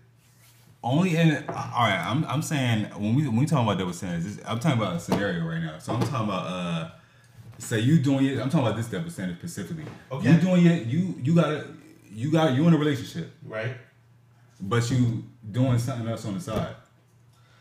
[0.83, 2.05] Only in all right.
[2.05, 4.99] I'm I'm saying when we when we talking about double standards, I'm talking about a
[4.99, 5.79] scenario right now.
[5.79, 6.89] So I'm talking about uh,
[7.57, 8.39] say you doing it.
[8.39, 9.85] I'm talking about this double standard specifically.
[10.11, 10.31] Okay.
[10.33, 10.85] You doing it.
[10.87, 11.67] You you gotta
[12.11, 13.75] you got you in a relationship, Right?
[14.61, 16.75] but you doing something else on the side.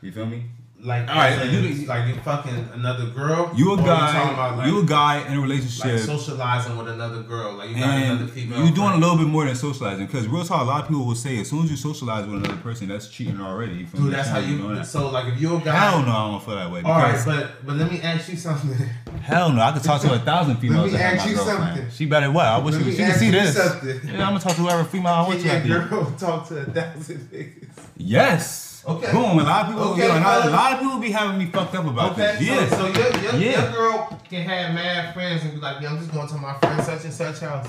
[0.03, 0.44] You feel me?
[0.84, 3.53] Like, All right, as you- in, like you fucking another girl.
[3.55, 4.32] You a guy.
[4.32, 5.84] about, like, you a guy in a relationship?
[5.84, 7.53] like socializing with another girl.
[7.53, 8.64] Like you got another female.
[8.64, 10.62] You're doing a little bit more than socializing because real talk.
[10.62, 13.07] A lot of people will say as soon as you socialize with another person, that's
[13.07, 13.74] cheating already.
[13.74, 13.88] Me?
[13.94, 14.74] Dude, that's how you.
[14.74, 14.84] that.
[14.84, 15.70] So like if you're a guy.
[15.90, 16.82] Hell no, I don't feel that way.
[16.82, 18.74] All right, but but let me ask you something.
[19.22, 20.90] Hell no, I could talk to a thousand females.
[20.92, 21.59] Let me ask you girlfriend.
[21.76, 21.90] something.
[21.92, 22.44] She better what?
[22.46, 23.57] I wish she, she can see this.
[23.57, 24.00] something.
[24.05, 26.48] Yeah, I'm gonna talk to whoever female I want Can you your to girl talk
[26.48, 27.68] to a thousand niggas?
[27.96, 28.71] Yes.
[28.84, 29.12] Okay.
[29.12, 29.38] Boom.
[29.38, 29.82] A lot of people.
[29.92, 32.36] Okay, yo, a, lot, a lot of people be having me fucked up about Okay,
[32.38, 32.42] this.
[32.42, 32.68] Yeah.
[32.68, 33.62] so, so your, your, Yeah.
[33.62, 36.54] your girl can have mad friends and be like, yeah, I'm just going to my
[36.58, 37.68] friend such and such house.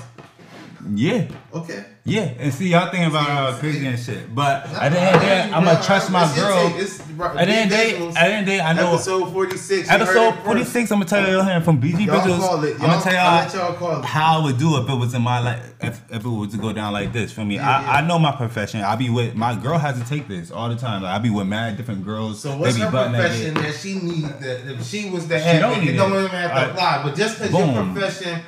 [0.92, 1.28] Yeah.
[1.52, 1.84] Okay.
[2.04, 2.34] Yeah.
[2.38, 5.26] And see, y'all thinking about uh, crazy and shit, but at the end of the
[5.26, 6.68] day, I'm gonna trust my girl.
[6.70, 6.82] take.
[6.82, 8.72] It's right- At the end of the day, at the end of the day, I
[8.74, 8.92] know.
[8.94, 9.70] Episode 46.
[9.70, 12.38] you heard it Episode 46, I'm gonna tell y'all here from BG Y'all Vizuals.
[12.40, 12.74] call it.
[12.74, 14.04] I'm gonna tell y'all y'all call it.
[14.04, 16.58] how I would do if it was in my life, if, if it was to
[16.58, 17.32] go down like this.
[17.32, 17.98] For me, I.
[17.98, 18.80] I know my profession.
[18.82, 21.02] I be with my girl has to take this all the time.
[21.02, 22.40] Like I be with mad different girls.
[22.40, 25.92] So what's her profession that she need that if she was to have don't it,
[25.96, 27.02] don't even have to apply.
[27.02, 28.40] But just because your profession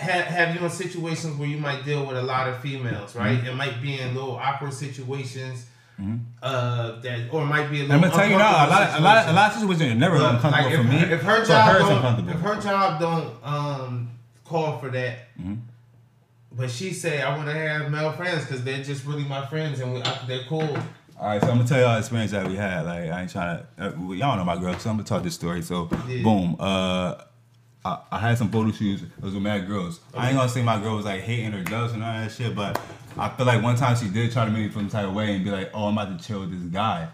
[0.00, 3.38] have, have you in situations where you might deal with a lot of females, right?
[3.38, 3.46] Mm-hmm.
[3.48, 5.66] It might be in little awkward situations.
[6.42, 7.96] Uh, that or it might be a little.
[7.96, 10.16] I'm gonna tell you now, a lot, a lot, a lot of situations are never
[10.16, 10.96] uncomfortable like, for me.
[10.96, 11.78] If her job
[12.16, 14.10] don't, if her job don't um
[14.46, 15.56] call for that, Mm-hmm.
[16.52, 19.80] but she say I want to have male friends because they're just really my friends
[19.80, 20.62] and we, I, they're cool.
[21.18, 22.86] All right, so I'm gonna tell y'all the experience that we had.
[22.86, 25.34] Like I ain't trying to, uh, y'all know my girl, so I'm gonna tell this
[25.34, 25.60] story.
[25.60, 26.22] So, Yeah.
[26.22, 27.16] boom, uh,
[27.84, 29.02] I, I had some photo shoots.
[29.02, 30.00] It was with mad girls.
[30.14, 32.54] I ain't gonna say my girl was like hating or jealous and all that shit,
[32.54, 32.80] but
[33.16, 35.14] I feel like one time she did try to make me feel some type of
[35.14, 37.08] way and be like, "Oh, I'm about to chill with this guy."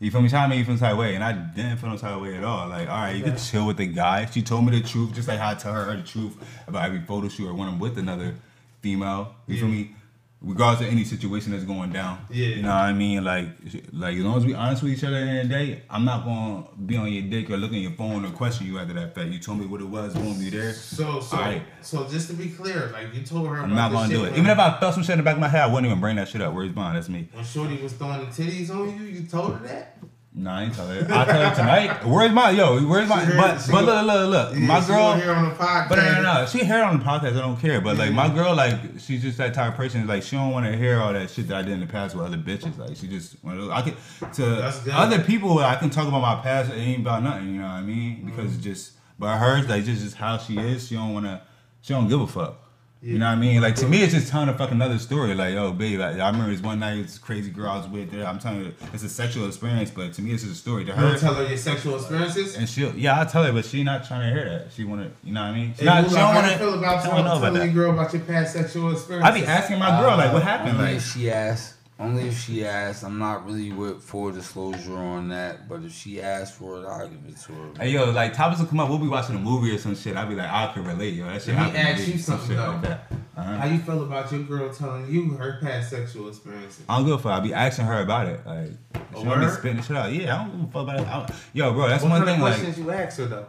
[0.00, 0.28] You feel me?
[0.28, 2.14] Trying to make me feel some type of way, and I didn't feel no type
[2.14, 2.68] of way at all.
[2.68, 4.26] Like, all right, you could chill with the guy.
[4.26, 6.36] She told me the truth, just like how I tell her the truth
[6.68, 8.34] about every photo shoot or when I'm with another
[8.80, 9.34] female.
[9.46, 9.94] You feel me?
[10.40, 12.24] Regardless of any situation that's going down.
[12.30, 12.46] Yeah.
[12.46, 13.24] You know what I mean?
[13.24, 13.48] Like,
[13.92, 15.82] like as long as we honest with each other at the end of the day,
[15.90, 18.78] I'm not gonna be on your dick or look at your phone or question you
[18.78, 19.30] after that fact.
[19.30, 20.72] You told me what it was, boom, you there.
[20.72, 21.62] So so Alright.
[21.80, 24.34] so just to be clear, like you told her I'm about not gonna do it.
[24.34, 25.98] Even if I felt some shit in the back of my head, I wouldn't even
[25.98, 26.54] bring that shit up.
[26.54, 26.94] Where's mine?
[26.94, 27.28] That's me.
[27.32, 29.98] when Shorty was throwing the titties on you, you told her that.
[30.38, 31.00] Nah, I ain't tell her.
[31.12, 32.06] I tell her tonight.
[32.06, 32.78] Where's my yo?
[32.86, 33.26] Where's my?
[33.26, 34.54] She but she but go- look look look.
[34.54, 35.02] Yeah, my girl.
[35.06, 35.88] on here on the podcast.
[35.88, 36.46] But no, no, no.
[36.46, 37.36] She heard on the podcast.
[37.36, 37.80] I don't care.
[37.80, 40.06] But like my girl, like she's just that type of person.
[40.06, 42.14] Like she don't want to hear all that shit that I did in the past
[42.14, 42.78] with other bitches.
[42.78, 43.70] Like she just one of.
[43.70, 43.94] I can
[44.34, 45.58] to other people.
[45.58, 46.70] I can talk about my past.
[46.70, 47.48] It ain't about nothing.
[47.48, 48.24] You know what I mean?
[48.24, 48.92] Because it's just.
[49.18, 50.86] But hers, like just just how she is.
[50.86, 51.42] She don't want to.
[51.80, 52.60] She don't give a fuck.
[53.00, 53.60] You know what I mean?
[53.60, 55.32] Like to me, it's just telling a fucking another story.
[55.32, 58.10] Like, yo, babe, like, I remember this one night, this crazy girl I was with.
[58.10, 60.84] There, I'm telling you, it's a sexual experience, but to me, it's just a story.
[60.86, 62.56] To her, don't tell her your sexual experiences.
[62.56, 64.72] and she, will yeah, I tell her, but she not trying to hear that.
[64.72, 65.74] She wanna, you know what I mean?
[65.74, 67.54] She, Hey, not, Moolah, she don't how wanna, feel about she don't know telling about
[67.54, 67.74] your that.
[67.74, 69.34] girl about your past sexual experiences?
[69.36, 70.76] I be asking my girl, like, what happened?
[70.78, 71.77] Only Like, she asks.
[72.00, 73.02] Only if she asks.
[73.02, 77.08] I'm not really with full disclosure on that, but if she asks for it, I'll
[77.08, 77.70] give it to her.
[77.80, 78.88] Hey yo, like topics will come up.
[78.88, 80.16] We'll be watching a movie or some shit.
[80.16, 81.24] I'll be like, I can relate, yo.
[81.24, 82.70] That shit Let me happened to ask you some something, shit though.
[82.70, 83.12] like that.
[83.36, 83.56] Uh-huh.
[83.58, 86.84] How you feel about your girl telling you her past sexual experiences?
[86.88, 87.32] I don't give a fuck.
[87.32, 88.46] I be asking her about it.
[88.46, 88.70] Like,
[89.16, 90.12] she don't be spitting shit out.
[90.12, 91.06] Yeah, I don't give a fuck about it.
[91.08, 92.36] I don't- yo, bro, that's what one kind thing.
[92.36, 93.46] of Like, questions you ask her though?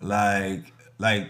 [0.00, 1.28] like, like,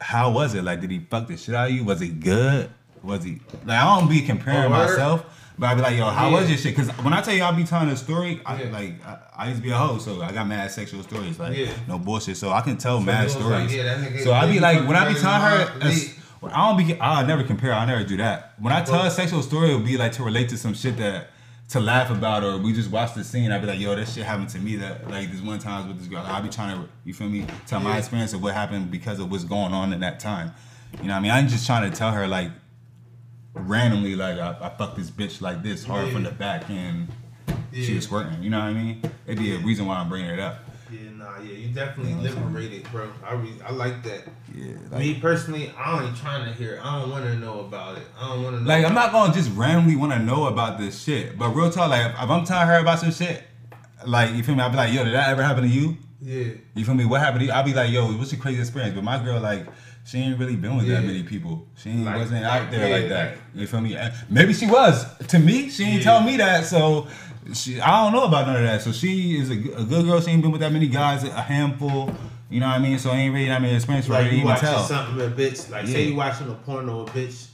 [0.00, 0.62] how was it?
[0.64, 1.84] Like, did he fuck the shit out of you?
[1.84, 2.70] Was it good?
[3.02, 3.78] Was he like?
[3.78, 4.88] I don't be comparing Oh, word?
[4.88, 6.34] myself, but I be like, yo, how Yeah.
[6.40, 6.76] was your shit?
[6.76, 8.70] Because when I tell you I be telling a story, I, Yeah.
[8.70, 11.56] like, I, I used to be a hoe, so I got mad sexual stories, like,
[11.56, 11.68] Yeah.
[11.88, 12.36] no bullshit.
[12.36, 13.74] So I can tell So mad stories.
[13.74, 15.72] like, so I be like, when I be telling her,
[16.48, 17.72] I don't be, I'll never compare.
[17.72, 18.52] I'll never do that.
[18.58, 21.30] When I tell a sexual story, it'll be like to relate to some shit that
[21.70, 23.50] to laugh about, or we just watch the scene.
[23.50, 24.76] I'll be like, yo, that shit happened to me.
[24.76, 26.22] That like this one time with this girl.
[26.24, 29.30] I'll be trying to, you feel me, tell my experience of what happened because of
[29.30, 30.52] what's going on in that time.
[31.00, 31.30] You know what I mean?
[31.32, 32.52] I'm just trying to tell her like
[33.56, 36.12] randomly, like I, I fucked this bitch like this hard Yeah.
[36.12, 37.08] from the back and
[37.72, 38.42] she was squirting.
[38.42, 39.02] You know what I mean?
[39.26, 40.60] It'd be a reason why I'm bringing it up.
[40.90, 42.46] Yeah, nah, yeah, you definitely You know what I'm saying?
[42.54, 43.10] liberated, bro.
[43.26, 44.22] I re- I like that.
[44.54, 44.98] Yeah.
[44.98, 46.74] Me personally, I ain't trying to hear.
[46.76, 46.80] it.
[46.84, 48.04] I don't want to know about it.
[48.18, 48.68] I don't want to know.
[48.68, 51.36] Like I'm not gonna just randomly want to know about this shit.
[51.36, 53.42] But real talk, like if, if I'm telling her about some shit,
[54.06, 55.96] like you feel me, I'll be like, yo, did that ever happen to you?
[56.22, 57.04] Yeah, You feel me?
[57.04, 57.52] What happened to you?
[57.52, 58.94] I'll be like, yo, what's your crazy experience?
[58.94, 59.66] But my girl, like,
[60.06, 61.66] she ain't really been with that many people.
[61.76, 63.36] She Like- wasn't out there yeah, like that.
[63.54, 63.96] you feel me?
[64.30, 65.04] Maybe she was.
[65.28, 66.02] To me, she ain't Yeah.
[66.04, 66.64] tell me that.
[66.64, 67.08] So
[67.52, 68.82] she, I don't know about none of that.
[68.82, 70.20] So she is a good girl.
[70.20, 71.24] She ain't been with that many guys.
[71.24, 72.10] A handful.
[72.48, 72.98] You know what I mean?
[72.98, 74.84] So ain't really that many experience for her like you even watching tell.
[74.84, 75.68] something, a bitch.
[75.70, 75.92] Like Yeah.
[75.92, 77.46] say you watching a porno, a bitch,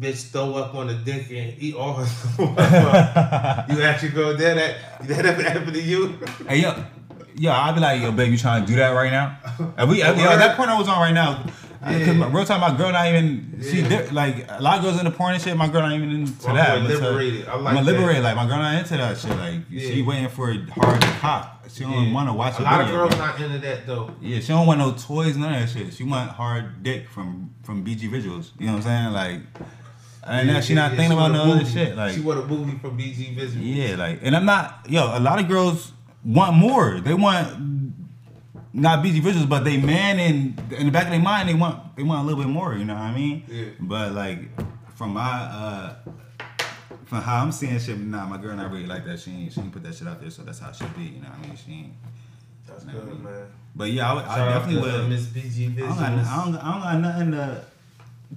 [0.00, 2.04] bitch throw up on the dick and eat all her.
[3.72, 4.56] you actually go there.
[4.56, 6.18] That that ever happened to you?
[6.48, 6.74] Hey yo,
[7.36, 9.38] yo, I'd be like, yo, babe, you trying to do that right now?
[9.76, 10.16] And we, yo, Word.
[10.40, 11.44] that porno was on right now.
[11.86, 12.10] Yeah.
[12.10, 13.58] Uh, my, real time, my girl not even.
[13.62, 13.88] She Yeah.
[14.06, 15.54] di- like a lot of girls in the porn and shit.
[15.54, 16.78] My girl not even into Well, that.
[16.78, 17.46] I'm liberated.
[17.46, 18.22] I like I'm liberated.
[18.22, 19.36] Like my girl not into that shit.
[19.36, 21.64] Like she waiting for it hard to pop.
[21.68, 23.26] She don't want to watch a a lot of girls bro.
[23.26, 24.10] not into that though.
[24.22, 25.92] Yeah, she don't want no toys, none of that shit.
[25.92, 28.52] She want hard dick from from BG Vizuals.
[28.58, 29.12] You know what I'm saying?
[29.12, 29.40] Like,
[30.26, 31.94] and Yeah, now she yeah, not yeah, thinking about no other shit.
[31.96, 33.58] Like, she want a movie from BG Vizuals.
[33.60, 35.92] yeah, like, and I'm not, yo, a lot of girls
[36.24, 37.00] want more.
[37.00, 37.94] They want
[38.72, 41.96] not BG Vizuals, but they man in in the back of their mind, they want
[41.96, 42.74] they want a little bit more.
[42.74, 43.44] You know what I mean?
[43.48, 43.66] Yeah.
[43.80, 44.38] But like,
[44.96, 45.94] from my uh,
[47.06, 49.20] from how I'm seeing shit, nah, my girl not really like that.
[49.20, 51.02] She ain't she ain't put that shit out there, so that's how she be.
[51.04, 51.56] You know what I mean?
[51.56, 51.92] She ain't.
[52.66, 53.32] That's you know what I good, mean?
[53.32, 53.46] man.
[53.76, 55.08] But yeah, I, would- I definitely to, would.
[55.10, 55.98] Miss BG I don't, Vizuals.
[55.98, 57.64] got, I, don't, I don't got nothing to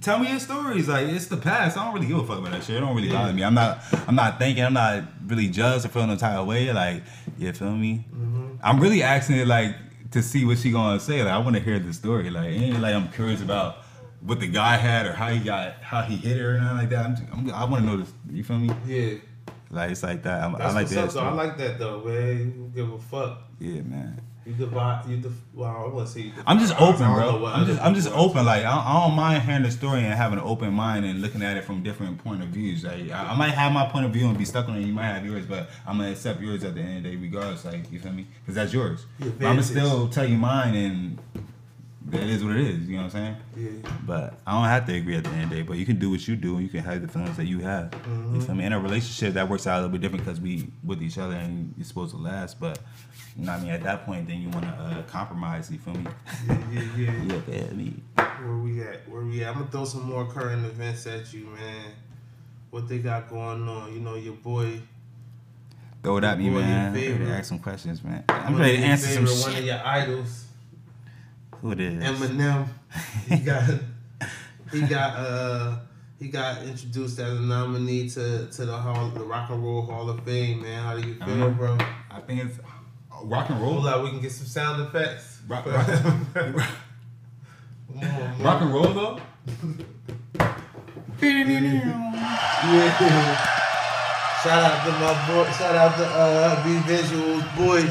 [0.00, 0.88] tell me your stories.
[0.88, 1.76] Like it's the past.
[1.78, 2.76] I don't really give a fuck about that shit.
[2.76, 3.14] It don't really Yeah.
[3.22, 3.42] bother me.
[3.42, 3.80] I'm not.
[4.06, 4.64] I'm not thinking.
[4.64, 6.72] I'm not really judged or feel no type of way.
[6.72, 7.02] Like
[7.38, 8.04] you feel me?
[8.12, 8.56] Mm-hmm.
[8.62, 9.74] I'm really asking it like
[10.12, 11.22] to see what she gonna say.
[11.22, 12.30] Like I want to hear the story.
[12.30, 13.84] Like ain't like I'm curious about
[14.20, 16.90] what the guy had or how he got how he hit her or nothing like
[16.90, 17.04] that.
[17.06, 18.12] I'm, just, I'm I want to know this.
[18.30, 18.70] You feel me?
[18.86, 19.18] Yeah,
[19.70, 20.42] Like it's like that.
[20.42, 21.04] I'm, I like that.
[21.04, 21.20] up though.
[21.20, 22.38] I like that though, man.
[22.56, 23.42] You give a fuck.
[23.60, 24.20] yeah, man.
[24.48, 25.04] You divide.
[25.06, 26.32] You def- well, I want to say.
[26.46, 27.44] I'm just open, bro.
[27.44, 28.46] I'm just I'm just open.
[28.46, 31.42] Like I, I don't mind hearing the story and having an open mind and looking
[31.42, 32.82] at it from different point of views.
[32.82, 34.86] Like I, I might have my point of view and be stuck on it.
[34.86, 37.16] You might have yours, but I'm gonna accept yours at the end of the day,
[37.16, 37.66] regardless.
[37.66, 38.26] Like you feel me?
[38.40, 39.04] Because that's yours.
[39.20, 41.18] I'm gonna still tell you mine, and
[42.10, 42.88] it is what it is.
[42.88, 43.82] You know what I'm saying?
[43.82, 43.90] Yeah.
[44.06, 45.62] But I don't have to agree at the end of the day.
[45.62, 47.60] But you can do what you do, and you can have the feelings that you
[47.60, 47.90] have.
[47.90, 48.34] Mm-hmm.
[48.36, 48.64] You feel me?
[48.64, 51.34] In a relationship, that works out a little bit different because we with each other
[51.34, 52.58] and you're supposed to last.
[52.58, 52.78] But
[53.38, 53.72] you know what I mean?
[53.72, 55.70] At that point, then you want to uh, compromise.
[55.70, 56.06] You feel me?
[56.48, 56.58] Yeah,
[56.96, 57.40] yeah, yeah.
[57.66, 57.94] Feel me?
[58.16, 59.08] Where we at?
[59.08, 59.48] Where we at?
[59.50, 61.92] I'm gonna throw some more current events at you, man.
[62.70, 63.92] What they got going on?
[63.94, 64.80] You know, your boy.
[66.02, 66.92] Throw it at me, man.
[66.94, 67.26] Favorite.
[67.26, 68.24] to ask some questions, man.
[68.28, 70.44] I'm one ready to answer some favorite, One of your idols,
[71.60, 72.04] Who it is?
[72.04, 72.68] Eminem.
[73.28, 73.64] He got.
[74.72, 75.16] he got.
[75.16, 75.76] uh
[76.20, 80.10] He got introduced as a nominee to to the hall, the Rock and Roll Hall
[80.10, 80.82] of Fame, man.
[80.82, 81.48] How do you feel, Uh-huh.
[81.50, 81.78] bro?
[82.10, 82.58] I think it's
[83.24, 83.74] rock and roll.
[83.80, 85.38] Hold up, we can get some sound effects.
[85.48, 85.66] Rock-
[86.34, 86.68] rock-
[88.40, 89.18] Rock and roll though.
[91.20, 91.90] Yeah.
[94.42, 95.50] Shout out to my boy.
[95.52, 97.82] Shout out to uh, B Vizuals boy.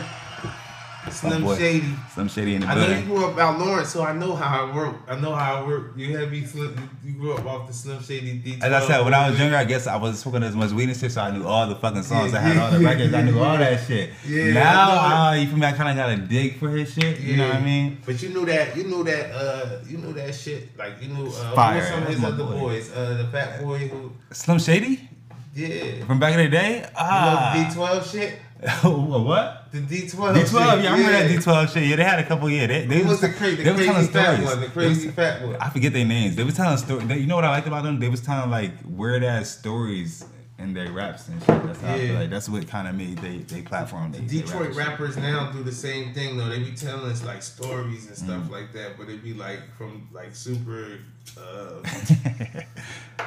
[1.19, 1.57] Slim boy.
[1.57, 1.93] Shady.
[2.13, 4.67] Slim Shady in the I know you grew up out Lawrence, so I know how
[4.67, 5.09] it worked.
[5.09, 5.97] I know how it worked.
[5.97, 6.89] You had me Slim.
[7.03, 8.59] You grew up off the Slim Shady D.
[8.61, 10.89] As I said, when I was younger, I guess I wasn't smoking as much weed
[10.89, 12.33] and shit, so I knew all the fucking songs.
[12.33, 13.13] I had all the records.
[13.13, 14.11] I knew all that shit.
[14.27, 15.65] Yeah, now, I uh, you feel me?
[15.67, 17.19] I kind of got a dig for his shit.
[17.19, 17.97] You know what I mean?
[18.05, 18.75] But you knew that.
[18.77, 19.31] You knew that.
[19.31, 20.77] Uh, you knew that shit.
[20.77, 21.27] Like you knew.
[21.27, 21.81] Uh, Fire.
[21.81, 22.59] Who some of his other boy.
[22.59, 22.91] boys?
[22.91, 24.11] Uh, the fat boy who.
[24.31, 25.09] Slim Shady
[25.55, 26.05] Yeah.
[26.05, 26.79] from back in the day.
[26.81, 28.39] You Ah, know D twelve shit.
[28.83, 29.67] what?
[29.71, 30.35] The D twelve.
[30.35, 31.83] D12, yeah, I remember that D12 shit.
[31.87, 32.49] Yeah, they had a couple.
[32.49, 34.45] Yeah, they, they was the, cra- the they was telling crazy fat stories.
[34.49, 34.59] one?
[34.61, 35.55] The crazy was- fat one.
[35.57, 36.35] I forget their names.
[36.35, 37.09] They was telling stories.
[37.11, 37.99] You know what I liked about them?
[37.99, 40.25] They was telling like weird ass stories
[40.57, 41.63] in their raps and shit.
[41.65, 42.19] That's how I feel Yeah.
[42.19, 44.11] like that's what kind of made they they platform.
[44.11, 44.75] They, they Detroit shit.
[44.77, 46.49] rappers now do the same thing though.
[46.49, 50.09] They be telling us like stories and stuff like that, but it be like from
[50.11, 50.97] like super
[51.39, 51.83] uh,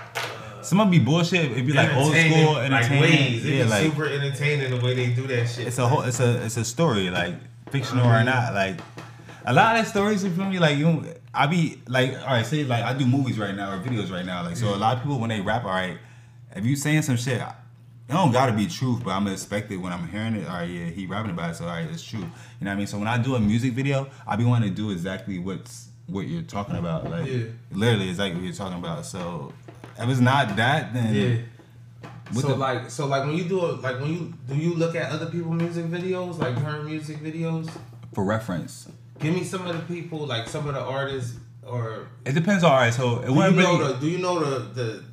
[0.63, 1.51] Some of be bullshit.
[1.53, 3.13] It'd be like old entertaining, school like entertainment.
[3.13, 3.45] ways.
[3.45, 5.67] Yeah, be like super entertaining the way they do that shit.
[5.69, 7.35] it's a whole it's a it's a story like
[7.71, 8.25] fictional or Mhm.
[8.27, 8.81] not like
[9.47, 12.65] a lot of stories you feel me like you I be like all right say
[12.65, 15.03] like I do movies right now or videos right now like so a lot of
[15.03, 15.97] people when they rap all right
[16.57, 19.77] if you saying some shit it don't gotta be truth but I'm gonna expect it
[19.77, 22.03] when I'm hearing it all right yeah he rapping about it so all right it's
[22.03, 24.45] true you know what I mean so when I do a music video I be
[24.45, 27.45] wanting to do exactly what's what you're talking about like Yeah.
[27.71, 29.53] literally exactly what you're talking about so
[30.01, 31.37] if it's not that then yeah.
[32.33, 34.95] So the- like so like when you do it like when you do you look
[34.95, 37.71] at other people music videos like her music videos?
[38.15, 42.33] for reference Give me some of the people like some of the artists or it
[42.33, 45.05] depends all right so it do you know really the do you know the the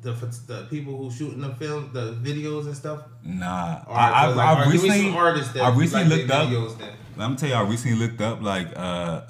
[0.00, 0.12] the,
[0.46, 3.02] the people who shooting the film the videos and stuff?
[3.24, 6.04] Nah, right, I, I've, like, I've all right, give me recently, artists that I recently
[6.04, 6.48] like looked up.
[6.48, 6.94] videos.
[7.16, 9.22] Let me tell you, I recently looked up like, uh,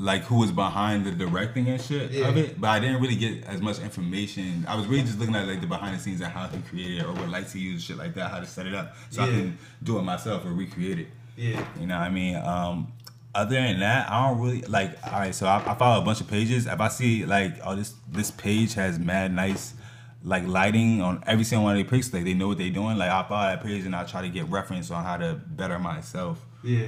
[0.00, 2.28] like who was behind the directing and shit Yeah.
[2.28, 4.64] of it, but I didn't really get as much information.
[4.66, 6.98] I was really just looking at like the behind the scenes and how he created
[7.00, 9.22] it or what lights he used, shit like that, how to set it up, so
[9.22, 11.08] I can do it myself or recreate it.
[11.36, 11.62] Yeah.
[11.78, 12.36] You know what I mean?
[12.36, 12.92] Um,
[13.34, 14.96] other than that, I don't really like.
[15.06, 16.66] All right, so I, I follow a bunch of pages.
[16.66, 19.74] If I see like, oh, this this page has mad nice
[20.24, 22.96] like lighting on every single one of their pics, like they know what they're doing.
[22.98, 25.78] Like I follow that page and I try to get reference on how to better
[25.78, 26.86] myself Yeah.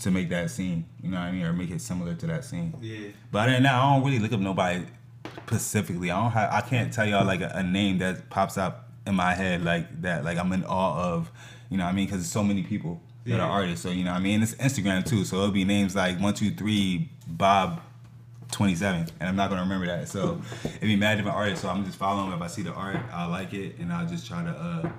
[0.00, 0.84] To make that scene.
[1.02, 2.74] You know what I mean, or make it similar to that scene.
[2.80, 3.08] Yeah.
[3.32, 4.84] But other than that, I don't really look up nobody
[5.46, 6.10] specifically.
[6.10, 6.52] I don't have.
[6.52, 10.02] I can't tell y'all like a, a name that pops up in my head like
[10.02, 10.24] that.
[10.24, 11.30] Like I'm in awe of.
[11.70, 12.06] You know what I mean?
[12.06, 13.44] Because there's so many people that Yeah.
[13.44, 13.82] are artists.
[13.82, 14.42] So you know what I mean.
[14.42, 15.24] It's Instagram too.
[15.24, 17.80] So it'll be names like one two three Bob.
[18.52, 21.84] 27 and I'm not gonna remember that so it'd be mad different artists so I'm
[21.84, 24.50] just following if I see the art I like it and I'll just try to
[24.50, 24.90] uh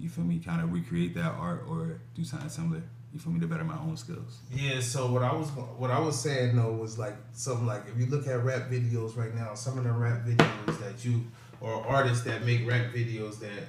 [0.00, 2.82] you feel me kind of recreate that art or do something similar
[3.12, 5.98] you feel me to better my own skills Yeah, so what I was what I
[5.98, 9.54] was saying though was like something like if you look at rap videos right now,
[9.54, 11.24] some of the rap videos that you
[11.60, 13.64] or artists that make rap videos that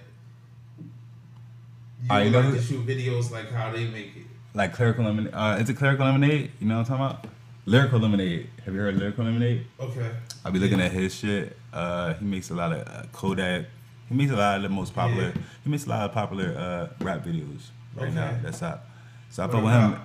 [0.82, 4.26] you Ah, you know like who- to shoot videos like how they make it.
[4.53, 5.34] like Clerical Lemonade.
[5.34, 6.52] Uh, is it Clerical Lemonade?
[6.60, 7.34] You know what I'm talking about?
[7.66, 8.49] Lyrical Lemonade.
[8.66, 9.66] Have you heard of Lyrical Lemonade?
[9.80, 10.10] Okay.
[10.44, 11.56] I'll be looking at his shit.
[11.72, 13.66] Uh, he makes a lot of uh, Kodak.
[14.07, 15.26] He makes a lot of the most popular.
[15.36, 15.41] Yeah.
[15.64, 18.36] He makes a lot of popular uh, rap videos right now.
[18.41, 18.89] That's up.
[19.30, 19.95] So I fuck with him.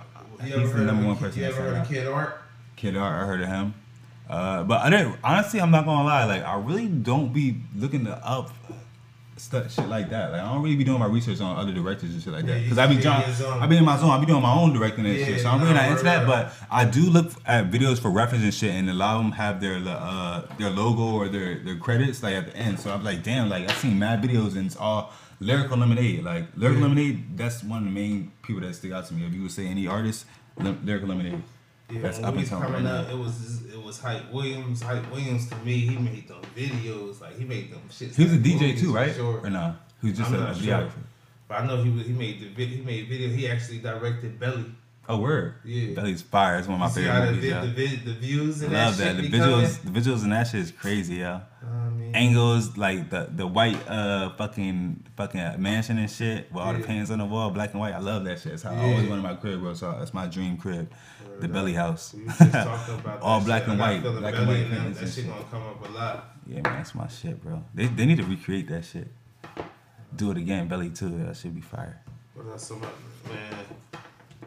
[0.43, 1.41] He's the number one person.
[1.41, 2.43] You ever heard of Kid Art?
[2.77, 3.75] Kid Art, I heard of him.
[4.29, 5.17] Uh, but I didn't.
[5.23, 6.25] Honestly, I'm not gonna lie.
[6.25, 8.51] Like, I really don't be looking to up
[9.37, 10.33] stuff, shit like that.
[10.33, 12.63] Like, I don't really be doing my research on other directors and shit like that.
[12.63, 13.23] Because I be John.
[13.23, 14.11] I be in my zone.
[14.11, 15.41] I be doing my own directing and Yeah, shit.
[15.41, 16.27] So I'm really not into that.
[16.27, 19.33] But I do look at videos for reference and shit, and a lot of them
[19.33, 22.81] have their uh their logo or their their credits like at the end.
[22.81, 25.13] So I'm like, damn, like I've seen mad videos and it's all.
[25.45, 26.89] Lyrical Lemonade, like Lyrical Yeah.
[26.89, 29.27] Lemonade, that's one of the main people that stick out to me.
[29.27, 30.27] If you would say any artist,
[30.59, 31.43] Lyrical Lemonade,
[31.91, 33.01] Yeah, that's up and coming right coming now.
[33.03, 34.83] up, it was it was Hype Williams.
[34.83, 38.15] Hype Williams to me, he made them videos like he made them shit.
[38.15, 39.15] He was a DJ too, right?
[39.15, 39.41] Sure.
[39.45, 39.75] Or nah?
[40.01, 40.93] He was just I'm a, a videographer.
[40.93, 41.05] sure.
[41.49, 43.29] But I know he was, he made the vid, he made video.
[43.29, 44.65] He actually directed Belly.
[45.07, 45.57] Oh, word.
[45.67, 45.93] Yeah.
[45.95, 46.57] Belly's fire.
[46.57, 47.75] It's one of my You favorite the, movies.
[47.77, 48.05] vid, Yeah.
[48.05, 49.23] the, the views I and love that, that.
[49.23, 49.67] shit The be coming?
[49.67, 51.41] visuals, the visuals and that shit is crazy, yeah.
[51.63, 51.84] I mean,
[52.15, 56.87] Angles like the the white uh fucking fucking mansion and shit with all the Yeah.
[56.87, 57.93] paintings on the wall, black and white.
[57.95, 58.53] I love that shit.
[58.53, 58.83] It's how I Yeah.
[58.83, 59.75] always wanted my crib, bro.
[59.75, 60.91] So that's my dream crib,
[61.41, 62.15] the Belly House.
[62.15, 63.71] we was just talking about All black shit.
[63.71, 65.27] and white, black and white That shit shit.
[65.29, 66.37] gonna come up a lot.
[66.47, 67.65] Yeah, man, that's my shit, bro.
[67.75, 69.09] They they need to recreate that shit.
[70.15, 71.09] Do it again, Belly too.
[71.25, 72.01] That should be fire.
[72.37, 73.65] That's some man.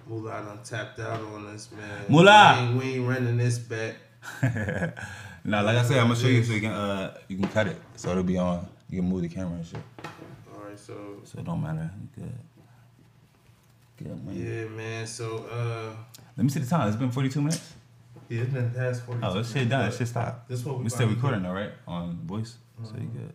[0.07, 2.05] Moolah done tapped out on us, man.
[2.07, 2.55] Moolah!
[2.55, 3.95] we ain't, we ain't running this back.
[5.47, 7.67] now, like I said, I'm gonna show you so you can uh you can cut
[7.67, 8.67] it, so it'll be on.
[8.89, 9.79] You can move the camera and shit,
[10.53, 10.93] All right, so
[11.23, 11.89] so it don't matter.
[12.15, 12.31] Good.
[13.97, 14.35] Good man.
[14.35, 15.07] yeah, man.
[15.07, 15.95] So uh,
[16.37, 16.87] Let me see the time.
[16.87, 17.73] It's been 42 minutes.
[18.29, 19.19] yeah, it's been past forty.
[19.23, 19.87] Oh, this shit done.
[19.89, 20.47] It shit stopped.
[20.47, 21.71] This what we We still recording though, right?
[21.87, 22.57] On voice.
[22.83, 23.33] So you good.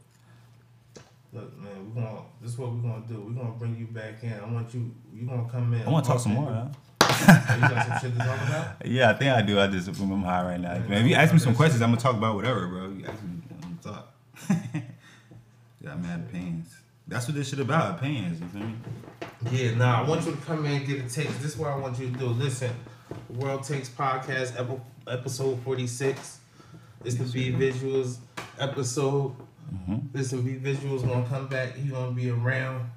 [1.33, 2.21] Look, man, we gonna.
[2.41, 3.21] This is what we gonna do.
[3.23, 4.33] We gonna bring you back in.
[4.35, 4.95] I want you.
[5.15, 5.83] You gonna come in.
[5.83, 6.71] I want to talk some more.
[7.13, 7.55] Huh?
[7.55, 8.87] You got some shit to talk about?
[8.87, 9.61] Yeah, I think I do.
[9.61, 10.75] I just I'm high right now.
[10.89, 12.89] Man, if you ask me some questions, I'm gonna talk about whatever, bro.
[12.91, 14.15] You ask me, I'm gonna talk.
[15.85, 16.75] Got mad pains.
[17.09, 18.01] That's what this shit about.
[18.01, 18.41] Pains.
[18.41, 18.75] You feel me?
[19.51, 21.41] Yeah, nah, I want you to come in and get a taste.
[21.43, 22.27] This is what I want you to do.
[22.27, 22.71] Listen,
[23.29, 26.39] World Takes Podcast, epi- episode 46.
[27.05, 28.19] It's the B Vizuals
[28.59, 29.35] episode.
[30.13, 31.75] This Listen, B Vizuals gonna come back.
[31.75, 32.91] He gonna be around.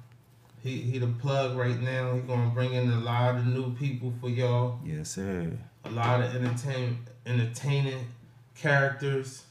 [0.66, 2.14] He he the plug right now.
[2.14, 4.80] He gonna bring in a lot of new people for y'all.
[4.84, 5.56] Yes, sir.
[5.84, 8.04] A lot of entertain entertaining
[8.56, 9.44] characters.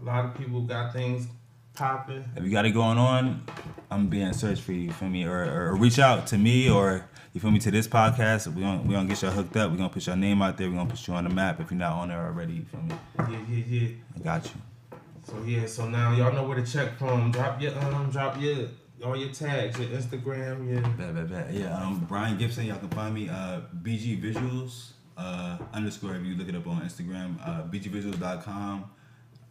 [0.00, 1.26] A lot of people got things
[1.74, 2.24] popping.
[2.36, 3.44] If you got it going on,
[3.90, 4.80] I'm being search for you.
[4.80, 5.26] you Feel me?
[5.26, 8.46] Or, or, or reach out to me or you feel me to this podcast.
[8.54, 9.70] We gonna we gonna get y'all hooked up.
[9.70, 10.70] We gonna put your name out there.
[10.70, 12.54] We gonna put you on the map if you're not on there already.
[12.54, 12.94] You feel me?
[13.18, 13.88] Yeah, yeah, yeah.
[14.16, 14.98] I got you.
[15.24, 17.30] So yeah, so now y'all know where to check from.
[17.30, 18.68] Drop your um, drop your
[19.04, 21.52] all your tags, your Instagram, your Bet, bet, bet.
[21.52, 22.66] Yeah, um, Brian Gibson.
[22.66, 26.80] Y'all can find me uh, BG Vizuals uh, underscore if you look it up on
[26.82, 27.36] Instagram.
[27.46, 28.90] Uh, BGVizuals.com.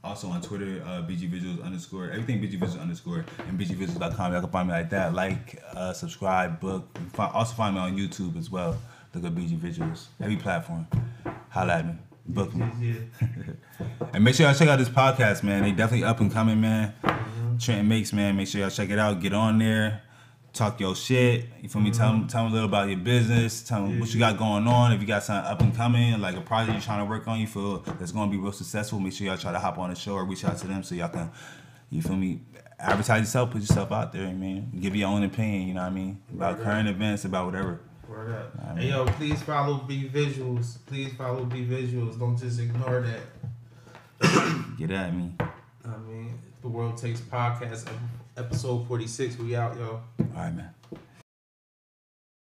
[0.03, 2.11] Also on Twitter, uh, BG Vizuals underscore.
[2.11, 4.31] Everything BG Vizuals underscore and BGVizuals.com.
[4.33, 5.13] Y'all can find me like that.
[5.15, 6.87] Like, uh, subscribe, book.
[6.95, 8.77] You can fi- Also find me on YouTube as well.
[9.15, 10.07] Look up BG Vizuals.
[10.21, 10.85] Every platform.
[11.49, 11.93] Holla at me.
[12.27, 12.65] Book me.
[12.81, 13.27] yeah,
[14.13, 15.61] And make sure y'all check out this podcast, man.
[15.63, 16.93] They definitely up and coming, man.
[17.59, 18.35] Trenton Makes, man.
[18.35, 19.19] Make sure y'all check it out.
[19.19, 20.01] Get on there.
[20.53, 21.45] Talk your shit.
[21.61, 21.91] You feel me?
[21.91, 22.21] Tell mm-hmm.
[22.21, 23.61] them, tell them a little about your business.
[23.61, 24.93] Tell them what you got going on.
[24.93, 27.39] If you got something up and coming, like a project you're trying to work on,
[27.39, 28.99] you feel that's going to be real successful.
[28.99, 30.95] Make sure y'all try to hop on the show or reach out to them so
[30.95, 31.29] y'all can,
[31.89, 32.41] you feel me?
[32.79, 34.71] Advertise yourself, put yourself out there, man.
[34.79, 35.67] Give your own opinion.
[35.67, 36.21] You know what I mean?
[36.33, 37.81] About current events, about whatever.
[38.07, 38.77] word up.
[38.77, 40.77] Hey yo, please follow B Vizuals.
[40.85, 42.19] Please follow B Vizuals.
[42.19, 44.77] Don't just ignore that.
[44.77, 45.33] Get at me.
[46.65, 47.87] The World Takes Podcast,
[48.35, 49.37] episode forty six.
[49.37, 50.01] We out, y'all.
[50.19, 50.74] All right, man.